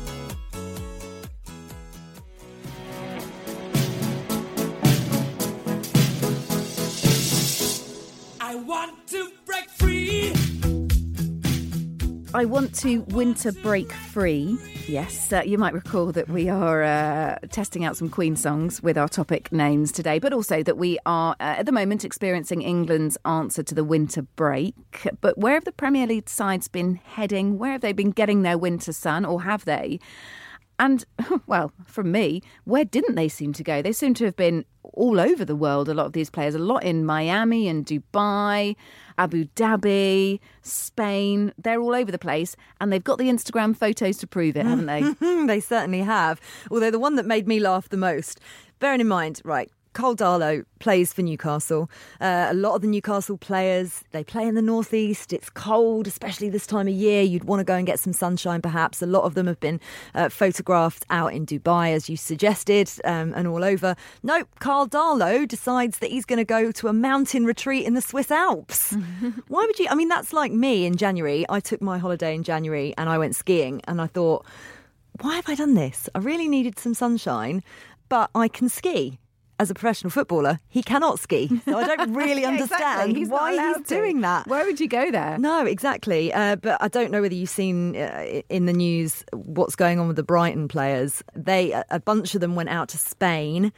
I 12.41 12.47
want 12.47 12.75
to 12.77 13.03
winter 13.09 13.53
break 13.53 13.93
free. 13.93 14.57
Yes, 14.89 15.31
uh, 15.31 15.43
you 15.45 15.59
might 15.59 15.75
recall 15.75 16.11
that 16.13 16.31
we 16.31 16.49
are 16.49 16.83
uh, 16.83 17.39
testing 17.51 17.85
out 17.85 17.99
some 17.99 18.09
Queen 18.09 18.35
songs 18.35 18.83
with 18.83 18.97
our 18.97 19.09
topic 19.09 19.53
names 19.53 19.93
today, 19.93 20.19
but 20.19 20.33
also 20.33 20.63
that 20.63 20.79
we 20.79 20.99
are 21.05 21.33
uh, 21.39 21.57
at 21.59 21.67
the 21.67 21.73
moment 21.73 22.03
experiencing 22.03 22.63
England's 22.63 23.19
answer 23.27 23.63
to 23.63 23.75
the 23.75 23.85
winter 23.85 24.23
break. 24.23 24.75
But 25.21 25.37
where 25.37 25.53
have 25.53 25.67
the 25.67 25.73
Premier 25.73 26.07
League 26.07 26.31
sides 26.31 26.67
been 26.67 26.95
heading? 26.95 27.59
Where 27.59 27.73
have 27.73 27.83
they 27.83 27.93
been 27.93 28.11
getting 28.11 28.41
their 28.41 28.57
winter 28.57 28.95
sun, 28.95 29.27
or 29.27 29.43
have 29.43 29.67
they? 29.67 30.01
And, 30.81 31.05
well, 31.47 31.73
from 31.85 32.11
me, 32.11 32.43
where 32.65 32.87
didn't 32.87 33.15
they 33.15 33.29
seem 33.29 33.53
to 33.53 33.63
go? 33.63 33.83
They 33.83 33.93
seem 33.93 34.15
to 34.15 34.25
have 34.25 34.35
been 34.35 34.65
all 34.83 35.21
over 35.21 35.45
the 35.45 35.55
world, 35.55 35.91
a 35.91 35.95
lot 35.95 36.07
of 36.07 36.15
these 36.15 36.31
players, 36.31 36.55
a 36.55 36.59
lot 36.59 36.83
in 36.83 37.05
Miami 37.05 37.69
and 37.69 37.85
Dubai, 37.85 38.75
Abu 39.19 39.45
Dhabi, 39.55 40.41
Spain. 40.63 41.53
They're 41.59 41.81
all 41.81 41.95
over 41.95 42.11
the 42.11 42.19
place, 42.19 42.57
and 42.81 42.91
they've 42.91 43.05
got 43.05 43.19
the 43.19 43.29
Instagram 43.29 43.77
photos 43.77 44.17
to 44.19 44.27
prove 44.27 44.57
it, 44.57 44.65
haven't 44.65 44.87
they? 44.87 45.03
they 45.47 45.61
certainly 45.61 46.01
have. 46.01 46.41
Although 46.71 46.91
the 46.91 46.99
one 46.99 47.17
that 47.17 47.27
made 47.27 47.47
me 47.47 47.61
laugh 47.61 47.91
the 47.91 47.99
most, 47.99 48.41
bearing 48.79 49.03
in 49.03 49.09
mind, 49.09 49.43
right, 49.45 49.71
Karl 49.93 50.15
Darlow 50.15 50.65
plays 50.79 51.13
for 51.13 51.23
Newcastle. 51.23 51.91
Uh, 52.21 52.49
a 52.51 52.55
lot 52.55 52.77
of 52.77 52.83
the 52.83 52.89
Newcastle 52.89 53.37
players, 53.37 54.05
they 54.13 54.23
play 54.23 54.47
in 54.47 54.55
the 54.55 54.63
northeast. 54.63 55.33
It's 55.33 55.51
cold, 55.51 56.07
especially 56.07 56.49
this 56.49 56.67
time 56.67 56.87
of 56.87 56.95
year. 56.95 57.23
You'd 57.23 57.45
want 57.45 57.61
to 57.61 57.65
go 57.65 57.75
and 57.75 57.87
get 57.87 57.99
some 57.99 58.13
sunshine, 58.13 58.63
perhaps. 58.63 59.03
A 59.03 59.07
lot 59.07 59.25
of 59.25 59.35
them 59.35 59.47
have 59.47 59.59
been 59.61 59.81
uh, 60.15 60.29
photographed 60.29 61.05
out 61.11 61.33
in 61.33 61.45
Dubai, 61.45 61.93
as 61.93 62.09
you 62.09 62.17
suggested, 62.17 62.91
um, 63.05 63.33
and 63.35 63.49
all 63.49 63.65
over. 63.65 63.97
Nope, 64.23 64.49
Karl 64.61 64.87
Darlow 64.87 65.47
decides 65.47 65.99
that 65.99 66.11
he's 66.11 66.25
going 66.25 66.39
to 66.39 66.45
go 66.45 66.71
to 66.73 66.89
a 66.89 66.93
mountain 66.93 67.45
retreat 67.45 67.85
in 67.85 67.95
the 67.95 68.01
Swiss 68.01 68.31
Alps. 68.31 68.93
Why 69.49 69.67
would 69.67 69.79
you? 69.79 69.87
I 69.91 69.95
mean, 69.97 70.09
that's 70.09 70.33
like 70.33 70.53
me 70.53 70.87
in 70.87 70.97
January. 70.97 71.45
I 71.49 71.61
took 71.61 71.83
my 71.83 71.99
holiday 71.99 72.35
in 72.35 72.43
January 72.43 72.95
and 72.97 73.09
I 73.09 73.19
went 73.19 73.35
skiing, 73.35 73.81
and 73.85 74.01
I 74.01 74.07
thought, 74.07 74.47
why 75.21 75.37
have 75.37 75.49
I 75.49 75.55
done 75.55 75.75
this? 75.75 76.09
I 76.15 76.19
really 76.19 76.49
needed 76.49 76.79
some 76.79 76.95
sunshine, 76.95 77.63
but 78.09 78.31
I 78.35 78.49
can 78.49 78.69
ski. 78.69 79.19
As 79.61 79.71
a 79.71 79.75
professional 79.75 80.11
footballer, 80.11 80.59
he 80.69 80.83
cannot 80.83 81.21
ski. 81.21 81.49
So 81.67 81.77
I 81.79 81.85
don't 81.85 82.15
really 82.25 82.43
Yeah, 82.43 82.49
understand 82.49 82.81
exactly. 82.81 83.15
He's 83.15 83.29
why 83.29 83.53
he's 83.53 83.77
to. 83.89 83.95
doing 83.95 84.23
that. 84.23 84.47
Where 84.47 84.65
would 84.65 84.81
you 84.81 84.89
go 84.89 85.11
there? 85.11 85.37
No, 85.39 85.67
exactly. 85.67 86.33
Uh, 86.33 86.57
but 86.57 86.81
I 86.83 86.89
don't 86.89 87.11
know 87.11 87.21
whether 87.21 87.35
you've 87.35 87.51
seen 87.51 87.95
uh, 87.95 88.41
in 88.49 88.65
the 88.65 88.73
news 88.73 89.23
what's 89.35 89.77
going 89.77 89.99
on 90.01 90.07
with 90.07 90.17
the 90.17 90.23
Brighton 90.23 90.67
players. 90.67 91.23
They 91.35 91.73
a 91.73 91.85
a 91.91 92.01
bunch 92.01 92.35
of 92.35 92.41
them 92.41 92.55
went 92.55 92.71
out 92.71 92.89
to 92.91 92.99
Spain, 92.99 93.71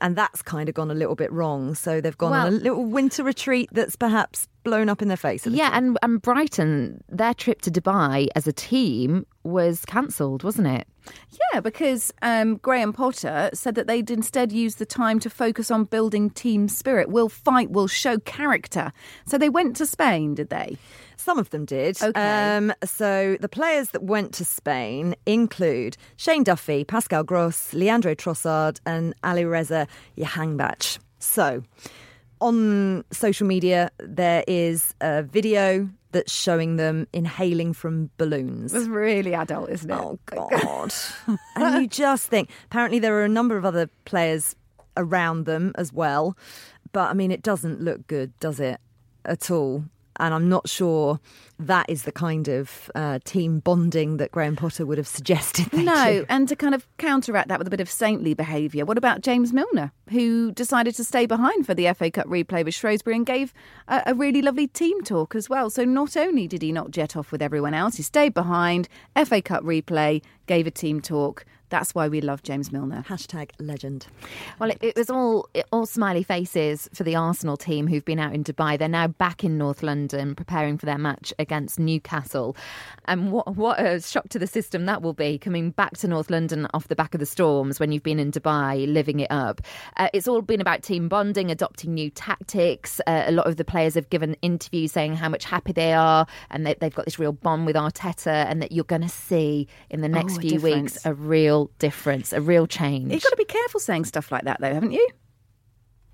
and 0.00 0.16
that's 0.16 0.42
kind 0.42 0.68
of 0.68 0.74
gone 0.74 0.90
a 0.90 0.94
little 0.94 1.14
bit 1.14 1.30
wrong. 1.30 1.74
So 1.76 2.00
they've 2.00 2.18
gone 2.18 2.32
on 2.32 2.48
a 2.48 2.50
little 2.50 2.84
winter 2.84 3.22
retreat 3.22 3.68
that's 3.72 3.94
perhaps 3.94 4.48
blown 4.68 4.90
up 4.90 5.00
in 5.00 5.08
their 5.08 5.16
face. 5.16 5.46
A 5.46 5.50
little. 5.50 5.64
Yeah, 5.64 5.70
and, 5.72 5.96
and 6.02 6.20
Brighton, 6.20 7.02
their 7.08 7.32
trip 7.32 7.62
to 7.62 7.70
Dubai 7.70 8.28
as 8.36 8.46
a 8.46 8.52
team 8.52 9.24
was 9.44 9.86
cancelled, 9.86 10.42
wasn't 10.42 10.66
it? 10.68 10.86
Yeah, 11.52 11.60
because 11.60 12.12
um, 12.20 12.56
Graham 12.56 12.92
Potter 12.92 13.48
said 13.54 13.76
that 13.76 13.86
they'd 13.86 14.10
instead 14.10 14.52
use 14.52 14.74
the 14.74 14.84
time 14.84 15.18
to 15.20 15.30
focus 15.30 15.70
on 15.70 15.84
building 15.84 16.28
team 16.28 16.68
spirit. 16.68 17.08
We'll 17.08 17.30
fight, 17.30 17.70
we'll 17.70 17.86
show 17.86 18.18
character. 18.18 18.92
So 19.24 19.38
they 19.38 19.48
went 19.48 19.74
to 19.76 19.86
Spain, 19.86 20.34
did 20.34 20.50
they? 20.50 20.76
Some 21.16 21.38
of 21.38 21.48
them 21.48 21.64
did. 21.64 22.00
Okay. 22.02 22.56
Um, 22.56 22.74
so 22.84 23.38
the 23.40 23.48
players 23.48 23.88
that 23.90 24.02
went 24.02 24.34
to 24.34 24.44
Spain 24.44 25.14
include 25.24 25.96
Shane 26.16 26.44
Duffy, 26.44 26.84
Pascal 26.84 27.24
Gross, 27.24 27.72
Leandro 27.72 28.14
Trossard, 28.14 28.80
and 28.84 29.14
Ali 29.24 29.46
Reza 29.46 29.88
Yahangbach. 30.18 30.98
So 31.20 31.62
on 32.40 33.04
social 33.10 33.46
media, 33.46 33.90
there 33.98 34.44
is 34.46 34.94
a 35.00 35.22
video 35.22 35.88
that's 36.12 36.32
showing 36.32 36.76
them 36.76 37.06
inhaling 37.12 37.72
from 37.72 38.10
balloons. 38.16 38.72
It's 38.72 38.86
really 38.86 39.34
adult, 39.34 39.70
isn't 39.70 39.90
it? 39.90 39.94
Oh 39.94 40.18
God! 40.26 40.92
and 41.56 41.82
you 41.82 41.88
just 41.88 42.28
think. 42.28 42.50
Apparently, 42.66 42.98
there 42.98 43.14
are 43.18 43.24
a 43.24 43.28
number 43.28 43.56
of 43.56 43.64
other 43.64 43.90
players 44.04 44.56
around 44.96 45.44
them 45.44 45.72
as 45.76 45.92
well, 45.92 46.36
but 46.92 47.10
I 47.10 47.14
mean, 47.14 47.30
it 47.30 47.42
doesn't 47.42 47.80
look 47.80 48.06
good, 48.06 48.38
does 48.40 48.58
it, 48.60 48.80
at 49.24 49.50
all? 49.50 49.84
And 50.18 50.34
I'm 50.34 50.48
not 50.48 50.68
sure 50.68 51.20
that 51.58 51.86
is 51.88 52.02
the 52.02 52.12
kind 52.12 52.48
of 52.48 52.90
uh, 52.94 53.18
team 53.24 53.58
bonding 53.60 54.18
that 54.18 54.30
Graham 54.30 54.56
Potter 54.56 54.86
would 54.86 54.98
have 54.98 55.08
suggested. 55.08 55.72
No, 55.72 56.20
do. 56.20 56.26
and 56.28 56.48
to 56.48 56.56
kind 56.56 56.74
of 56.74 56.86
counteract 56.98 57.48
that 57.48 57.58
with 57.58 57.66
a 57.66 57.70
bit 57.70 57.80
of 57.80 57.90
saintly 57.90 58.34
behaviour, 58.34 58.84
what 58.84 58.98
about 58.98 59.22
James 59.22 59.52
Milner, 59.52 59.92
who 60.10 60.52
decided 60.52 60.94
to 60.96 61.04
stay 61.04 61.24
behind 61.24 61.66
for 61.66 61.74
the 61.74 61.92
FA 61.94 62.10
Cup 62.10 62.26
replay 62.26 62.64
with 62.64 62.74
Shrewsbury 62.74 63.16
and 63.16 63.24
gave 63.24 63.54
a, 63.86 64.02
a 64.06 64.14
really 64.14 64.42
lovely 64.42 64.66
team 64.66 65.02
talk 65.02 65.34
as 65.34 65.48
well? 65.48 65.70
So 65.70 65.84
not 65.84 66.16
only 66.16 66.46
did 66.46 66.62
he 66.62 66.72
not 66.72 66.90
jet 66.90 67.16
off 67.16 67.32
with 67.32 67.40
everyone 67.40 67.74
else, 67.74 67.96
he 67.96 68.02
stayed 68.02 68.34
behind, 68.34 68.88
FA 69.24 69.40
Cup 69.40 69.62
replay, 69.62 70.22
gave 70.46 70.66
a 70.66 70.70
team 70.70 71.00
talk. 71.00 71.44
That's 71.70 71.94
why 71.94 72.08
we 72.08 72.20
love 72.20 72.42
James 72.42 72.72
Milner. 72.72 73.04
Hashtag 73.08 73.50
legend. 73.58 74.06
Well, 74.58 74.70
it, 74.70 74.78
it 74.80 74.96
was 74.96 75.10
all 75.10 75.48
it, 75.54 75.66
all 75.70 75.86
smiley 75.86 76.22
faces 76.22 76.88
for 76.94 77.02
the 77.04 77.14
Arsenal 77.16 77.56
team 77.56 77.86
who've 77.86 78.04
been 78.04 78.18
out 78.18 78.34
in 78.34 78.42
Dubai. 78.44 78.78
They're 78.78 78.88
now 78.88 79.08
back 79.08 79.44
in 79.44 79.58
North 79.58 79.82
London 79.82 80.34
preparing 80.34 80.78
for 80.78 80.86
their 80.86 80.98
match 80.98 81.32
against 81.38 81.78
Newcastle. 81.78 82.56
And 83.06 83.32
what 83.32 83.56
what 83.56 83.80
a 83.80 84.00
shock 84.00 84.28
to 84.30 84.38
the 84.38 84.46
system 84.46 84.86
that 84.86 85.02
will 85.02 85.12
be 85.12 85.38
coming 85.38 85.70
back 85.70 85.96
to 85.98 86.08
North 86.08 86.30
London 86.30 86.66
off 86.74 86.88
the 86.88 86.96
back 86.96 87.14
of 87.14 87.20
the 87.20 87.26
storms 87.26 87.78
when 87.80 87.92
you've 87.92 88.02
been 88.02 88.18
in 88.18 88.32
Dubai 88.32 88.90
living 88.92 89.20
it 89.20 89.30
up. 89.30 89.60
Uh, 89.96 90.08
it's 90.12 90.28
all 90.28 90.42
been 90.42 90.60
about 90.60 90.82
team 90.82 91.08
bonding, 91.08 91.50
adopting 91.50 91.94
new 91.94 92.10
tactics. 92.10 93.00
Uh, 93.06 93.24
a 93.26 93.32
lot 93.32 93.46
of 93.46 93.56
the 93.56 93.64
players 93.64 93.94
have 93.94 94.08
given 94.10 94.36
interviews 94.42 94.92
saying 94.92 95.16
how 95.16 95.28
much 95.28 95.44
happy 95.44 95.72
they 95.72 95.92
are 95.92 96.26
and 96.50 96.66
they, 96.66 96.74
they've 96.80 96.94
got 96.94 97.04
this 97.04 97.18
real 97.18 97.32
bond 97.32 97.66
with 97.66 97.76
Arteta, 97.76 98.46
and 98.48 98.62
that 98.62 98.72
you're 98.72 98.84
going 98.84 99.02
to 99.02 99.08
see 99.08 99.66
in 99.90 100.00
the 100.00 100.08
next 100.08 100.38
Oh, 100.38 100.40
few 100.40 100.50
difference. 100.52 100.94
weeks 100.94 101.06
a 101.06 101.14
real 101.14 101.57
difference, 101.78 102.32
a 102.32 102.40
real 102.40 102.66
change. 102.66 103.12
You've 103.12 103.22
got 103.22 103.30
to 103.30 103.36
be 103.36 103.44
careful 103.44 103.80
saying 103.80 104.04
stuff 104.06 104.32
like 104.32 104.44
that, 104.44 104.60
though, 104.60 104.72
haven't 104.72 104.92
you? 104.92 105.08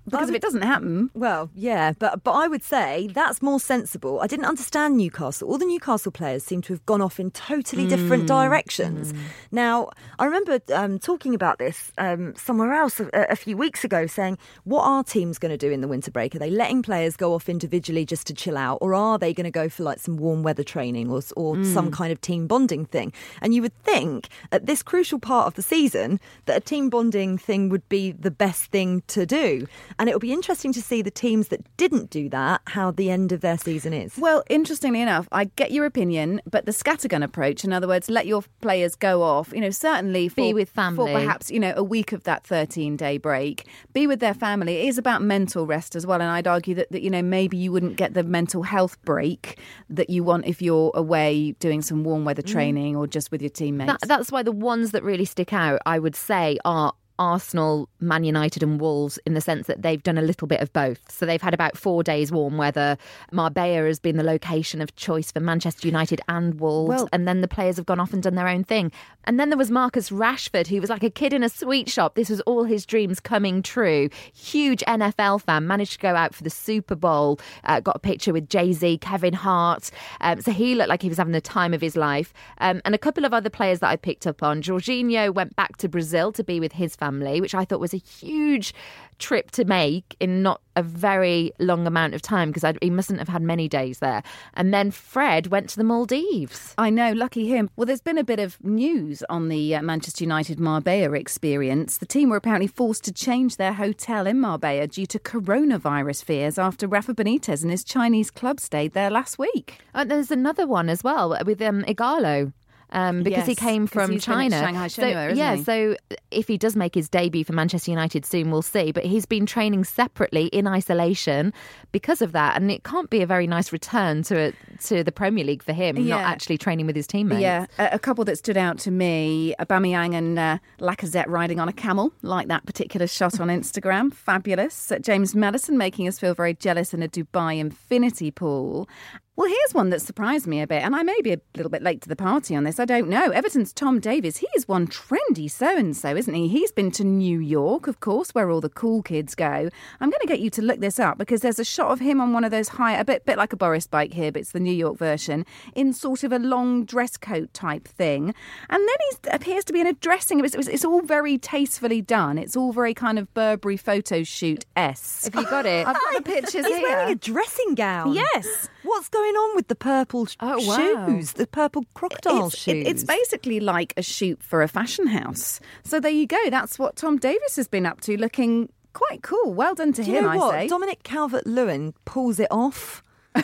Because 0.05 0.29
if 0.29 0.35
it 0.35 0.41
doesn't 0.41 0.61
happen, 0.61 1.09
Well, 1.13 1.49
yeah, 1.55 1.93
but 1.97 2.23
but 2.23 2.31
I 2.33 2.47
would 2.47 2.63
say 2.63 3.09
that's 3.13 3.41
more 3.41 3.59
sensible. 3.59 4.19
I 4.21 4.27
didn't 4.27 4.45
understand 4.45 4.97
Newcastle. 4.97 5.49
All 5.49 5.57
the 5.57 5.65
Newcastle 5.65 6.11
players 6.11 6.43
seem 6.43 6.61
to 6.63 6.73
have 6.73 6.85
gone 6.85 7.01
off 7.01 7.19
in 7.19 7.31
totally 7.31 7.87
different 7.87 8.27
directions. 8.27 9.13
Now, 9.51 9.89
I 10.19 10.25
remember 10.25 10.59
um, 10.73 10.99
talking 10.99 11.33
about 11.33 11.57
this 11.57 11.91
um, 11.97 12.35
somewhere 12.35 12.73
else 12.73 12.99
a, 12.99 13.09
a 13.13 13.35
few 13.35 13.57
weeks 13.57 13.83
ago, 13.83 14.05
saying, 14.05 14.37
"What 14.63 14.83
are 14.83 15.03
teams 15.03 15.39
going 15.39 15.51
to 15.51 15.57
do 15.57 15.71
in 15.71 15.81
the 15.81 15.87
winter 15.87 16.11
break? 16.11 16.35
Are 16.35 16.39
they 16.39 16.49
letting 16.51 16.83
players 16.83 17.15
go 17.15 17.33
off 17.33 17.49
individually 17.49 18.05
just 18.05 18.27
to 18.27 18.33
chill 18.33 18.57
out, 18.57 18.77
or 18.81 18.93
are 18.93 19.17
they 19.17 19.33
going 19.33 19.45
to 19.45 19.51
go 19.51 19.69
for 19.69 19.83
like 19.83 19.99
some 19.99 20.17
warm 20.17 20.43
weather 20.43 20.63
training 20.63 21.09
or 21.09 21.21
or 21.35 21.63
some 21.63 21.89
kind 21.91 22.11
of 22.11 22.21
team 22.21 22.47
bonding 22.47 22.85
thing?" 22.85 23.11
And 23.41 23.53
you 23.55 23.61
would 23.61 23.75
think 23.83 24.29
at 24.51 24.65
this 24.65 24.83
crucial 24.83 25.19
part 25.19 25.47
of 25.47 25.55
the 25.55 25.61
season 25.61 26.19
that 26.45 26.57
a 26.57 26.61
team 26.61 26.89
bonding 26.89 27.37
thing 27.37 27.69
would 27.69 27.87
be 27.89 28.11
the 28.11 28.31
best 28.31 28.71
thing 28.71 29.01
to 29.07 29.25
do. 29.25 29.67
And 29.97 30.09
it'll 30.09 30.19
be 30.19 30.33
interesting 30.33 30.73
to 30.73 30.81
see 30.81 31.01
the 31.01 31.11
teams 31.11 31.47
that 31.49 31.61
didn't 31.77 32.09
do 32.09 32.29
that, 32.29 32.61
how 32.67 32.91
the 32.91 33.09
end 33.09 33.31
of 33.31 33.41
their 33.41 33.57
season 33.57 33.93
is. 33.93 34.17
Well, 34.17 34.43
interestingly 34.49 35.01
enough, 35.01 35.27
I 35.31 35.45
get 35.55 35.71
your 35.71 35.85
opinion, 35.85 36.41
but 36.49 36.65
the 36.65 36.71
scattergun 36.71 37.23
approach, 37.23 37.63
in 37.63 37.71
other 37.71 37.87
words, 37.87 38.09
let 38.09 38.27
your 38.27 38.43
players 38.61 38.95
go 38.95 39.23
off, 39.23 39.51
you 39.53 39.61
know, 39.61 39.69
certainly 39.69 40.27
for, 40.27 40.35
Be 40.35 40.53
with 40.53 40.69
family. 40.69 40.95
for 40.97 41.07
family. 41.07 41.25
perhaps, 41.25 41.51
you 41.51 41.59
know, 41.59 41.73
a 41.75 41.83
week 41.83 42.11
of 42.11 42.23
that 42.23 42.45
13 42.45 42.97
day 42.97 43.17
break, 43.17 43.67
be 43.93 44.07
with 44.07 44.19
their 44.19 44.33
family. 44.33 44.77
It 44.77 44.87
is 44.89 44.97
about 44.97 45.21
mental 45.21 45.65
rest 45.65 45.95
as 45.95 46.05
well. 46.05 46.21
And 46.21 46.29
I'd 46.29 46.47
argue 46.47 46.75
that, 46.75 46.91
that, 46.91 47.01
you 47.01 47.09
know, 47.09 47.21
maybe 47.21 47.57
you 47.57 47.71
wouldn't 47.71 47.95
get 47.95 48.13
the 48.13 48.23
mental 48.23 48.63
health 48.63 49.01
break 49.03 49.59
that 49.89 50.09
you 50.09 50.23
want 50.23 50.45
if 50.45 50.61
you're 50.61 50.91
away 50.93 51.53
doing 51.59 51.81
some 51.81 52.03
warm 52.03 52.25
weather 52.25 52.41
mm. 52.41 52.51
training 52.51 52.95
or 52.95 53.07
just 53.07 53.31
with 53.31 53.41
your 53.41 53.49
teammates. 53.49 53.91
That, 53.91 54.07
that's 54.07 54.31
why 54.31 54.43
the 54.43 54.51
ones 54.51 54.91
that 54.91 55.03
really 55.03 55.25
stick 55.25 55.53
out, 55.53 55.79
I 55.85 55.99
would 55.99 56.15
say, 56.15 56.57
are 56.65 56.93
Arsenal, 57.19 57.89
Man 57.99 58.23
United, 58.23 58.63
and 58.63 58.79
Wolves 58.79 59.19
in 59.25 59.33
the 59.33 59.41
sense 59.41 59.67
that 59.67 59.81
they've 59.81 60.01
done 60.01 60.17
a 60.17 60.21
little 60.21 60.47
bit 60.47 60.61
of 60.61 60.71
both. 60.73 61.11
So 61.11 61.25
they've 61.25 61.41
had 61.41 61.53
about 61.53 61.77
four 61.77 62.03
days 62.03 62.31
warm 62.31 62.57
weather. 62.57 62.97
Marbella 63.31 63.85
has 63.85 63.99
been 63.99 64.17
the 64.17 64.23
location 64.23 64.81
of 64.81 64.95
choice 64.95 65.31
for 65.31 65.39
Manchester 65.39 65.87
United 65.87 66.21
and 66.27 66.59
Wolves. 66.59 66.89
Well- 66.89 67.09
and 67.13 67.27
then 67.27 67.41
the 67.41 67.47
players 67.47 67.77
have 67.77 67.85
gone 67.85 67.99
off 67.99 68.13
and 68.13 68.21
done 68.23 68.35
their 68.35 68.47
own 68.47 68.63
thing. 68.63 68.91
And 69.25 69.39
then 69.39 69.49
there 69.49 69.57
was 69.57 69.71
Marcus 69.71 70.09
Rashford, 70.09 70.67
who 70.67 70.79
was 70.81 70.89
like 70.89 71.03
a 71.03 71.09
kid 71.09 71.33
in 71.33 71.43
a 71.43 71.49
sweet 71.49 71.89
shop. 71.89 72.15
This 72.15 72.29
was 72.29 72.41
all 72.41 72.63
his 72.63 72.85
dreams 72.85 73.19
coming 73.19 73.61
true. 73.61 74.09
Huge 74.33 74.83
NFL 74.87 75.41
fan, 75.41 75.65
managed 75.67 75.93
to 75.93 75.99
go 75.99 76.15
out 76.15 76.35
for 76.35 76.43
the 76.43 76.49
Super 76.49 76.95
Bowl, 76.95 77.39
uh, 77.63 77.79
got 77.79 77.95
a 77.95 77.99
picture 77.99 78.33
with 78.33 78.49
Jay 78.49 78.71
Z, 78.73 78.99
Kevin 78.99 79.33
Hart. 79.33 79.89
Um, 80.21 80.41
so 80.41 80.51
he 80.51 80.75
looked 80.75 80.89
like 80.89 81.01
he 81.01 81.09
was 81.09 81.17
having 81.17 81.33
the 81.33 81.41
time 81.41 81.73
of 81.73 81.81
his 81.81 81.95
life. 81.95 82.33
Um, 82.59 82.81
and 82.85 82.93
a 82.93 82.97
couple 82.99 83.25
of 83.25 83.33
other 83.33 83.49
players 83.49 83.79
that 83.79 83.89
I 83.89 83.95
picked 83.95 84.27
up 84.27 84.43
on. 84.43 84.61
Jorginho 84.61 85.33
went 85.33 85.55
back 85.55 85.77
to 85.77 85.89
Brazil 85.89 86.31
to 86.33 86.43
be 86.43 86.59
with 86.59 86.73
his 86.73 86.95
family, 86.95 87.04
which 87.11 87.55
I 87.55 87.65
thought 87.65 87.79
was 87.79 87.93
a 87.93 87.97
huge 87.97 88.73
trip 89.19 89.51
to 89.51 89.65
make 89.65 90.15
in 90.19 90.41
not 90.41 90.61
a 90.75 90.83
very 90.83 91.51
long 91.59 91.87
amount 91.87 92.13
of 92.13 92.21
time 92.21 92.51
because 92.51 92.75
he 92.81 92.89
mustn't 92.89 93.19
have 93.19 93.29
had 93.29 93.41
many 93.41 93.67
days 93.67 93.99
there. 93.99 94.21
And 94.55 94.73
then 94.73 94.91
Fred 94.91 95.47
went 95.47 95.69
to 95.69 95.77
the 95.77 95.83
Maldives. 95.83 96.73
I 96.77 96.89
know, 96.89 97.13
lucky 97.13 97.47
him. 97.47 97.69
Well, 97.75 97.85
there's 97.85 98.01
been 98.01 98.17
a 98.17 98.23
bit 98.23 98.39
of 98.39 98.61
news 98.63 99.23
on 99.29 99.47
the 99.49 99.75
uh, 99.75 99.81
Manchester 99.81 100.23
United 100.23 100.59
Marbella 100.59 101.13
experience. 101.13 101.97
The 101.97 102.05
team 102.05 102.29
were 102.29 102.37
apparently 102.37 102.67
forced 102.67 103.05
to 103.05 103.13
change 103.13 103.55
their 103.55 103.73
hotel 103.73 104.27
in 104.27 104.39
Marbella 104.39 104.87
due 104.87 105.05
to 105.07 105.19
coronavirus 105.19 106.23
fears 106.23 106.57
after 106.57 106.87
Rafa 106.87 107.13
Benitez 107.13 107.61
and 107.61 107.71
his 107.71 107.83
Chinese 107.83 108.31
club 108.31 108.59
stayed 108.59 108.93
there 108.93 109.09
last 109.09 109.39
week. 109.39 109.79
And 109.93 110.11
there's 110.11 110.31
another 110.31 110.67
one 110.67 110.89
as 110.89 111.03
well 111.03 111.37
with 111.45 111.61
um, 111.61 111.83
Ighalo. 111.83 112.51
Um, 112.95 113.23
because 113.23 113.43
he 113.45 113.51
Yes, 113.51 113.59
came 113.59 113.87
'cause 113.87 113.93
from 114.05 114.11
he's 114.13 114.25
been 114.25 114.33
at 114.33 114.37
China. 114.51 114.59
Shanghai 114.59 114.87
so, 114.87 115.01
Shenhua, 115.03 115.35
yeah, 115.35 115.55
he? 115.55 115.63
so 115.63 115.95
if 116.31 116.47
he 116.47 116.57
does 116.57 116.75
make 116.77 116.95
his 116.95 117.09
debut 117.09 117.43
for 117.43 117.51
Manchester 117.51 117.91
United 117.91 118.25
soon, 118.25 118.51
we'll 118.51 118.61
see. 118.61 118.93
But 118.93 119.03
he's 119.05 119.25
been 119.25 119.45
training 119.45 119.83
separately 119.83 120.45
in 120.47 120.65
isolation 120.65 121.51
because 121.91 122.21
of 122.21 122.31
that, 122.31 122.55
and 122.55 122.71
it 122.71 122.83
can't 122.85 123.09
be 123.09 123.21
a 123.21 123.27
very 123.27 123.47
nice 123.47 123.73
return 123.73 124.23
to 124.23 124.53
to 124.85 125.03
the 125.03 125.11
Premier 125.11 125.43
League 125.43 125.61
for 125.61 125.73
him, 125.73 126.07
not 126.07 126.21
actually 126.21 126.57
training 126.57 126.85
with 126.87 126.95
his 126.95 127.05
teammates. 127.05 127.41
Yeah, 127.41 127.65
a, 127.77 127.89
a 127.93 127.99
couple 127.99 128.23
that 128.25 128.37
stood 128.37 128.55
out 128.57 128.77
to 128.79 128.91
me: 128.91 129.53
Aubameyang 129.59 130.15
and 130.15 130.39
uh, 130.39 130.57
Lacazette 130.79 131.27
riding 131.27 131.59
on 131.59 131.67
a 131.67 131.73
camel, 131.73 132.13
like 132.21 132.47
that 132.47 132.65
particular 132.65 133.07
shot 133.07 133.39
on 133.41 133.49
Instagram. 133.49 134.13
Fabulous. 134.13 134.91
James 135.01 135.35
Maddison 135.35 135.77
making 135.77 136.07
us 136.07 136.17
feel 136.17 136.33
very 136.33 136.53
jealous 136.53 136.93
in 136.93 137.03
a 137.03 137.09
Dubai 137.09 137.59
infinity 137.59 138.31
pool. 138.31 138.87
Well, 139.37 139.49
here's 139.49 139.73
one 139.73 139.89
that 139.89 140.01
surprised 140.01 140.47
me 140.47 140.61
a 140.61 140.67
bit, 140.67 140.81
and 140.81 140.95
I 140.95 141.03
may 141.03 141.19
be 141.21 141.33
a 141.33 141.41
little 141.57 141.69
bit 141.69 141.83
late 141.83 142.01
to 142.03 142.07
the 142.07 142.15
party 142.15 142.55
on 142.55 142.63
this. 142.63 142.79
I 142.79 142.85
don't 142.85 143.09
know. 143.09 143.31
Everton's 143.31 143.73
Tom 143.73 143.99
Davies, 143.99 144.37
he 144.37 144.47
is 144.55 144.65
one 144.65 144.87
trendy 144.87 145.51
so 145.51 145.75
and 145.75 145.95
so, 145.95 146.15
isn't 146.15 146.33
he? 146.33 146.47
He's 146.47 146.71
been 146.71 146.89
to 146.91 147.03
New 147.03 147.41
York, 147.41 147.87
of 147.87 147.99
course, 147.99 148.29
where 148.31 148.49
all 148.49 148.61
the 148.61 148.69
cool 148.69 149.01
kids 149.01 149.35
go. 149.35 149.69
I'm 149.99 150.09
going 150.09 150.21
to 150.21 150.27
get 150.27 150.39
you 150.39 150.49
to 150.51 150.61
look 150.61 150.79
this 150.79 151.01
up 151.01 151.17
because 151.17 151.41
there's 151.41 151.59
a 151.59 151.65
shot 151.65 151.91
of 151.91 151.99
him 151.99 152.21
on 152.21 152.31
one 152.31 152.45
of 152.45 152.51
those 152.51 152.69
high, 152.69 152.95
a 152.95 153.03
bit, 153.03 153.25
bit 153.25 153.37
like 153.37 153.51
a 153.51 153.57
Boris 153.57 153.87
bike 153.87 154.13
here, 154.13 154.31
but 154.31 154.39
it's 154.39 154.53
the 154.53 154.59
New 154.61 154.71
York 154.73 154.97
version, 154.97 155.45
in 155.75 155.91
sort 155.91 156.23
of 156.23 156.31
a 156.31 156.39
long 156.39 156.85
dress 156.85 157.17
coat 157.17 157.53
type 157.53 157.89
thing. 157.89 158.33
And 158.69 158.87
then 158.87 158.97
he 159.09 159.29
appears 159.31 159.65
to 159.65 159.73
be 159.73 159.81
in 159.81 159.87
a 159.87 159.93
dressing. 159.93 160.39
It's, 160.45 160.55
it's, 160.55 160.69
it's 160.69 160.85
all 160.85 161.01
very 161.01 161.37
tastefully 161.37 162.01
done. 162.01 162.37
It's 162.37 162.55
all 162.55 162.71
very 162.71 162.93
kind 162.93 163.19
of 163.19 163.33
Burberry 163.33 163.75
photo 163.75 164.23
shoot 164.23 164.63
s. 164.77 165.25
Have 165.25 165.35
you 165.35 165.49
got 165.49 165.65
it? 165.65 165.85
I've 165.85 165.95
got 165.95 166.13
the 166.13 166.21
pictures 166.21 166.53
He's 166.53 166.67
here. 166.67 166.77
He's 166.77 166.83
wearing 166.83 167.11
a 167.11 167.15
dressing 167.15 167.75
gown. 167.75 168.13
Yes. 168.13 168.69
What's 168.83 169.09
going 169.09 169.24
on 169.33 169.55
with 169.55 169.67
the 169.69 169.75
purple 169.75 170.27
Oh, 170.39 170.63
wow. 170.67 171.07
shoes? 171.07 171.33
The 171.33 171.47
purple 171.47 171.85
crocodile 171.95 172.47
it's, 172.47 172.57
shoes. 172.57 172.85
it- 172.85 172.87
it's 172.87 173.03
basically 173.03 173.59
like 173.59 173.93
a 173.97 174.03
shoot 174.03 174.43
for 174.43 174.61
a 174.61 174.67
fashion 174.67 175.07
house. 175.07 175.59
So 175.83 175.99
there 175.99 176.11
you 176.11 176.27
go. 176.27 176.49
That's 176.49 176.77
what 176.77 176.95
Tom 176.95 177.17
Davies 177.17 177.55
has 177.55 177.67
been 177.67 177.85
up 177.85 178.01
to, 178.01 178.17
looking 178.17 178.69
quite 178.93 179.23
cool. 179.23 179.53
Well 179.53 179.73
done 179.75 179.93
to 179.93 180.03
Do 180.03 180.11
you 180.11 180.17
him, 180.17 180.23
know 180.25 180.37
what? 180.37 180.55
I 180.55 180.61
say. 180.63 180.67
Dominic 180.67 181.03
Calvert-Lewin 181.03 181.93
pulls 182.05 182.39
it 182.39 182.47
off, 182.51 183.01
but 183.33 183.43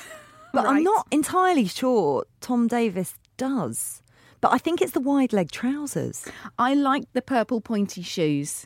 Right. 0.54 0.66
I'm 0.66 0.84
not 0.84 1.08
entirely 1.12 1.66
sure 1.66 2.26
Tom 2.42 2.68
Davies 2.68 3.16
does. 3.38 4.02
But 4.42 4.54
I 4.54 4.58
think 4.58 4.82
it's 4.82 4.94
the 4.94 5.00
wide 5.00 5.34
leg 5.34 5.52
trousers. 5.52 6.26
I 6.58 6.74
like 6.74 7.04
the 7.14 7.22
purple 7.22 7.62
pointy 7.62 8.02
shoes 8.02 8.66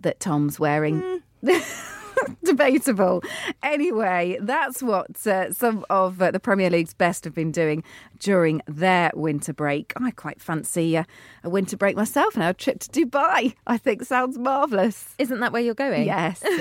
that 0.00 0.20
Tom's 0.20 0.60
wearing. 0.60 1.02
Mm. 1.02 1.22
Debatable. 2.44 3.22
Anyway, 3.62 4.38
that's 4.40 4.82
what 4.82 5.26
uh, 5.26 5.52
some 5.52 5.84
of 5.90 6.20
uh, 6.20 6.30
the 6.30 6.40
Premier 6.40 6.70
League's 6.70 6.94
best 6.94 7.24
have 7.24 7.34
been 7.34 7.52
doing 7.52 7.84
during 8.18 8.62
their 8.66 9.10
winter 9.14 9.52
break. 9.52 9.92
I 9.96 10.10
quite 10.10 10.40
fancy 10.40 10.96
uh, 10.96 11.04
a 11.44 11.50
winter 11.50 11.76
break 11.76 11.96
myself 11.96 12.36
now. 12.36 12.50
A 12.50 12.54
trip 12.54 12.80
to 12.80 12.88
Dubai, 12.88 13.54
I 13.66 13.78
think, 13.78 14.04
sounds 14.04 14.38
marvellous. 14.38 15.14
Isn't 15.18 15.40
that 15.40 15.52
where 15.52 15.62
you're 15.62 15.74
going? 15.74 16.06
Yes. 16.06 16.42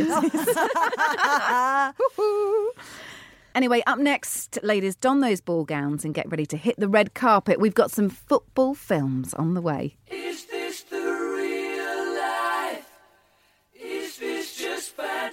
Anyway, 3.56 3.82
up 3.88 3.98
next, 3.98 4.60
ladies, 4.64 4.98
don 4.98 5.22
those 5.22 5.40
ball 5.40 5.64
gowns 5.64 6.04
and 6.04 6.14
get 6.14 6.30
ready 6.30 6.46
to 6.46 6.58
hit 6.58 6.78
the 6.78 6.90
red 6.90 7.14
carpet. 7.14 7.58
We've 7.58 7.74
got 7.74 7.90
some 7.90 8.10
football 8.10 8.76
films 8.76 9.34
on 9.34 9.54
the 9.54 9.62
way. 9.62 9.96
Is 10.08 10.44
this 10.48 10.84
the 10.84 10.95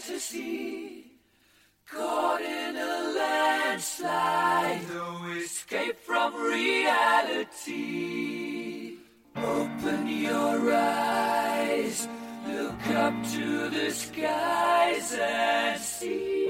fantasy? 0.02 1.04
Caught 1.90 2.40
in 2.40 2.76
a 2.76 3.12
landslide, 3.16 4.80
no 4.88 5.32
escape 5.36 5.98
from 6.00 6.34
reality. 6.34 7.76
Open 9.36 10.08
your 10.08 10.74
eyes, 10.74 12.08
look 12.46 12.86
up 12.88 13.14
to 13.32 13.68
the 13.70 13.90
skies 13.90 15.12
and 15.18 15.80
see. 15.80 16.42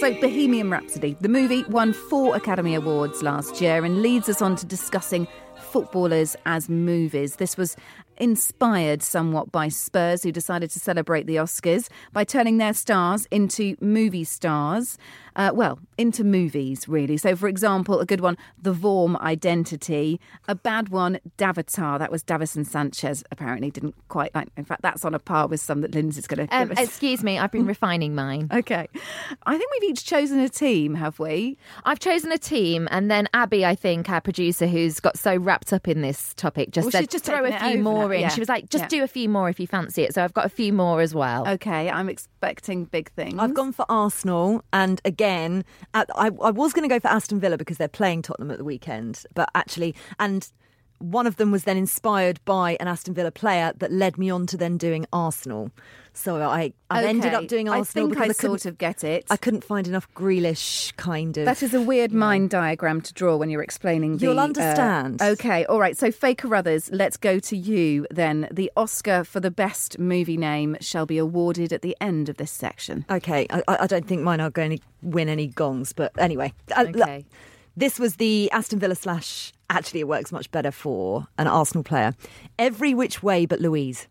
So, 0.00 0.12
Bohemian 0.20 0.70
Rhapsody, 0.70 1.16
the 1.20 1.28
movie 1.28 1.64
won 1.64 1.92
four 1.92 2.36
Academy 2.36 2.74
Awards 2.74 3.22
last 3.22 3.60
year 3.60 3.84
and 3.84 4.00
leads 4.00 4.28
us 4.28 4.40
on 4.40 4.54
to 4.56 4.66
discussing 4.66 5.26
footballers 5.56 6.36
as 6.46 6.68
movies. 6.68 7.36
This 7.36 7.56
was 7.56 7.76
inspired 8.18 9.02
somewhat 9.02 9.50
by 9.50 9.68
Spurs, 9.68 10.22
who 10.22 10.32
decided 10.32 10.70
to 10.70 10.80
celebrate 10.80 11.26
the 11.26 11.36
Oscars 11.36 11.88
by 12.12 12.24
turning 12.24 12.58
their 12.58 12.74
stars 12.74 13.26
into 13.30 13.76
movie 13.80 14.24
stars. 14.24 14.98
Uh, 15.38 15.52
well, 15.54 15.78
into 15.96 16.24
movies, 16.24 16.88
really. 16.88 17.16
So, 17.16 17.36
for 17.36 17.46
example, 17.48 18.00
a 18.00 18.04
good 18.06 18.20
one, 18.20 18.36
The 18.60 18.74
Vorm 18.74 19.16
Identity. 19.20 20.20
A 20.48 20.54
bad 20.56 20.88
one, 20.88 21.20
Davatar. 21.38 21.98
That 21.98 22.10
was 22.10 22.24
Davinson 22.24 22.66
Sanchez, 22.66 23.22
apparently. 23.30 23.70
Didn't 23.70 23.94
quite 24.08 24.34
like. 24.34 24.48
In 24.56 24.64
fact, 24.64 24.82
that's 24.82 25.04
on 25.04 25.14
a 25.14 25.18
par 25.20 25.46
with 25.46 25.60
some 25.60 25.80
that 25.82 25.94
Lindsay's 25.94 26.26
going 26.26 26.46
to 26.48 26.54
Um, 26.56 26.68
give 26.70 26.78
us. 26.78 26.84
excuse 26.84 27.22
me, 27.22 27.38
I've 27.38 27.52
been 27.52 27.66
refining 27.74 28.16
mine. 28.16 28.48
Okay. 28.52 28.88
I 29.46 29.56
think 29.56 29.70
we've 29.80 29.90
each 29.90 30.04
chosen 30.04 30.40
a 30.40 30.48
team, 30.48 30.96
have 30.96 31.20
we? 31.20 31.56
I've 31.84 32.00
chosen 32.00 32.32
a 32.32 32.38
team, 32.38 32.88
and 32.90 33.08
then 33.08 33.28
Abby, 33.32 33.64
I 33.64 33.76
think, 33.76 34.10
our 34.10 34.20
producer, 34.20 34.66
who's 34.66 34.98
got 34.98 35.16
so 35.16 35.36
wrapped 35.36 35.72
up 35.72 35.86
in 35.86 36.02
this 36.02 36.34
topic, 36.34 36.72
just 36.72 36.86
Well, 36.86 36.90
said 36.92 37.10
just 37.10 37.24
throw 37.24 37.44
a 37.44 37.52
few 37.52 37.78
more 37.80 38.06
now, 38.08 38.10
in. 38.10 38.20
yeah. 38.22 38.28
She 38.28 38.40
was 38.40 38.48
like, 38.48 38.70
just 38.70 38.84
Yeah. 38.86 38.88
do 38.98 39.04
a 39.04 39.08
few 39.08 39.28
more 39.28 39.48
if 39.48 39.60
you 39.60 39.68
fancy 39.68 40.02
it. 40.02 40.14
So 40.14 40.24
I've 40.24 40.34
got 40.34 40.46
a 40.46 40.50
few 40.50 40.72
more 40.72 41.00
as 41.00 41.14
well. 41.14 41.46
Okay, 41.46 41.88
I'm 41.90 42.08
expecting 42.08 42.86
big 42.86 43.10
things. 43.12 43.36
I've 43.38 43.54
gone 43.54 43.72
for 43.72 43.86
Arsenal, 43.88 44.64
and 44.72 45.00
again, 45.04 45.27
I, 45.94 46.04
I, 46.14 46.26
I 46.26 46.50
was 46.50 46.72
going 46.72 46.88
to 46.88 46.94
go 46.94 47.00
for 47.00 47.08
Aston 47.08 47.40
Villa 47.40 47.56
because 47.56 47.76
they're 47.76 47.88
playing 47.88 48.22
Tottenham 48.22 48.50
at 48.50 48.58
the 48.58 48.64
weekend, 48.64 49.24
but 49.34 49.48
actually, 49.54 49.94
and 50.18 50.50
one 50.98 51.26
of 51.26 51.36
them 51.36 51.50
was 51.50 51.64
then 51.64 51.76
inspired 51.76 52.40
by 52.44 52.76
an 52.80 52.88
Aston 52.88 53.14
Villa 53.14 53.30
player 53.30 53.72
that 53.78 53.92
led 53.92 54.18
me 54.18 54.30
on 54.30 54.46
to 54.48 54.56
then 54.56 54.76
doing 54.76 55.06
Arsenal. 55.12 55.70
So 56.18 56.42
I, 56.42 56.72
I 56.90 57.04
ended 57.04 57.26
Okay, 57.32 57.34
up 57.34 57.46
doing 57.48 57.68
I 57.68 57.78
Arsenal 57.78 58.06
think 58.08 58.10
because 58.18 58.30
I 58.30 58.40
couldn't- 58.40 58.58
sort 58.60 58.66
of 58.66 58.78
get 58.78 59.04
it. 59.04 59.24
I 59.30 59.36
couldn't 59.36 59.62
find 59.64 59.86
enough 59.86 60.12
Grealish 60.14 60.94
kind 60.96 61.36
of. 61.38 61.44
That 61.44 61.62
is 61.62 61.72
a 61.74 61.80
weird 61.80 62.12
mind 62.12 62.50
diagram 62.50 63.00
to 63.02 63.12
draw 63.14 63.36
when 63.36 63.50
you're 63.50 63.62
explaining 63.62 64.16
the. 64.18 64.26
You'll 64.26 64.40
uh, 64.40 64.44
understand. 64.44 65.22
okay, 65.22 65.64
all 65.66 65.78
right. 65.80 65.96
So, 65.96 66.10
Faye 66.10 66.34
Carruthers, 66.34 66.90
let's 66.92 67.16
go 67.16 67.38
to 67.38 67.56
you 67.56 68.06
then. 68.10 68.48
The 68.50 68.70
Oscar 68.76 69.22
for 69.24 69.40
the 69.40 69.50
best 69.50 69.98
movie 69.98 70.36
name 70.36 70.76
shall 70.80 71.06
be 71.06 71.18
awarded 71.18 71.72
at 71.72 71.82
the 71.82 71.96
end 72.00 72.28
of 72.28 72.36
this 72.36 72.50
section. 72.50 73.04
Okay, 73.10 73.46
I, 73.50 73.62
I 73.68 73.86
don't 73.86 74.06
think 74.06 74.22
mine 74.22 74.40
are 74.40 74.50
going 74.50 74.78
to 74.78 74.82
win 75.02 75.28
any 75.28 75.46
gongs, 75.46 75.92
but 75.92 76.12
anyway. 76.18 76.52
Uh, 76.76 76.86
Okay. 76.88 77.24
this 77.76 77.98
was 77.98 78.16
the 78.16 78.50
Aston 78.50 78.78
Villa 78.80 78.94
slash. 78.96 79.52
Actually, 79.70 80.00
it 80.00 80.08
works 80.08 80.32
much 80.32 80.50
better 80.50 80.70
for 80.72 81.28
an 81.38 81.46
Arsenal 81.46 81.84
player. 81.84 82.14
Every 82.58 82.92
which 82.94 83.22
way 83.22 83.46
but 83.46 83.60
Luiz. 83.60 84.08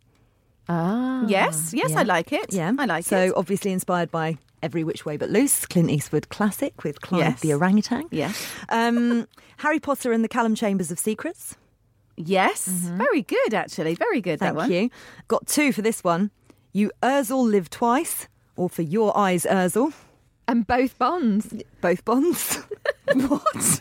Ah. 0.69 1.23
Yes, 1.27 1.73
yes, 1.73 1.93
I 1.95 2.03
like 2.03 2.31
it. 2.33 2.53
Yeah, 2.53 2.73
I 2.77 2.85
like 2.85 3.05
so 3.05 3.17
it. 3.17 3.29
So 3.29 3.33
obviously 3.37 3.71
inspired 3.71 4.11
by 4.11 4.37
Every 4.61 4.83
Which 4.83 5.05
Way 5.05 5.17
But 5.17 5.29
Loose, 5.29 5.65
Clint 5.65 5.89
Eastwood 5.89 6.29
classic 6.29 6.83
with 6.83 7.01
Clive 7.01 7.19
Yes. 7.21 7.39
the 7.41 7.53
orangutan. 7.53 8.05
Yes. 8.11 8.47
Um, 8.69 9.27
Harry 9.57 9.79
Potter 9.79 10.11
and 10.11 10.23
the 10.23 10.27
Calum 10.27 10.55
Chambers 10.55 10.91
of 10.91 10.99
Secrets. 10.99 11.55
Yes, 12.17 12.65
very 12.67 13.21
good, 13.21 13.53
actually. 13.53 13.93
Very 13.95 14.21
good, 14.21 14.39
Thank 14.39 14.55
that 14.55 14.61
one. 14.61 14.71
you. 14.71 14.89
Got 15.27 15.45
two 15.47 15.71
for 15.71 15.83
this 15.83 16.03
one. 16.03 16.31
You 16.73 16.91
Özil 17.03 17.49
live 17.49 17.69
twice, 17.69 18.27
or 18.55 18.69
for 18.69 18.81
your 18.81 19.15
eyes 19.17 19.45
Özil. 19.45 19.93
And 20.47 20.65
both 20.65 20.97
bonds. 20.97 21.53
Both 21.81 22.03
bonds. 22.05 22.55
what? 23.13 23.79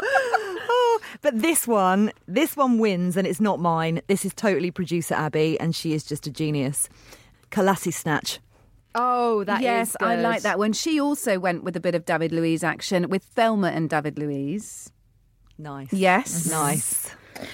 but 1.20 1.38
this 1.38 1.66
one, 1.66 2.12
this 2.26 2.56
one 2.56 2.78
wins, 2.78 3.16
and 3.16 3.26
it's 3.26 3.40
not 3.40 3.60
mine. 3.60 4.00
This 4.06 4.24
is 4.24 4.34
totally 4.34 4.70
producer 4.70 5.14
Abby, 5.14 5.58
and 5.60 5.74
she 5.74 5.92
is 5.92 6.04
just 6.04 6.26
a 6.26 6.30
genius. 6.30 6.88
Kalassi 7.50 7.92
Snatch. 7.92 8.40
Oh, 8.94 9.44
that 9.44 9.62
yes, 9.62 9.96
I 10.00 10.16
good. 10.16 10.22
like 10.22 10.42
that 10.42 10.58
one. 10.58 10.72
She 10.72 11.00
also 11.00 11.38
went 11.38 11.62
with 11.62 11.76
a 11.76 11.80
bit 11.80 11.94
of 11.94 12.04
David 12.04 12.32
Luiz 12.32 12.64
action 12.64 13.08
with 13.08 13.22
Thelma 13.22 13.68
and 13.68 13.88
David 13.88 14.18
Luiz. 14.18 14.90
Nice. 15.58 15.92
Yes. 15.92 16.50
Nice. 16.50 17.10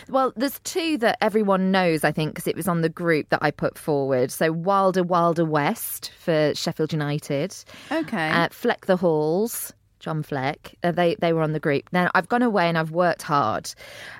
Well, 0.08 0.32
there's 0.36 0.58
two 0.60 0.96
that 0.98 1.18
everyone 1.20 1.70
knows, 1.70 2.04
I 2.04 2.12
think, 2.12 2.34
because 2.34 2.46
it 2.46 2.56
was 2.56 2.68
on 2.68 2.80
the 2.80 2.88
group 2.88 3.28
that 3.30 3.40
I 3.42 3.50
put 3.50 3.78
forward. 3.78 4.30
So 4.30 4.52
Wilder, 4.52 5.02
Wilder 5.02 5.44
West 5.44 6.12
for 6.18 6.54
Sheffield 6.54 6.92
United. 6.92 7.54
Okay. 7.90 8.30
Uh, 8.30 8.48
Fleck 8.50 8.86
the 8.86 8.96
Halls, 8.96 9.72
John 10.04 10.22
Fleck. 10.22 10.74
Uh, 10.84 10.92
they 10.92 11.14
they 11.16 11.32
were 11.32 11.40
on 11.40 11.52
the 11.54 11.60
group. 11.60 11.84
Now 11.90 12.10
I've 12.14 12.28
gone 12.28 12.42
away 12.42 12.68
and 12.68 12.76
I've 12.76 12.90
worked 12.90 13.22
hard. 13.22 13.72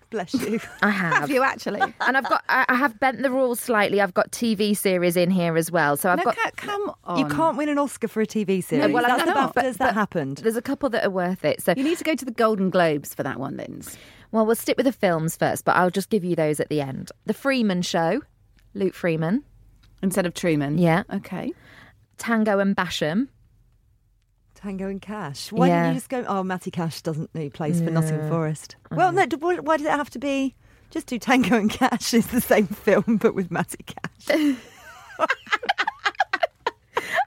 Bless 0.08 0.32
you. 0.32 0.58
I 0.80 0.88
have. 0.90 1.12
Have 1.14 1.30
you 1.30 1.42
actually? 1.42 1.80
And 2.00 2.16
I've 2.16 2.24
got 2.28 2.42
I 2.48 2.64
I 2.68 2.74
have 2.76 2.98
bent 2.98 3.20
the 3.22 3.30
rules 3.30 3.60
slightly. 3.60 4.00
I've 4.00 4.14
got 4.14 4.30
TV 4.32 4.74
series 4.74 5.14
in 5.16 5.30
here 5.30 5.56
as 5.58 5.70
well. 5.70 5.96
So 5.98 6.08
I've 6.08 6.18
no, 6.18 6.24
got 6.24 6.36
ca- 6.36 6.50
come 6.56 6.90
on. 7.04 7.18
You 7.18 7.26
can't 7.28 7.56
win 7.58 7.68
an 7.68 7.78
Oscar 7.78 8.08
for 8.08 8.22
a 8.22 8.26
TV 8.26 8.64
series. 8.64 8.86
Uh, 8.86 8.88
well, 8.88 9.04
I 9.04 9.08
That's 9.16 9.26
know, 9.26 9.34
the 9.34 9.52
but- 9.54 9.64
that 9.64 9.78
but- 9.78 9.94
happened. 9.94 10.38
there's 10.38 10.56
a 10.56 10.62
couple 10.62 10.88
that 10.90 11.04
are 11.04 11.10
worth 11.10 11.44
it. 11.44 11.60
So 11.62 11.74
You 11.76 11.84
need 11.84 11.98
to 11.98 12.04
go 12.04 12.14
to 12.14 12.24
the 12.24 12.30
Golden 12.30 12.70
Globes 12.70 13.12
for 13.14 13.22
that 13.22 13.38
one, 13.38 13.56
Linz. 13.58 13.98
well, 14.32 14.46
we'll 14.46 14.54
stick 14.56 14.76
with 14.78 14.86
the 14.86 14.92
films 14.92 15.36
first, 15.36 15.64
but 15.66 15.76
I'll 15.76 15.90
just 15.90 16.08
give 16.08 16.24
you 16.24 16.34
those 16.34 16.60
at 16.60 16.68
the 16.70 16.80
end. 16.80 17.12
The 17.26 17.34
Freeman 17.34 17.82
Show, 17.82 18.22
Luke 18.72 18.94
Freeman. 18.94 19.44
Instead 20.02 20.24
of 20.26 20.32
Truman. 20.34 20.78
Yeah. 20.78 21.02
Okay. 21.12 21.52
Tango 22.18 22.58
and 22.58 22.76
Basham. 22.76 23.28
Tango 24.64 24.88
and 24.88 25.00
Cash. 25.02 25.52
Why 25.52 25.68
Yeah. 25.68 25.82
didn't 25.82 25.94
you 25.94 26.00
just 26.00 26.08
go? 26.08 26.24
Oh, 26.26 26.42
Matty 26.42 26.70
Cash 26.70 27.02
doesn't. 27.02 27.28
He 27.34 27.50
plays 27.50 27.82
for 27.82 27.90
Nottingham 27.90 28.30
Forest. 28.30 28.76
Oh, 28.90 28.96
well, 28.96 29.12
no. 29.12 29.26
Why 29.38 29.56
why 29.56 29.76
did 29.76 29.84
it 29.86 29.90
have 29.90 30.08
to 30.10 30.18
be? 30.18 30.54
Just 30.90 31.06
do 31.06 31.18
Tango 31.18 31.56
and 31.56 31.68
Cash. 31.70 32.14
It's 32.14 32.28
the 32.28 32.40
same 32.40 32.66
film, 32.66 33.18
but 33.20 33.34
with 33.34 33.50
Matty 33.50 33.84
Cash. 33.84 34.56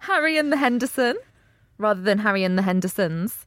Harry 0.01 0.37
and 0.37 0.51
the 0.51 0.57
Henderson, 0.57 1.15
rather 1.77 2.01
than 2.01 2.17
Harry 2.17 2.43
and 2.43 2.57
the 2.57 2.61
Hendersons. 2.63 3.45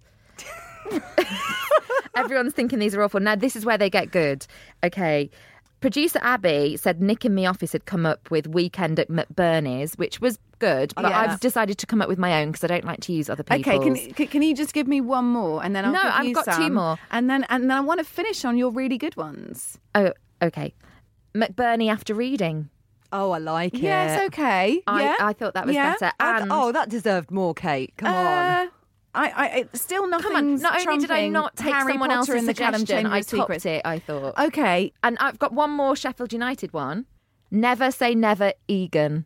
Everyone's 2.17 2.53
thinking 2.53 2.79
these 2.79 2.95
are 2.95 3.03
awful. 3.03 3.19
Now, 3.21 3.35
this 3.35 3.57
is 3.57 3.65
where 3.65 3.79
they 3.79 3.91
get 3.91 4.11
good. 4.13 4.47
Okay. 4.85 5.31
Producer 5.81 6.19
Abby 6.23 6.77
said 6.77 7.01
Nick 7.01 7.25
in 7.25 7.35
the 7.37 7.47
office 7.47 7.73
had 7.73 7.87
come 7.87 8.05
up 8.05 8.31
with 8.31 8.47
Weekend 8.47 8.99
at 9.01 9.09
McBurnie's, 9.09 9.95
which 9.95 10.21
was 10.21 10.39
good, 10.59 10.93
but 10.95 11.07
Yeah. 11.09 11.19
I've 11.19 11.41
decided 11.41 11.79
to 11.79 11.87
come 11.87 12.03
up 12.03 12.09
with 12.09 12.19
my 12.19 12.43
own 12.43 12.51
because 12.53 12.65
I 12.65 12.67
don't 12.67 12.85
like 12.85 13.01
to 13.01 13.13
use 13.13 13.31
other 13.31 13.43
people's. 13.43 13.67
Okay, 13.67 13.79
can, 14.05 14.15
can 14.15 14.27
can 14.27 14.43
you 14.43 14.55
just 14.55 14.75
give 14.75 14.87
me 14.87 15.01
one 15.01 15.25
more 15.25 15.65
and 15.65 15.75
then 15.75 15.87
I'll 15.87 15.93
No, 15.93 16.01
I've 16.03 16.35
got 16.35 16.57
two 16.57 16.69
more. 16.71 16.99
and 17.11 17.31
then 17.31 17.45
and 17.49 17.65
then 17.65 17.77
I 17.77 17.81
want 17.81 17.99
to 17.99 18.05
finish 18.05 18.45
on 18.45 18.59
your 18.59 18.71
really 18.71 18.99
good 18.99 19.17
ones. 19.17 19.79
Oh, 19.95 20.13
okay. 20.43 20.75
McBurney 21.35 21.91
after 21.91 22.13
reading. 22.15 22.69
Oh, 23.13 23.31
I 23.33 23.39
like 23.39 23.75
it. 23.75 23.81
Yes, 23.81 24.21
okay. 24.27 24.83
I, 24.87 25.03
yeah. 25.03 25.15
I 25.21 25.33
thought 25.33 25.55
that 25.55 25.67
was 25.67 25.75
Yeah. 25.75 25.95
better. 25.99 26.13
And 26.21 26.53
oh, 26.53 26.73
that 26.73 26.89
deserved 26.91 27.31
more, 27.31 27.55
Kate. 27.55 27.93
Come 27.97 28.13
on. 28.15 28.27
Uh, 28.27 28.67
I, 29.15 29.31
I, 29.35 29.65
still 29.77 30.07
nothing. 30.09 30.31
Come 30.31 30.37
on! 30.37 30.55
Not 30.63 30.87
only 30.87 30.99
did 31.01 31.11
I 31.11 31.29
not 31.29 31.57
take 31.57 31.73
Harry 31.75 31.93
someone 31.95 32.11
Potter 32.11 32.19
else's 32.21 32.35
and 32.37 32.49
the 32.49 32.55
Callum 32.55 32.81
suggestion, 32.81 33.07
I 33.07 33.19
of 33.19 33.27
topped 33.27 33.67
it. 33.67 33.83
I 33.85 33.99
thought. 33.99 34.39
Okay, 34.39 34.93
And 35.03 35.17
I've 35.21 35.39
got 35.39 35.53
one 35.53 35.71
more 35.71 35.97
Sheffield 35.97 36.33
United 36.33 36.73
one. 36.73 37.07
Never 37.51 37.91
say 37.91 38.15
never, 38.15 38.53
Egan. 38.69 39.25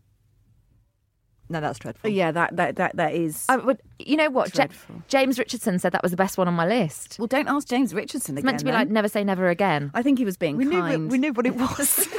No, 1.50 1.60
that's 1.60 1.78
dreadful. 1.78 2.08
yeah, 2.08 2.32
that 2.32 2.56
that 2.56 2.76
that 2.76 2.96
that 2.96 3.12
is. 3.14 3.44
I 3.50 3.58
would, 3.58 3.82
you 3.98 4.16
know 4.16 4.30
what? 4.30 4.56
Ja- 4.56 4.66
James 5.08 5.38
Richardson 5.38 5.78
said 5.78 5.92
that 5.92 6.02
was 6.02 6.10
the 6.10 6.16
best 6.16 6.38
one 6.38 6.48
on 6.48 6.54
my 6.54 6.66
list. 6.66 7.16
well, 7.18 7.26
don't 7.26 7.48
ask 7.48 7.68
James 7.68 7.92
Richardson 7.92 8.36
It's 8.36 8.40
again. 8.40 8.46
meant 8.46 8.58
to 8.60 8.64
be 8.64 8.70
then. 8.70 8.80
like 8.80 8.88
never 8.88 9.08
say 9.08 9.22
never 9.22 9.48
again. 9.50 9.90
I 9.92 10.02
think 10.02 10.18
he 10.18 10.24
was 10.24 10.38
being 10.38 10.56
we 10.56 10.64
knew. 10.64 10.80
kind. 10.80 11.10
We 11.10 11.18
knew 11.18 11.34
what 11.34 11.44
it 11.44 11.54
was. 11.56 12.08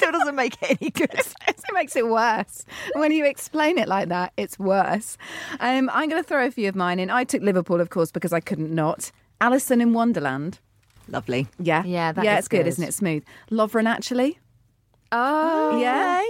Still 0.00 0.12
doesn't 0.12 0.34
make 0.34 0.56
it 0.62 0.78
any 0.80 0.90
good. 0.90 1.12
sense. 1.12 1.36
it 1.46 1.74
makes 1.74 1.94
it 1.96 2.08
worse. 2.08 2.64
When 2.94 3.12
you 3.12 3.24
explain 3.26 3.78
it 3.78 3.88
like 3.88 4.08
that, 4.08 4.32
it's 4.36 4.58
worse. 4.58 5.16
Um, 5.60 5.90
I'm 5.92 6.08
going 6.08 6.22
to 6.22 6.26
throw 6.28 6.46
a 6.46 6.50
few 6.50 6.68
of 6.68 6.74
mine 6.74 6.98
in. 6.98 7.10
I 7.10 7.24
took 7.24 7.42
Liverpool, 7.42 7.80
of 7.80 7.90
course, 7.90 8.10
because 8.10 8.32
I 8.32 8.40
couldn't 8.40 8.74
not. 8.74 9.12
Alisson 9.40 9.80
in 9.80 9.92
Wonderland. 9.92 10.58
Lovely. 11.08 11.48
Yeah. 11.58 11.82
Yeah, 11.84 12.12
that 12.12 12.24
yeah, 12.24 12.34
is 12.34 12.38
it's 12.40 12.48
good, 12.48 12.58
good. 12.58 12.66
isn't 12.68 12.84
it? 12.84 12.94
Smooth. 12.94 13.24
Lovren, 13.50 13.86
actually. 13.88 14.38
Oh, 15.12 15.78
Yeah. 15.80 16.22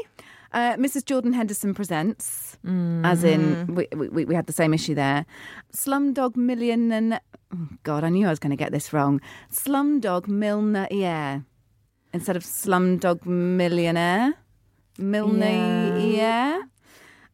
Uh, 0.53 0.75
Mrs. 0.75 1.05
Jordan 1.05 1.33
Henderson 1.33 1.75
presents, 1.75 2.59
as 3.05 3.23
in 3.23 3.73
we, 3.77 3.87
we, 3.95 4.25
we 4.25 4.35
had 4.35 4.47
the 4.49 4.53
same 4.53 4.75
issue 4.75 4.97
there. 4.97 5.25
Slumdog 5.73 6.35
Millionaire. 6.35 7.21
Oh 7.55 7.69
God, 7.85 8.03
I 8.03 8.09
knew 8.09 8.27
I 8.27 8.31
was 8.31 8.41
going 8.41 8.51
to 8.51 8.57
get 8.57 8.73
this 8.73 8.93
wrong. 8.93 9.21
Slumdog 9.53 10.27
Millionaire 10.27 11.45
instead 12.13 12.37
of 12.37 12.45
Slumdog 12.45 13.27
Millionaire. 13.27 14.35
Milne, 14.99 15.41
yeah. 16.13 16.61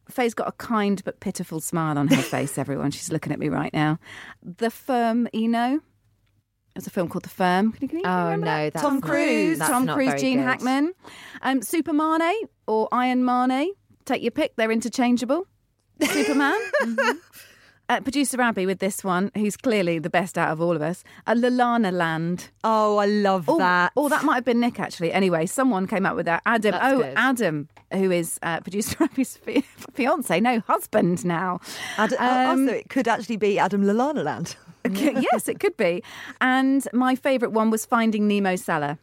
Faye's 0.09 0.33
got 0.33 0.47
a 0.47 0.53
kind 0.53 1.03
but 1.03 1.19
pitiful 1.19 1.59
smile 1.59 1.97
on 1.97 2.07
her 2.07 2.21
face, 2.21 2.57
everyone. 2.57 2.91
She's 2.91 3.11
looking 3.11 3.33
at 3.33 3.39
me 3.39 3.49
right 3.49 3.73
now. 3.73 3.99
The 4.41 4.71
Firm 4.71 5.27
Eno. 5.33 5.81
There's 6.73 6.87
a 6.87 6.91
film 6.91 7.09
called 7.09 7.23
The 7.25 7.29
Firm. 7.29 7.71
Can 7.73 7.81
you, 7.81 7.87
can 7.89 7.97
you 7.99 8.05
Oh, 8.05 8.35
no, 8.35 8.69
that? 8.69 8.73
Tom 8.75 9.01
Cruise, 9.01 9.57
that's 9.57 9.69
Tom 9.69 9.87
Cruise, 9.87 10.21
Gene 10.21 10.37
good. 10.37 10.45
Hackman. 10.45 10.93
Um, 11.41 11.61
Super 11.61 11.91
Mané 11.91 12.33
or 12.67 12.87
Iron 12.91 13.23
Mané. 13.23 13.69
Take 14.05 14.21
your 14.21 14.31
pick. 14.31 14.55
They're 14.55 14.71
interchangeable. 14.71 15.47
Superman. 16.01 16.59
Uh, 17.89 18.01
producer 18.01 18.41
Abby 18.41 18.65
with 18.65 18.79
this 18.79 19.01
one, 19.01 19.31
who's 19.35 19.55
clearly 19.55 19.97
the 19.97 20.09
best 20.09 20.37
out 20.37 20.49
of 20.51 20.61
all 20.61 20.75
of 20.75 20.81
us. 20.81 21.05
A 21.25 21.33
Lalana 21.33 21.91
Land. 21.93 22.49
Oh, 22.63 22.97
I 22.97 23.05
love 23.05 23.45
oh, 23.47 23.57
that. 23.59 23.93
Oh, 23.95 24.09
that 24.09 24.25
might 24.25 24.35
have 24.35 24.45
been 24.45 24.59
Nick 24.59 24.77
actually. 24.79 25.13
Anyway, 25.13 25.45
someone 25.45 25.87
came 25.87 26.05
up 26.05 26.15
with 26.17 26.25
that. 26.25 26.41
Adam. 26.45 26.71
That's 26.71 26.93
oh, 26.93 26.97
good. 26.97 27.13
Adam, 27.15 27.69
who 27.93 28.11
is 28.11 28.39
uh, 28.43 28.59
producer 28.59 28.97
Abby's 29.03 29.37
fi- 29.37 29.63
fiance, 29.93 30.37
no 30.41 30.59
husband 30.61 31.23
now. 31.23 31.61
Ad- 31.97 32.13
Um, 32.19 32.61
also, 32.61 32.73
it 32.73 32.89
could 32.89 33.07
actually 33.07 33.37
be 33.37 33.57
Adam 33.57 33.83
Lalana 33.83 34.23
Land. 34.23 34.57
yes, 34.91 35.47
it 35.47 35.59
could 35.59 35.77
be. 35.77 36.03
And 36.41 36.85
my 36.93 37.15
favourite 37.15 37.53
one 37.53 37.69
was 37.69 37.85
Finding 37.85 38.27
Nemo 38.27 38.55
Cellar. 38.57 38.97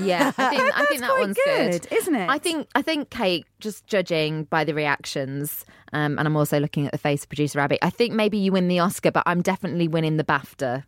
Yeah, 0.00 0.32
I 0.36 0.48
think 0.50 0.76
I 0.76 0.84
think 0.86 1.00
that 1.00 1.16
one's 1.18 1.38
good, 1.44 1.86
isn't 1.92 2.14
it? 2.14 2.28
I 2.28 2.38
think 2.38 2.68
I 2.74 2.82
think 2.82 3.10
Kait, 3.10 3.44
just 3.60 3.86
judging 3.86 4.44
by 4.44 4.64
the 4.64 4.74
reactions, 4.74 5.64
um, 5.92 6.18
and 6.18 6.26
I'm 6.26 6.36
also 6.36 6.58
looking 6.58 6.86
at 6.86 6.92
the 6.92 6.98
face 6.98 7.22
of 7.22 7.28
producer 7.28 7.60
Abby. 7.60 7.78
I 7.82 7.90
think 7.90 8.12
maybe 8.14 8.38
you 8.38 8.52
win 8.52 8.68
the 8.68 8.80
Oscar, 8.80 9.10
but 9.10 9.22
I'm 9.26 9.42
definitely 9.42 9.88
winning 9.88 10.16
the 10.16 10.24
BAFTA. 10.24 10.84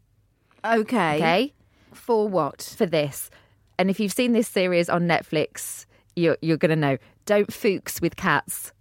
Okay. 0.64 1.16
Okay, 1.16 1.54
For 1.92 2.26
what? 2.28 2.74
for 2.76 2.86
this. 2.86 3.30
And 3.78 3.90
if 3.90 4.00
you've 4.00 4.12
seen 4.12 4.32
this 4.32 4.48
series 4.48 4.88
on 4.88 5.02
Netflix, 5.02 5.86
you're 6.16 6.38
you're 6.40 6.56
gonna 6.56 6.76
know. 6.76 6.98
Don't 7.26 7.52
Fuchs 7.52 8.00
with 8.00 8.16
cats. 8.16 8.72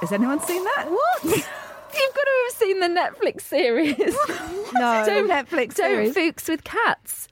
Has 0.00 0.12
anyone 0.12 0.40
seen 0.40 0.64
that? 0.64 0.86
What? 0.88 1.48
You've 1.94 2.14
got 2.14 2.22
to 2.22 2.30
have 2.48 2.56
seen 2.56 2.80
the 2.80 2.88
Netflix 2.88 3.40
series. 3.42 3.96
No. 4.72 5.02
don't, 5.06 5.28
Netflix 5.28 5.74
don't 5.74 6.12
series. 6.12 6.14
Fuchs 6.14 6.48
with 6.48 6.62
cats. 6.62 7.26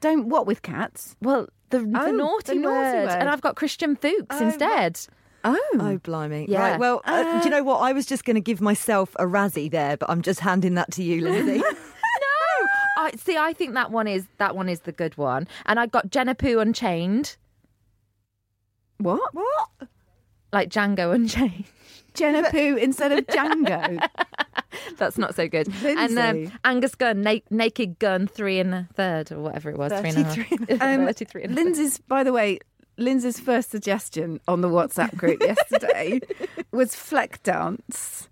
Don't 0.00 0.28
what 0.28 0.46
with 0.46 0.62
cats? 0.62 1.16
Well, 1.20 1.48
the, 1.70 1.80
the 1.80 1.84
Oh, 2.02 2.10
naughty, 2.12 2.54
the 2.54 2.60
naughty 2.60 2.64
word. 2.64 3.06
word. 3.08 3.18
and 3.18 3.28
I've 3.28 3.40
got 3.40 3.56
Christian 3.56 3.96
Fuchs 3.96 4.26
Oh, 4.30 4.44
instead. 4.46 5.00
Oh. 5.42 5.58
Oh, 5.80 5.98
blimey. 5.98 6.46
Yeah. 6.48 6.60
Right, 6.70 6.78
well, 6.80 7.02
uh, 7.04 7.40
do 7.40 7.44
you 7.48 7.50
know 7.50 7.64
what? 7.64 7.78
I 7.78 7.92
was 7.92 8.06
just 8.06 8.24
going 8.24 8.36
to 8.36 8.40
give 8.40 8.60
myself 8.60 9.14
a 9.18 9.24
Razzie 9.24 9.70
there, 9.70 9.96
but 9.96 10.08
I'm 10.08 10.22
just 10.22 10.38
handing 10.40 10.74
that 10.74 10.92
to 10.92 11.02
you, 11.02 11.20
Lynsey. 11.22 11.58
no, 11.58 12.66
I 12.96 13.10
see. 13.18 13.36
I 13.36 13.52
think 13.52 13.74
that 13.74 13.90
one 13.90 14.06
is 14.06 14.24
that 14.38 14.54
one 14.54 14.68
is 14.68 14.80
the 14.80 14.92
good 14.92 15.16
one, 15.18 15.48
and 15.66 15.80
I 15.80 15.86
got 15.86 16.10
Jenna 16.10 16.34
Poo 16.36 16.60
Unchained, 16.60 17.36
What? 18.98 19.34
what? 19.34 19.88
like 20.52 20.70
Django 20.70 21.12
Unchained. 21.14 21.64
Jenna 22.14 22.50
Poo 22.50 22.76
instead 22.76 23.12
of 23.12 23.26
Django. 23.26 24.08
That's 24.96 25.18
not 25.18 25.34
so 25.34 25.48
good. 25.48 25.68
And 25.84 26.18
um, 26.18 26.52
Angus 26.64 26.94
Gunn, 26.94 27.22
na- 27.22 27.38
Naked 27.50 27.98
Gun, 27.98 28.26
three 28.26 28.58
and 28.58 28.74
a 28.74 28.88
third, 28.94 29.30
or 29.32 29.40
whatever 29.40 29.70
it 29.70 29.78
was, 29.78 29.92
three 29.92 30.10
and 30.10 30.18
a 30.18 30.22
half. 30.24 30.34
33 30.36 30.78
Um, 30.80 31.06
33 31.06 31.42
and. 31.44 31.54
Lynsey's, 31.54 31.98
by 31.98 32.24
the 32.24 32.32
way, 32.32 32.58
Lynsey's 32.96 33.38
first 33.40 33.70
suggestion 33.70 34.40
on 34.48 34.60
the 34.62 34.68
WhatsApp 34.68 35.16
group 35.16 35.40
yesterday 35.42 36.20
was 36.72 36.94
Fleck 36.94 37.42
Dance. 37.42 38.28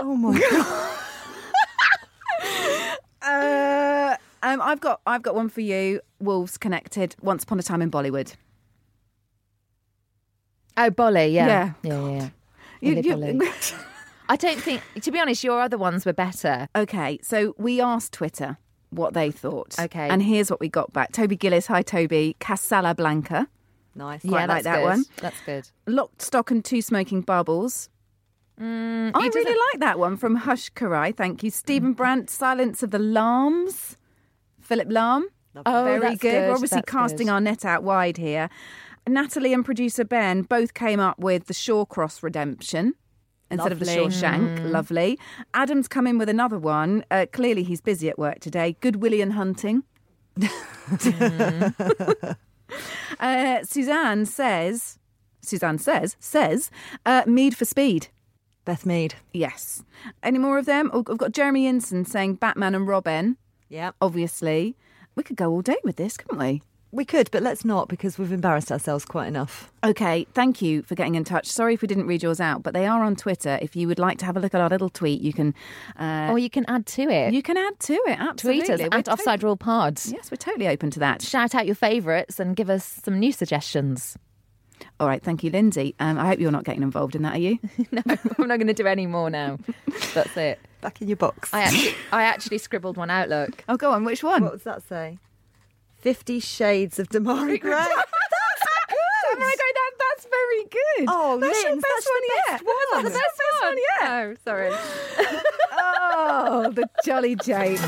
Oh, 0.00 0.14
my 0.16 0.38
God. 0.38 0.98
Uh, 3.22 4.16
um, 4.42 4.60
I've 4.60 4.80
got 4.80 5.00
I've 5.06 5.22
got 5.22 5.34
one 5.34 5.48
for 5.48 5.60
you. 5.60 6.00
Wolves 6.18 6.58
connected. 6.58 7.14
Once 7.22 7.44
upon 7.44 7.58
a 7.58 7.62
time 7.62 7.80
in 7.82 7.90
Bollywood. 7.90 8.34
Oh, 10.76 10.90
Bolly, 10.90 11.26
yeah, 11.28 11.46
Yeah. 11.46 11.72
yeah, 11.82 11.92
yeah. 12.08 12.16
yeah. 12.16 12.28
You- 12.82 13.00
you- 13.00 13.52
I 14.28 14.36
don't 14.36 14.60
think, 14.60 14.82
to 15.02 15.10
be 15.10 15.18
honest, 15.20 15.42
your 15.44 15.60
other 15.60 15.76
ones 15.78 16.04
were 16.06 16.12
better. 16.12 16.68
okay, 16.76 17.18
so 17.22 17.54
we 17.58 17.80
asked 17.80 18.12
Twitter 18.12 18.56
what 18.90 19.14
they 19.14 19.30
thought. 19.30 19.78
Okay. 19.78 20.08
and 20.08 20.22
here's 20.22 20.50
what 20.50 20.60
we 20.60 20.68
got 20.68 20.92
back. 20.92 21.12
Toby 21.12 21.36
Gillis, 21.36 21.66
hi 21.66 21.82
Toby. 21.82 22.36
Casala 22.40 22.94
Blanca. 22.96 23.48
Nice. 23.94 24.22
Quite 24.22 24.30
yeah, 24.32 24.46
like 24.46 24.48
that's 24.48 24.64
that 24.64 24.76
good. 24.78 24.84
one. 24.84 25.04
That's 25.20 25.40
good. 25.44 25.68
Locked, 25.86 26.22
Stock 26.22 26.50
and 26.50 26.64
Two 26.64 26.80
Smoking 26.82 27.20
Bubbles. 27.22 27.88
Mm, 28.60 29.10
I 29.14 29.18
really 29.18 29.30
doesn't- 29.44 29.58
like 29.72 29.80
that 29.80 29.98
one 29.98 30.16
from 30.16 30.36
Hush 30.36 30.70
Karai. 30.72 31.14
Thank 31.16 31.42
you. 31.42 31.50
Stephen 31.50 31.92
Brandt, 31.92 32.30
Silence 32.30 32.82
of 32.82 32.90
the 32.90 32.98
Lambs. 32.98 33.96
Philip 34.60 34.88
Lamb. 34.90 35.28
Oh, 35.66 35.84
Very 35.84 36.00
good. 36.16 36.20
good. 36.20 36.32
We're 36.48 36.52
obviously 36.54 36.76
That's 36.76 36.90
casting 36.90 37.26
good. 37.26 37.32
our 37.32 37.40
net 37.40 37.64
out 37.66 37.82
wide 37.82 38.16
here. 38.16 38.48
Natalie 39.08 39.52
and 39.52 39.64
producer 39.64 40.04
Ben 40.04 40.42
both 40.42 40.74
came 40.74 41.00
up 41.00 41.18
with 41.18 41.46
the 41.46 41.54
Shawcross 41.54 42.22
Redemption 42.22 42.94
instead 43.50 43.72
of 43.72 43.78
the 43.80 43.84
Shawshank. 43.84 44.58
Mm. 44.60 44.70
Lovely. 44.70 45.18
Adam's 45.54 45.88
come 45.88 46.06
in 46.06 46.18
with 46.18 46.28
another 46.28 46.58
one. 46.58 47.04
Uh, 47.10 47.26
clearly, 47.32 47.62
he's 47.64 47.80
busy 47.80 48.08
at 48.08 48.18
work 48.18 48.40
today. 48.40 48.76
Good 48.80 48.96
William 48.96 49.30
Hunting. 49.30 49.82
uh, 53.20 53.62
Suzanne 53.64 54.24
says, 54.26 54.98
Suzanne 55.42 55.78
says, 55.78 56.16
says, 56.18 56.70
uh, 57.04 57.22
Mead 57.26 57.56
for 57.56 57.64
Speed. 57.64 58.08
Beth 58.64 58.86
Mead. 58.86 59.16
Yes. 59.32 59.82
Any 60.22 60.38
more 60.38 60.56
of 60.58 60.66
them? 60.66 60.90
I've 60.94 61.04
got 61.18 61.32
Jeremy 61.32 61.70
Inson 61.70 62.06
saying 62.06 62.36
Batman 62.36 62.74
and 62.74 62.86
Robin, 62.86 63.36
Yeah. 63.68 63.90
obviously. 64.00 64.76
We 65.14 65.22
could 65.22 65.36
go 65.36 65.50
all 65.50 65.62
day 65.62 65.76
with 65.84 65.96
this, 65.96 66.16
couldn't 66.16 66.38
we? 66.38 66.62
We 66.94 67.06
could, 67.06 67.30
but 67.30 67.42
let's 67.42 67.64
not 67.64 67.88
because 67.88 68.18
we've 68.18 68.32
embarrassed 68.32 68.70
ourselves 68.70 69.06
quite 69.06 69.26
enough. 69.26 69.72
Okay, 69.82 70.26
thank 70.34 70.60
you 70.60 70.82
for 70.82 70.94
getting 70.94 71.14
in 71.14 71.24
touch. 71.24 71.46
Sorry 71.46 71.72
if 71.72 71.80
we 71.80 71.88
didn't 71.88 72.06
read 72.06 72.22
yours 72.22 72.38
out, 72.38 72.62
but 72.62 72.74
they 72.74 72.86
are 72.86 73.02
on 73.02 73.16
Twitter. 73.16 73.58
If 73.62 73.74
you 73.74 73.88
would 73.88 73.98
like 73.98 74.18
to 74.18 74.26
have 74.26 74.36
a 74.36 74.40
look 74.40 74.52
at 74.54 74.60
our 74.60 74.68
little 74.68 74.90
tweet, 74.90 75.22
you 75.22 75.32
can. 75.32 75.54
Uh, 75.98 76.28
Or 76.30 76.38
you 76.38 76.50
can 76.50 76.66
add 76.68 76.84
to 76.88 77.02
it. 77.08 77.32
you 77.32 77.42
can 77.42 77.56
add 77.56 77.80
to 77.80 77.94
it. 77.94 78.18
Absolutely. 78.20 78.66
Tweet 78.66 78.80
us 78.80 78.88
We're 78.92 78.98
at 78.98 79.08
Offside 79.08 79.42
Rule 79.42 79.56
Pod. 79.56 80.00
Yes, 80.04 80.30
we're 80.30 80.36
totally 80.36 80.68
open 80.68 80.90
to 80.90 81.00
that. 81.00 81.22
Shout 81.22 81.54
out 81.54 81.64
your 81.64 81.74
favourites 81.74 82.38
and 82.38 82.54
give 82.54 82.68
us 82.68 83.00
some 83.02 83.18
new 83.18 83.32
suggestions. 83.32 84.18
All 85.00 85.06
right, 85.06 85.22
thank 85.22 85.42
you, 85.42 85.50
Lynsey. 85.50 85.94
Um, 85.98 86.18
I 86.18 86.26
hope 86.26 86.40
you're 86.40 86.50
not 86.50 86.64
getting 86.64 86.82
involved 86.82 87.14
in 87.14 87.22
that, 87.22 87.36
are 87.36 87.38
you? 87.38 87.58
no, 87.90 88.02
I'm 88.06 88.48
not 88.48 88.58
going 88.58 88.66
to 88.66 88.74
do 88.74 88.86
any 88.86 89.06
more 89.06 89.30
now. 89.30 89.58
That's 90.14 90.36
it. 90.36 90.58
Back 90.82 91.00
in 91.00 91.08
your 91.08 91.16
box. 91.16 91.54
I 91.54 91.62
actually, 91.62 91.94
I 92.12 92.22
actually 92.24 92.58
scribbled 92.58 92.96
one 92.98 93.08
out. 93.08 93.28
Look. 93.30 93.64
Oh, 93.68 93.76
go 93.78 93.92
on. 93.92 94.04
Which 94.04 94.22
one? 94.22 94.42
What 94.42 94.52
does 94.52 94.64
that 94.64 94.82
say? 94.88 95.18
Fifty 96.02 96.40
Shades 96.40 96.98
of 96.98 97.08
Demarai 97.08 97.60
Gray. 97.60 97.86
Oh 99.34 99.36
my 99.38 99.54
god, 99.56 99.74
that, 99.74 99.90
that's 99.98 100.26
very 100.28 100.64
good. 100.64 101.06
Oh, 101.08 101.38
that's 101.40 101.62
your 101.62 101.70
Linz, 101.72 101.82
best 101.82 101.94
that's 101.94 102.10
one 102.10 102.20
the 102.20 102.28
yet. 102.36 102.44
best 102.50 102.64
one. 102.66 103.02
That's 103.02 103.14
the 103.14 103.20
best 103.20 103.40
one 103.62 103.76
yet. 103.78 104.10
Oh, 104.10 104.34
sorry. 104.44 104.72
Oh, 106.14 106.70
the 106.70 106.86
jolly 107.04 107.34
japes. 107.36 107.80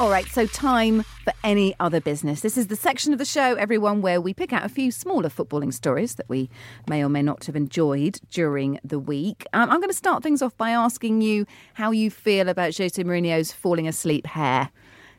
All 0.00 0.08
right, 0.08 0.26
so 0.28 0.46
time 0.46 1.02
for 1.24 1.34
any 1.44 1.74
other 1.78 2.00
business. 2.00 2.40
This 2.40 2.56
is 2.56 2.68
the 2.68 2.74
section 2.74 3.12
of 3.12 3.18
the 3.18 3.26
show, 3.26 3.56
everyone, 3.56 4.00
where 4.00 4.18
we 4.18 4.32
pick 4.32 4.50
out 4.50 4.64
a 4.64 4.70
few 4.70 4.90
smaller 4.90 5.28
footballing 5.28 5.74
stories 5.74 6.14
that 6.14 6.26
we 6.26 6.48
may 6.88 7.04
or 7.04 7.10
may 7.10 7.20
not 7.20 7.44
have 7.44 7.54
enjoyed 7.54 8.18
during 8.30 8.80
the 8.82 8.98
week. 8.98 9.44
Um, 9.52 9.68
I'm 9.68 9.78
going 9.78 9.90
to 9.90 9.94
start 9.94 10.22
things 10.22 10.40
off 10.40 10.56
by 10.56 10.70
asking 10.70 11.20
you 11.20 11.44
how 11.74 11.90
you 11.90 12.10
feel 12.10 12.48
about 12.48 12.74
Jose 12.78 13.04
Mourinho's 13.04 13.52
falling 13.52 13.86
asleep 13.86 14.26
hair. 14.26 14.70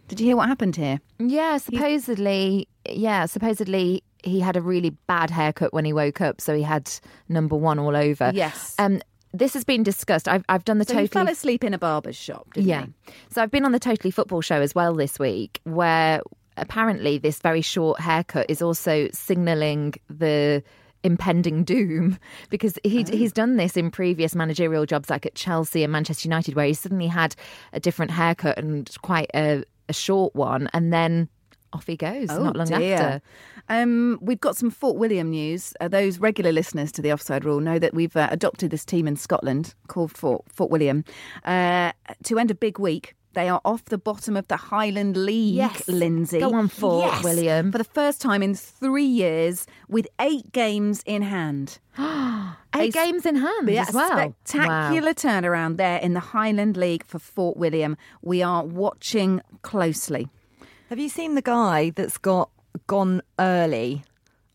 Did 0.07 0.19
you 0.19 0.25
hear 0.25 0.35
what 0.35 0.47
happened 0.47 0.75
here? 0.75 0.99
Yeah, 1.19 1.57
supposedly, 1.57 2.67
yeah, 2.89 3.27
supposedly 3.27 4.03
he 4.23 4.39
had 4.39 4.57
a 4.57 4.61
really 4.61 4.89
bad 5.05 5.29
haircut 5.29 5.73
when 5.75 5.85
he 5.85 5.93
woke 5.93 6.21
up, 6.21 6.41
so 6.41 6.55
he 6.55 6.63
had 6.63 6.91
number 7.29 7.55
one 7.55 7.77
all 7.77 7.95
over. 7.95 8.31
Yes. 8.33 8.73
Um, 8.79 8.99
this 9.33 9.53
has 9.53 9.63
been 9.63 9.83
discussed. 9.83 10.27
I've 10.27 10.43
I've 10.49 10.65
done 10.65 10.77
the 10.77 10.85
So 10.85 10.93
totally 10.93 11.07
fell 11.07 11.29
asleep 11.29 11.63
in 11.63 11.73
a 11.73 11.77
barber's 11.77 12.15
shop, 12.15 12.53
didn't 12.53 12.67
yeah. 12.67 12.85
he? 13.05 13.13
So 13.29 13.41
I've 13.41 13.51
been 13.51 13.65
on 13.65 13.71
the 13.71 13.79
Totally 13.79 14.11
Football 14.11 14.41
show 14.41 14.61
as 14.61 14.75
well 14.75 14.93
this 14.93 15.19
week, 15.19 15.59
where 15.63 16.21
apparently 16.57 17.17
this 17.17 17.39
very 17.39 17.61
short 17.61 17.99
haircut 17.99 18.45
is 18.49 18.61
also 18.61 19.07
signalling 19.13 19.95
the 20.09 20.63
impending 21.03 21.63
doom 21.63 22.19
because 22.49 22.77
he 22.83 23.03
Oh. 23.07 23.17
he's 23.17 23.31
done 23.31 23.57
this 23.57 23.75
in 23.75 23.89
previous 23.89 24.35
managerial 24.35 24.85
jobs 24.85 25.09
like 25.09 25.25
at 25.25 25.33
Chelsea 25.33 25.83
and 25.83 25.91
Manchester 25.91 26.27
United 26.27 26.55
where 26.55 26.65
he 26.65 26.73
suddenly 26.73 27.07
had 27.07 27.35
a 27.73 27.79
different 27.79 28.11
haircut 28.11 28.57
and 28.59 28.89
quite 29.01 29.31
a, 29.33 29.63
a 29.89 29.93
short 29.93 30.35
one 30.35 30.69
and 30.73 30.93
then 30.93 31.27
off 31.73 31.87
he 31.87 31.95
goes 31.95 32.29
oh, 32.29 32.43
not 32.43 32.55
long 32.55 32.67
dear. 32.67 32.95
after. 32.97 33.21
Um, 33.69 34.17
we've 34.21 34.41
got 34.41 34.57
some 34.57 34.69
Fort 34.69 34.97
William 34.97 35.29
news. 35.29 35.73
Uh, 35.79 35.87
those 35.87 36.19
regular 36.19 36.51
listeners 36.51 36.91
to 36.93 37.01
the 37.01 37.11
Offside 37.13 37.45
Rule 37.45 37.59
know 37.59 37.79
that 37.79 37.93
we've 37.93 38.15
uh, 38.15 38.27
adopted 38.31 38.71
this 38.71 38.83
team 38.85 39.07
in 39.07 39.15
Scotland 39.15 39.73
called 39.87 40.11
Fort, 40.11 40.43
Fort 40.51 40.69
William 40.71 41.03
uh, 41.45 41.91
to 42.23 42.39
end 42.39 42.51
a 42.51 42.55
big 42.55 42.79
week. 42.79 43.15
They 43.33 43.47
are 43.47 43.61
off 43.63 43.85
the 43.85 43.97
bottom 43.97 44.35
of 44.35 44.45
the 44.49 44.57
Highland 44.57 45.15
League, 45.15 45.55
Yes. 45.55 45.87
Lynsey. 45.87 46.41
Go 46.41 46.53
on, 46.53 46.67
Fort 46.67 47.05
Yes. 47.05 47.23
William. 47.23 47.71
For 47.71 47.77
the 47.77 47.85
first 47.85 48.19
time 48.19 48.43
in 48.43 48.55
three 48.55 49.05
years, 49.05 49.65
with 49.87 50.05
eight 50.19 50.51
games 50.51 51.01
in 51.05 51.21
hand. 51.21 51.79
Eight 52.73 52.87
A 52.87 52.91
games 52.91 53.25
in 53.25 53.35
hand 53.35 53.69
Yeah, 53.69 53.85
as 53.87 53.93
well. 53.93 54.33
Spectacular 54.45 55.07
Wow. 55.07 55.13
turnaround 55.13 55.77
there 55.77 55.97
in 55.99 56.13
the 56.13 56.19
Highland 56.21 56.75
League 56.77 57.05
for 57.05 57.19
Fort 57.19 57.55
William. 57.57 57.95
We 58.21 58.41
are 58.41 58.63
watching 58.65 59.41
closely. 59.61 60.29
Have 60.91 60.99
you 60.99 61.07
seen 61.07 61.35
the 61.35 61.41
guy 61.41 61.91
that's 61.91 62.17
got 62.17 62.49
gone 62.87 63.21
early 63.39 64.03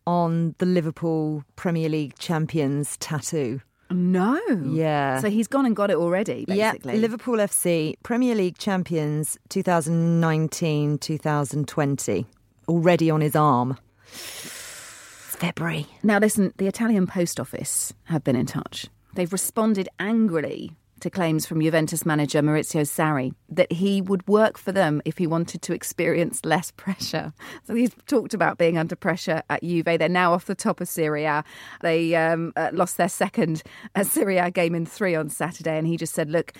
on 0.06 0.54
the 0.58 0.66
Liverpool 0.66 1.42
Premier 1.56 1.88
League 1.88 2.16
champions 2.18 2.96
tattoo. 2.98 3.60
No. 3.90 4.38
Yeah. 4.64 5.20
So 5.20 5.30
he's 5.30 5.48
gone 5.48 5.66
and 5.66 5.74
got 5.74 5.90
it 5.90 5.96
already, 5.96 6.44
basically. 6.44 6.94
Yeah, 6.94 7.00
Liverpool 7.00 7.36
FC 7.36 7.94
Premier 8.02 8.34
League 8.34 8.58
champions 8.58 9.38
2019 9.48 10.98
2020 10.98 12.26
already 12.68 13.10
on 13.10 13.20
his 13.20 13.34
arm. 13.34 13.78
It's 14.12 15.36
February. 15.36 15.86
Now, 16.02 16.18
listen, 16.18 16.52
the 16.58 16.66
Italian 16.66 17.06
Post 17.06 17.40
Office 17.40 17.92
have 18.04 18.24
been 18.24 18.36
in 18.36 18.46
touch. 18.46 18.86
They've 19.14 19.32
responded 19.32 19.88
angrily 19.98 20.72
to 21.00 21.10
claims 21.10 21.46
from 21.46 21.60
Juventus 21.60 22.06
manager 22.06 22.40
Maurizio 22.40 22.82
Sarri 22.82 23.34
that 23.48 23.70
he 23.72 24.00
would 24.00 24.26
work 24.26 24.58
for 24.58 24.72
them 24.72 25.02
if 25.04 25.18
he 25.18 25.26
wanted 25.26 25.62
to 25.62 25.74
experience 25.74 26.44
less 26.44 26.70
pressure. 26.70 27.32
So 27.64 27.74
he's 27.74 27.94
talked 28.06 28.34
about 28.34 28.58
being 28.58 28.78
under 28.78 28.96
pressure 28.96 29.42
at 29.50 29.62
Juve. 29.62 29.84
They're 29.84 30.08
now 30.08 30.32
off 30.32 30.46
the 30.46 30.54
top 30.54 30.80
of 30.80 30.88
Serie 30.88 31.24
A. 31.24 31.44
They 31.82 32.14
um, 32.14 32.52
uh, 32.56 32.70
lost 32.72 32.96
their 32.96 33.08
second 33.08 33.62
uh, 33.94 34.04
Serie 34.04 34.38
A 34.38 34.50
game 34.50 34.74
in 34.74 34.86
three 34.86 35.14
on 35.14 35.28
Saturday, 35.28 35.76
and 35.76 35.86
he 35.86 35.96
just 35.96 36.14
said, 36.14 36.30
"Look, 36.30 36.52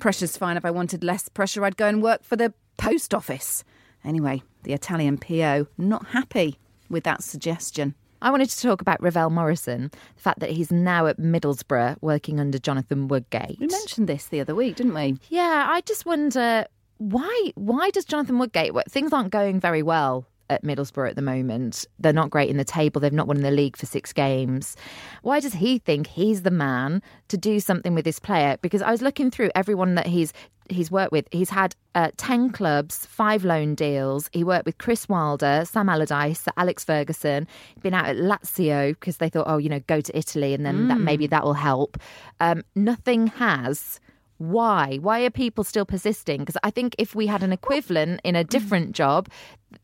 pressure's 0.00 0.36
fine. 0.36 0.56
If 0.56 0.64
I 0.64 0.70
wanted 0.70 1.04
less 1.04 1.28
pressure, 1.28 1.64
I'd 1.64 1.76
go 1.76 1.86
and 1.86 2.02
work 2.02 2.24
for 2.24 2.36
the 2.36 2.52
post 2.76 3.14
office." 3.14 3.64
Anyway, 4.04 4.42
the 4.64 4.72
Italian 4.72 5.18
PO 5.18 5.66
not 5.78 6.08
happy 6.08 6.58
with 6.90 7.04
that 7.04 7.22
suggestion. 7.22 7.94
I 8.22 8.30
wanted 8.30 8.50
to 8.50 8.60
talk 8.60 8.80
about 8.80 9.02
Ravel 9.02 9.30
Morrison, 9.30 9.90
the 10.16 10.22
fact 10.22 10.40
that 10.40 10.50
he's 10.50 10.72
now 10.72 11.06
at 11.06 11.18
Middlesbrough 11.18 11.98
working 12.00 12.40
under 12.40 12.58
Jonathan 12.58 13.08
Woodgate. 13.08 13.58
We 13.60 13.66
mentioned 13.66 14.08
this 14.08 14.26
the 14.26 14.40
other 14.40 14.54
week, 14.54 14.76
didn't 14.76 14.94
we? 14.94 15.18
Yeah, 15.28 15.66
I 15.68 15.80
just 15.82 16.06
wonder 16.06 16.66
why 16.98 17.52
why 17.56 17.90
does 17.90 18.04
Jonathan 18.04 18.38
Woodgate 18.38 18.72
things 18.88 19.12
aren't 19.12 19.30
going 19.30 19.60
very 19.60 19.82
well 19.82 20.26
at 20.50 20.62
Middlesbrough 20.62 21.10
at 21.10 21.16
the 21.16 21.22
moment. 21.22 21.86
They're 21.98 22.12
not 22.12 22.30
great 22.30 22.50
in 22.50 22.56
the 22.56 22.64
table. 22.64 23.00
They've 23.00 23.12
not 23.12 23.26
won 23.26 23.36
in 23.36 23.42
the 23.42 23.50
league 23.50 23.76
for 23.76 23.86
six 23.86 24.12
games. 24.12 24.76
Why 25.22 25.40
does 25.40 25.54
he 25.54 25.78
think 25.78 26.06
he's 26.06 26.42
the 26.42 26.50
man 26.50 27.02
to 27.28 27.36
do 27.36 27.60
something 27.60 27.94
with 27.94 28.04
this 28.04 28.18
player? 28.18 28.56
Because 28.60 28.82
I 28.82 28.90
was 28.90 29.02
looking 29.02 29.30
through 29.30 29.50
everyone 29.54 29.94
that 29.94 30.06
he's 30.06 30.32
he's 30.70 30.90
worked 30.90 31.12
with. 31.12 31.26
He's 31.30 31.50
had 31.50 31.74
uh, 31.94 32.10
10 32.16 32.50
clubs, 32.50 33.06
five 33.06 33.44
loan 33.44 33.74
deals. 33.74 34.30
He 34.32 34.44
worked 34.44 34.66
with 34.66 34.78
Chris 34.78 35.08
Wilder, 35.08 35.64
Sam 35.66 35.88
Allardyce, 35.88 36.46
Alex 36.56 36.84
Ferguson. 36.84 37.46
Been 37.82 37.94
out 37.94 38.06
at 38.06 38.16
Lazio 38.16 38.90
because 38.90 39.18
they 39.18 39.28
thought, 39.28 39.46
oh, 39.46 39.58
you 39.58 39.68
know, 39.68 39.80
go 39.80 40.00
to 40.00 40.16
Italy 40.16 40.54
and 40.54 40.64
then 40.64 40.84
mm. 40.84 40.88
that 40.88 41.00
maybe 41.00 41.26
that 41.26 41.44
will 41.44 41.54
help. 41.54 41.98
Um, 42.40 42.64
nothing 42.74 43.26
has 43.28 44.00
why? 44.38 44.98
Why 45.00 45.20
are 45.24 45.30
people 45.30 45.64
still 45.64 45.84
persisting? 45.84 46.40
Because 46.40 46.56
I 46.62 46.70
think 46.70 46.94
if 46.98 47.14
we 47.14 47.26
had 47.26 47.42
an 47.42 47.52
equivalent 47.52 48.20
in 48.24 48.36
a 48.36 48.44
different 48.44 48.92
job, 48.92 49.28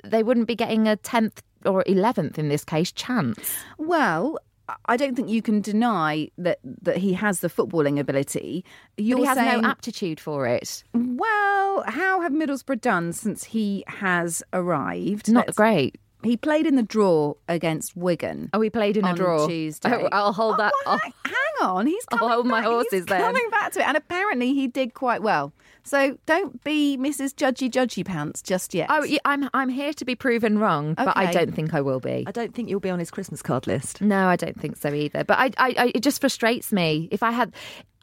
they 0.05 0.23
wouldn't 0.23 0.47
be 0.47 0.57
getting 0.57 0.89
a 0.89 0.97
10th 0.97 1.39
or 1.65 1.85
11th 1.85 2.39
in 2.39 2.49
this 2.49 2.65
case 2.65 2.93
chance. 2.93 3.39
Well, 3.79 4.39
I 4.87 4.97
don't 4.97 5.15
think 5.15 5.29
you 5.29 5.43
can 5.43 5.61
deny 5.61 6.31
that 6.39 6.59
that 6.83 6.97
he 6.99 7.13
has 7.15 7.41
the 7.41 7.49
footballing 7.49 7.99
ability. 7.99 8.65
You're 8.97 9.19
but 9.19 9.23
he 9.23 9.27
has 9.27 9.37
saying, 9.37 9.63
no 9.63 9.69
aptitude 9.69 10.21
for 10.21 10.47
it. 10.47 10.85
Well, 10.95 11.85
how 11.87 12.21
have 12.21 12.33
Middlesbrough 12.33 12.81
done 12.81 13.13
since 13.13 13.45
he 13.45 13.85
has 13.89 14.43
arrived? 14.53 15.31
Not 15.31 15.47
Let's, 15.49 15.57
great. 15.57 15.97
He 16.23 16.37
played 16.37 16.67
in 16.67 16.77
the 16.77 16.83
draw 16.83 17.35
against 17.49 17.97
Wigan. 17.97 18.51
Oh, 18.53 18.61
he 18.61 18.71
played 18.71 18.97
in 18.97 19.05
a 19.05 19.15
draw 19.15 19.47
Tuesday. 19.47 19.91
Oh, 19.93 20.09
I'll 20.13 20.33
hold 20.33 20.55
oh, 20.55 20.59
that. 20.59 20.73
Well, 20.85 20.99
hang, 20.99 21.13
hang 21.25 21.69
on, 21.69 21.87
he's 21.87 22.05
coming 22.07 22.23
I'll 22.23 22.35
hold 22.35 22.47
back. 22.47 22.51
my 22.51 22.63
horses 22.63 22.93
he's 22.93 23.07
then. 23.07 23.21
Coming 23.21 23.49
back 23.51 23.73
to 23.73 23.81
it, 23.81 23.87
and 23.87 23.97
apparently 23.97 24.55
he 24.55 24.67
did 24.67 24.95
quite 24.95 25.23
well. 25.23 25.53
So 25.83 26.19
don't 26.27 26.63
be 26.63 26.99
Mrs. 26.99 27.35
Judgy 27.35 27.71
Judgy 27.71 28.05
Pants 28.05 28.43
just 28.43 28.75
yet. 28.75 28.89
Oh, 28.91 29.07
I'm 29.25 29.49
I'm 29.55 29.69
here 29.69 29.93
to 29.95 30.05
be 30.05 30.15
proven 30.15 30.59
wrong, 30.59 30.93
okay. 30.93 31.05
but 31.05 31.17
I 31.17 31.33
don't 31.33 31.55
think 31.55 31.75
I 31.75 31.81
will 31.81 32.01
be. 32.01 32.25
I 32.27 32.33
don't 32.33 32.55
think 32.55 32.69
you'll 32.69 32.81
be 32.81 32.91
on 32.91 32.99
his 32.99 33.11
Christmas 33.11 33.43
card 33.43 33.67
list. 33.67 34.01
No, 34.01 34.27
I 34.27 34.37
don't 34.37 34.61
think 34.61 34.77
so 34.77 34.93
either. 34.93 35.25
But 35.25 35.39
I, 35.39 35.45
I, 35.57 35.75
I 35.79 35.93
it 35.95 36.03
just 36.03 36.21
frustrates 36.21 36.73
me. 36.73 37.09
If 37.11 37.23
I 37.23 37.31
had, 37.31 37.55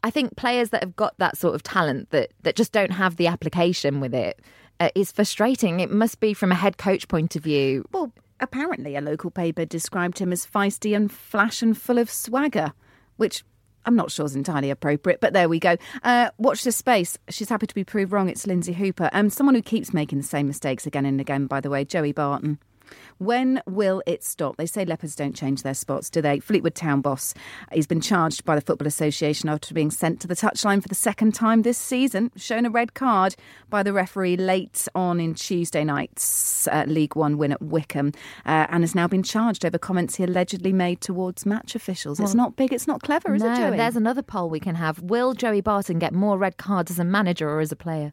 I 0.02 0.10
think 0.10 0.36
players 0.36 0.70
that 0.70 0.82
have 0.82 0.96
got 0.96 1.16
that 1.18 1.36
sort 1.36 1.54
of 1.54 1.62
talent 1.62 2.10
that 2.10 2.32
that 2.42 2.56
just 2.56 2.72
don't 2.72 2.92
have 2.92 3.16
the 3.16 3.28
application 3.28 4.00
with 4.00 4.14
it 4.14 4.40
uh, 4.80 4.90
is 4.94 5.12
frustrating. 5.12 5.80
It 5.80 5.90
must 5.90 6.20
be 6.20 6.34
from 6.34 6.52
a 6.52 6.56
head 6.56 6.78
coach 6.78 7.08
point 7.08 7.36
of 7.36 7.44
view. 7.44 7.84
Well, 7.92 8.12
apparently 8.40 8.96
a 8.96 9.00
local 9.00 9.30
paper 9.30 9.64
described 9.64 10.18
him 10.18 10.32
as 10.32 10.46
feisty 10.46 10.94
and 10.94 11.10
flash 11.10 11.62
and 11.62 11.76
full 11.76 11.98
of 11.98 12.10
swagger, 12.10 12.72
which 13.16 13.44
I'm 13.84 13.96
not 13.96 14.10
sure 14.10 14.26
is 14.26 14.36
entirely 14.36 14.70
appropriate, 14.70 15.20
but 15.20 15.32
there 15.32 15.48
we 15.48 15.58
go. 15.58 15.76
Uh, 16.02 16.30
watch 16.36 16.62
this 16.64 16.76
space. 16.76 17.16
She's 17.30 17.48
happy 17.48 17.66
to 17.66 17.74
be 17.74 17.84
proved 17.84 18.12
wrong. 18.12 18.28
It's 18.28 18.46
Lynsey 18.46 18.74
Hooper. 18.74 19.08
Um, 19.12 19.30
someone 19.30 19.54
who 19.54 19.62
keeps 19.62 19.94
making 19.94 20.18
the 20.18 20.24
same 20.24 20.46
mistakes 20.46 20.86
again 20.86 21.06
and 21.06 21.20
again, 21.20 21.46
by 21.46 21.60
the 21.60 21.70
way, 21.70 21.84
Joey 21.84 22.12
Barton. 22.12 22.58
When 23.18 23.60
will 23.66 24.02
it 24.06 24.22
stop? 24.22 24.56
They 24.56 24.66
say 24.66 24.84
leopards 24.84 25.16
don't 25.16 25.34
change 25.34 25.62
their 25.62 25.74
spots, 25.74 26.08
do 26.08 26.22
they? 26.22 26.38
Fleetwood 26.38 26.76
Town 26.76 27.00
boss. 27.00 27.34
He's 27.72 27.86
been 27.86 28.00
charged 28.00 28.44
by 28.44 28.54
the 28.54 28.60
Football 28.60 28.86
Association 28.86 29.48
after 29.48 29.74
being 29.74 29.90
sent 29.90 30.20
to 30.20 30.28
the 30.28 30.36
touchline 30.36 30.80
for 30.80 30.88
the 30.88 30.94
second 30.94 31.34
time 31.34 31.62
this 31.62 31.78
season, 31.78 32.30
shown 32.36 32.64
a 32.64 32.70
red 32.70 32.94
card 32.94 33.34
by 33.68 33.82
the 33.82 33.92
referee 33.92 34.36
late 34.36 34.86
on 34.94 35.18
in 35.18 35.34
Tuesday 35.34 35.82
night's 35.82 36.68
uh, 36.68 36.84
League 36.86 37.16
One 37.16 37.38
win 37.38 37.52
at 37.52 37.60
Wycombe, 37.60 38.12
uh, 38.46 38.66
and 38.70 38.82
has 38.82 38.94
now 38.94 39.08
been 39.08 39.22
charged 39.22 39.64
over 39.64 39.78
comments 39.78 40.14
he 40.16 40.24
allegedly 40.24 40.72
made 40.72 41.00
towards 41.00 41.44
match 41.44 41.74
officials. 41.74 42.20
It's 42.20 42.34
not 42.34 42.56
big, 42.56 42.72
it's 42.72 42.86
not 42.86 43.02
clever, 43.02 43.34
is 43.34 43.42
no, 43.42 43.52
it, 43.52 43.56
Joey? 43.56 43.76
There's 43.76 43.96
another 43.96 44.22
poll 44.22 44.48
we 44.48 44.60
can 44.60 44.76
have. 44.76 45.00
Will 45.00 45.34
Joey 45.34 45.60
Barton 45.60 45.98
get 45.98 46.12
more 46.12 46.38
red 46.38 46.56
cards 46.56 46.90
as 46.90 46.98
a 46.98 47.04
manager 47.04 47.48
or 47.48 47.60
as 47.60 47.72
a 47.72 47.76
player? 47.76 48.12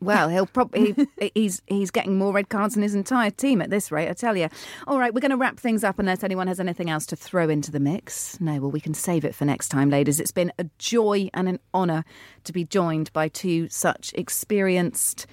Well, 0.00 0.28
he'll 0.28 0.46
probably 0.58 0.94
he, 1.18 1.32
he's 1.34 1.62
he's 1.66 1.90
getting 1.90 2.16
more 2.18 2.32
red 2.32 2.48
cards 2.48 2.74
than 2.74 2.82
his 2.82 2.94
entire 2.94 3.30
team 3.30 3.60
at 3.60 3.70
this 3.70 3.90
rate. 3.90 4.08
I 4.08 4.12
tell 4.12 4.36
you. 4.36 4.48
All 4.86 4.98
right, 4.98 5.12
we're 5.12 5.20
going 5.20 5.30
to 5.30 5.36
wrap 5.36 5.58
things 5.58 5.84
up 5.84 5.98
unless 5.98 6.22
anyone 6.22 6.46
has 6.46 6.60
anything 6.60 6.90
else 6.90 7.06
to 7.06 7.16
throw 7.16 7.48
into 7.48 7.70
the 7.70 7.80
mix. 7.80 8.40
No, 8.40 8.60
well, 8.60 8.70
we 8.70 8.80
can 8.80 8.94
save 8.94 9.24
it 9.24 9.34
for 9.34 9.44
next 9.44 9.68
time, 9.68 9.90
ladies. 9.90 10.20
It's 10.20 10.32
been 10.32 10.52
a 10.58 10.66
joy 10.78 11.28
and 11.34 11.48
an 11.48 11.60
honour 11.74 12.04
to 12.44 12.52
be 12.52 12.64
joined 12.64 13.12
by 13.12 13.28
two 13.28 13.68
such 13.68 14.12
experienced 14.14 15.26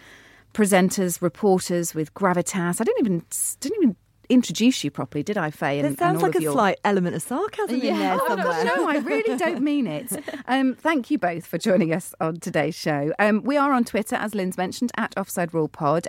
presenters, 0.54 1.22
reporters 1.22 1.94
with 1.94 2.14
gravitas. 2.14 2.82
I 2.82 2.84
didn't 2.86 3.06
even 3.06 3.24
didn't 3.60 3.78
even 3.78 3.96
introduce 4.30 4.84
you 4.84 4.92
properly, 4.92 5.24
did 5.24 5.38
I, 5.38 5.52
Faye? 5.52 5.80
It 5.80 5.98
sounds 5.98 6.22
like 6.22 6.36
a 6.36 6.42
your... 6.42 6.54
slight 6.54 6.80
element 6.84 7.16
of 7.16 7.22
sarcasm 7.22 7.80
yeah. 7.82 7.94
in 7.94 8.00
there 8.00 8.18
oh, 8.22 8.28
somewhere. 8.28 8.66
No, 8.66 8.76
no, 8.76 8.90
I 8.90 8.98
really 8.98 9.38
don't 9.38 9.62
mean 9.62 9.88
it. 9.88 10.12
Um, 10.48 10.76
thank 10.76 11.10
you 11.10 11.18
both 11.18 11.46
for 11.46 11.58
joining 11.58 11.92
us 11.92 12.14
on 12.20 12.40
today's 12.40 12.76
show. 12.76 13.14
Um, 13.18 13.42
we 13.44 13.58
are 13.58 13.74
on 13.74 13.84
Twitter, 13.84 14.16
as 14.16 14.36
Lynn's 14.36 14.58
mentioned, 14.58 14.92
at 14.96 15.18
Offside 15.18 15.54
Rule 15.54 15.68
Pod, 15.68 16.08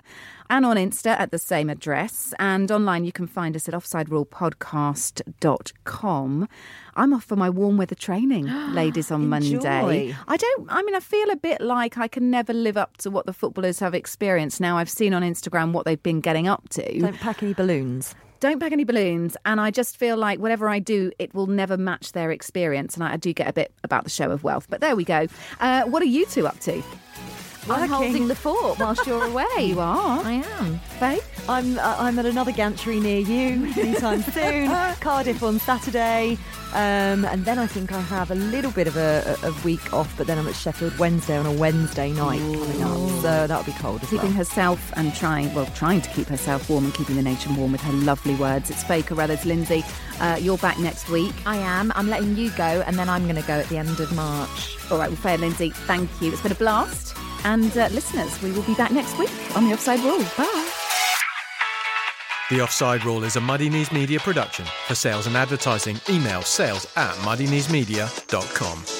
and 0.50 0.66
on 0.66 0.76
Insta 0.76 1.18
at 1.18 1.30
the 1.30 1.38
same 1.38 1.70
address. 1.70 2.34
And 2.38 2.70
online, 2.70 3.04
you 3.04 3.12
can 3.12 3.26
find 3.26 3.56
us 3.56 3.68
at 3.68 3.74
offsiderulepodcast.com. 3.74 6.48
I'm 6.98 7.12
off 7.12 7.24
for 7.24 7.36
my 7.36 7.50
warm 7.50 7.76
weather 7.76 7.94
training, 7.94 8.46
ladies, 8.72 9.10
on 9.10 9.28
Monday. 9.28 10.16
I 10.28 10.36
don't, 10.36 10.66
I 10.70 10.82
mean, 10.82 10.94
I 10.94 11.00
feel 11.00 11.30
a 11.30 11.36
bit 11.36 11.60
like 11.60 11.98
I 11.98 12.08
can 12.08 12.30
never 12.30 12.52
live 12.52 12.76
up 12.76 12.96
to 12.98 13.10
what 13.10 13.26
the 13.26 13.32
footballers 13.32 13.80
have 13.80 13.94
experienced. 13.94 14.60
Now, 14.60 14.78
I've 14.78 14.90
seen 14.90 15.14
on 15.14 15.22
Instagram 15.22 15.72
what 15.72 15.84
they've 15.84 16.02
been 16.02 16.20
getting 16.20 16.46
up 16.48 16.68
to. 16.70 17.00
Don't 17.00 17.18
pack 17.18 17.42
any 17.42 17.54
balloons 17.54 18.14
don't 18.40 18.60
pack 18.60 18.72
any 18.72 18.84
balloons. 18.84 19.36
And 19.44 19.60
I 19.60 19.70
just 19.70 19.96
feel 19.96 20.16
like 20.16 20.38
whatever 20.38 20.68
I 20.68 20.78
do, 20.78 21.12
it 21.18 21.34
will 21.34 21.46
never 21.46 21.76
match 21.76 22.12
their 22.12 22.30
experience. 22.30 22.94
And 22.94 23.04
I, 23.04 23.14
I 23.14 23.16
do 23.16 23.32
get 23.32 23.48
a 23.48 23.52
bit 23.52 23.72
about 23.82 24.04
the 24.04 24.10
show 24.10 24.30
of 24.30 24.44
wealth. 24.44 24.66
But 24.68 24.80
there 24.80 24.96
we 24.96 25.04
go. 25.04 25.26
Uh, 25.60 25.84
what 25.84 26.02
are 26.02 26.06
you 26.06 26.26
two 26.26 26.46
up 26.46 26.58
to? 26.60 26.82
I'm 27.68 27.88
holding 27.88 28.28
the 28.28 28.34
fort 28.34 28.78
whilst 28.78 29.06
you're 29.06 29.24
away. 29.24 29.46
you 29.58 29.80
are. 29.80 30.20
I 30.24 30.42
am. 30.60 30.78
Faye? 30.98 31.20
I'm 31.48 31.78
uh, 31.78 31.96
I'm 31.98 32.18
at 32.18 32.26
another 32.26 32.52
gantry 32.52 32.98
near 33.00 33.20
you 33.20 33.72
anytime 33.76 34.22
soon. 34.32 34.68
Cardiff 35.00 35.42
on 35.42 35.58
Saturday, 35.58 36.38
um, 36.72 37.24
and 37.24 37.44
then 37.44 37.58
I 37.58 37.66
think 37.66 37.92
I 37.92 38.00
have 38.00 38.30
a 38.30 38.34
little 38.34 38.70
bit 38.70 38.86
of 38.86 38.96
a, 38.96 39.36
a, 39.42 39.52
week 39.64 39.92
off. 39.92 40.12
But 40.16 40.26
then 40.26 40.38
I'm 40.38 40.48
at 40.48 40.54
Sheffield 40.54 40.98
Wednesday 40.98 41.36
on 41.36 41.46
a 41.46 41.52
Wednesday 41.52 42.12
night 42.12 42.40
Ooh. 42.40 42.54
coming 42.54 42.82
up, 42.82 43.22
so 43.22 43.46
that'll 43.46 43.64
be 43.64 43.78
cold. 43.78 44.00
Keeping 44.02 44.18
well. 44.18 44.32
herself 44.32 44.92
and 44.96 45.14
trying, 45.14 45.52
well, 45.54 45.66
trying 45.66 46.00
to 46.00 46.10
keep 46.10 46.26
herself 46.26 46.68
warm 46.68 46.84
and 46.84 46.94
keeping 46.94 47.16
the 47.16 47.22
nation 47.22 47.54
warm 47.56 47.72
with 47.72 47.80
her 47.82 47.92
lovely 47.92 48.34
words. 48.34 48.70
It's 48.70 48.82
Faye 48.82 49.02
Carruthers, 49.02 49.44
Lynsey. 49.44 49.84
Uh, 50.20 50.38
you're 50.40 50.58
back 50.58 50.78
next 50.78 51.08
week. 51.08 51.34
I 51.46 51.56
am. 51.58 51.92
I'm 51.94 52.08
letting 52.08 52.36
you 52.36 52.50
go, 52.50 52.82
and 52.86 52.98
then 52.98 53.08
I'm 53.08 53.24
going 53.24 53.40
to 53.40 53.46
go 53.46 53.54
at 53.54 53.68
the 53.68 53.78
end 53.78 54.00
of 54.00 54.12
March. 54.14 54.76
All 54.90 54.98
right, 54.98 55.08
well, 55.08 55.16
Faye 55.16 55.34
and 55.34 55.42
Lynsey, 55.42 55.70
thank 55.70 56.10
you. 56.20 56.32
It's 56.32 56.42
been 56.42 56.52
a 56.52 56.56
blast. 56.56 57.16
And 57.46 57.70
uh, 57.78 57.88
listeners, 57.92 58.42
we 58.42 58.50
will 58.50 58.64
be 58.64 58.74
back 58.74 58.90
next 58.90 59.16
week 59.20 59.30
on 59.54 59.68
The 59.68 59.74
Offside 59.74 60.00
Rule. 60.00 60.18
Bye. 60.36 60.68
The 62.50 62.60
Offside 62.60 63.04
Rule 63.04 63.22
is 63.22 63.36
a 63.36 63.40
Muddy 63.40 63.70
Knees 63.70 63.92
Media 63.92 64.18
production. 64.18 64.64
For 64.88 64.96
sales 64.96 65.28
and 65.28 65.36
advertising, 65.36 66.00
email 66.10 66.42
sales 66.42 66.88
at 66.96 67.14
muddykneesmedia.com. 67.18 68.95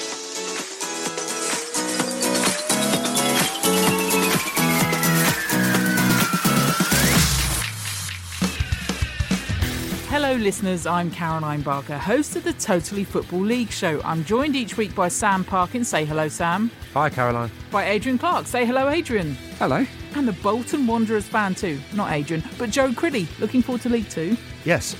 listeners. 10.37 10.85
I'm 10.85 11.09
Caroline 11.11 11.61
Barker, 11.61 11.97
host 11.97 12.35
of 12.35 12.43
the 12.43 12.53
Totally 12.53 13.03
Football 13.03 13.41
League 13.41 13.71
show. 13.71 14.01
I'm 14.03 14.23
joined 14.23 14.55
each 14.55 14.77
week 14.77 14.93
by 14.95 15.07
Sam 15.07 15.43
Parkin. 15.43 15.83
Say 15.83 16.05
hello, 16.05 16.27
Sam. 16.27 16.71
Hi, 16.93 17.09
Caroline. 17.09 17.51
By 17.71 17.85
Adrian 17.85 18.17
Clarke. 18.17 18.47
Say 18.47 18.65
hello, 18.65 18.89
Adrian. 18.89 19.35
Hello. 19.59 19.85
And 20.15 20.27
the 20.27 20.33
Bolton 20.33 20.87
Wanderers 20.87 21.27
fan, 21.27 21.55
too. 21.55 21.79
Not 21.93 22.11
Adrian, 22.11 22.43
but 22.57 22.69
Joe 22.69 22.89
Criddy. 22.89 23.27
Looking 23.39 23.61
forward 23.61 23.81
to 23.81 23.89
League 23.89 24.09
Two. 24.09 24.37
Yes. 24.65 24.95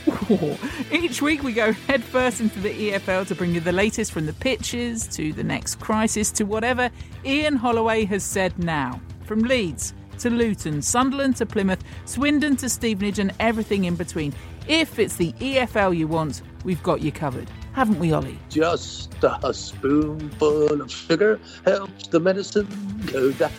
Each 0.92 1.22
week 1.22 1.44
we 1.44 1.54
go 1.54 1.72
headfirst 1.74 2.42
into 2.42 2.60
the 2.60 2.92
EFL 2.92 3.28
to 3.28 3.36
bring 3.36 3.54
you 3.54 3.60
the 3.60 3.72
latest 3.72 4.12
from 4.12 4.26
the 4.26 4.34
pitches 4.34 5.08
to 5.10 5.34
the 5.34 5.44
next 5.44 5.80
crisis 5.80 6.32
to 6.32 6.46
whatever 6.46 6.90
Ian 7.26 7.56
Holloway 7.56 8.06
has 8.06 8.24
said 8.24 8.58
now. 8.58 9.02
From 9.26 9.40
Leeds 9.40 9.94
to 10.20 10.30
Luton, 10.30 10.82
Sunderland 10.82 11.36
to 11.38 11.46
Plymouth, 11.46 11.84
Swindon 12.06 12.56
to 12.58 12.70
Stevenage, 12.70 13.20
and 13.20 13.34
everything 13.40 13.86
in 13.86 13.96
between. 13.96 14.34
If 14.68 15.00
it's 15.00 15.16
the 15.16 15.32
EFL 15.34 15.96
you 15.96 16.10
want, 16.10 16.42
we've 16.66 16.84
got 16.84 17.02
you 17.02 17.10
covered. 17.10 17.50
Haven't 17.72 18.00
we, 18.00 18.12
Ollie? 18.12 18.38
Just 18.50 19.14
a 19.24 19.54
spoonful 19.54 20.82
of 20.82 20.92
sugar 20.92 21.40
helps 21.64 22.08
the 22.08 22.20
medicine 22.20 22.68
go 23.06 23.32
down. 23.32 23.52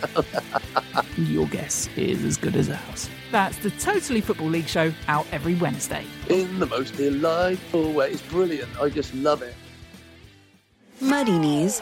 Your 1.17 1.47
guess 1.47 1.89
is 1.95 2.23
as 2.23 2.37
good 2.37 2.55
as 2.55 2.69
ours. 2.69 3.09
That's 3.31 3.57
the 3.57 3.71
Totally 3.71 4.21
Football 4.21 4.49
League 4.49 4.67
show 4.67 4.93
out 5.07 5.25
every 5.31 5.55
Wednesday. 5.55 6.05
In 6.29 6.59
the 6.59 6.67
most 6.67 6.95
delightful 6.95 7.91
way. 7.93 8.11
It's 8.11 8.21
brilliant. 8.21 8.69
I 8.79 8.89
just 8.89 9.15
love 9.15 9.41
it. 9.41 9.55
Muddy 11.01 11.39
Knees 11.39 11.81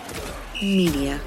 Media. 0.62 1.20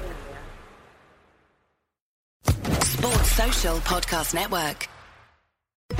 Sports 2.81 3.31
Social 3.31 3.77
Podcast 3.79 4.33
Network. 4.33 4.87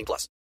18 0.00 0.06
plus. 0.06 0.40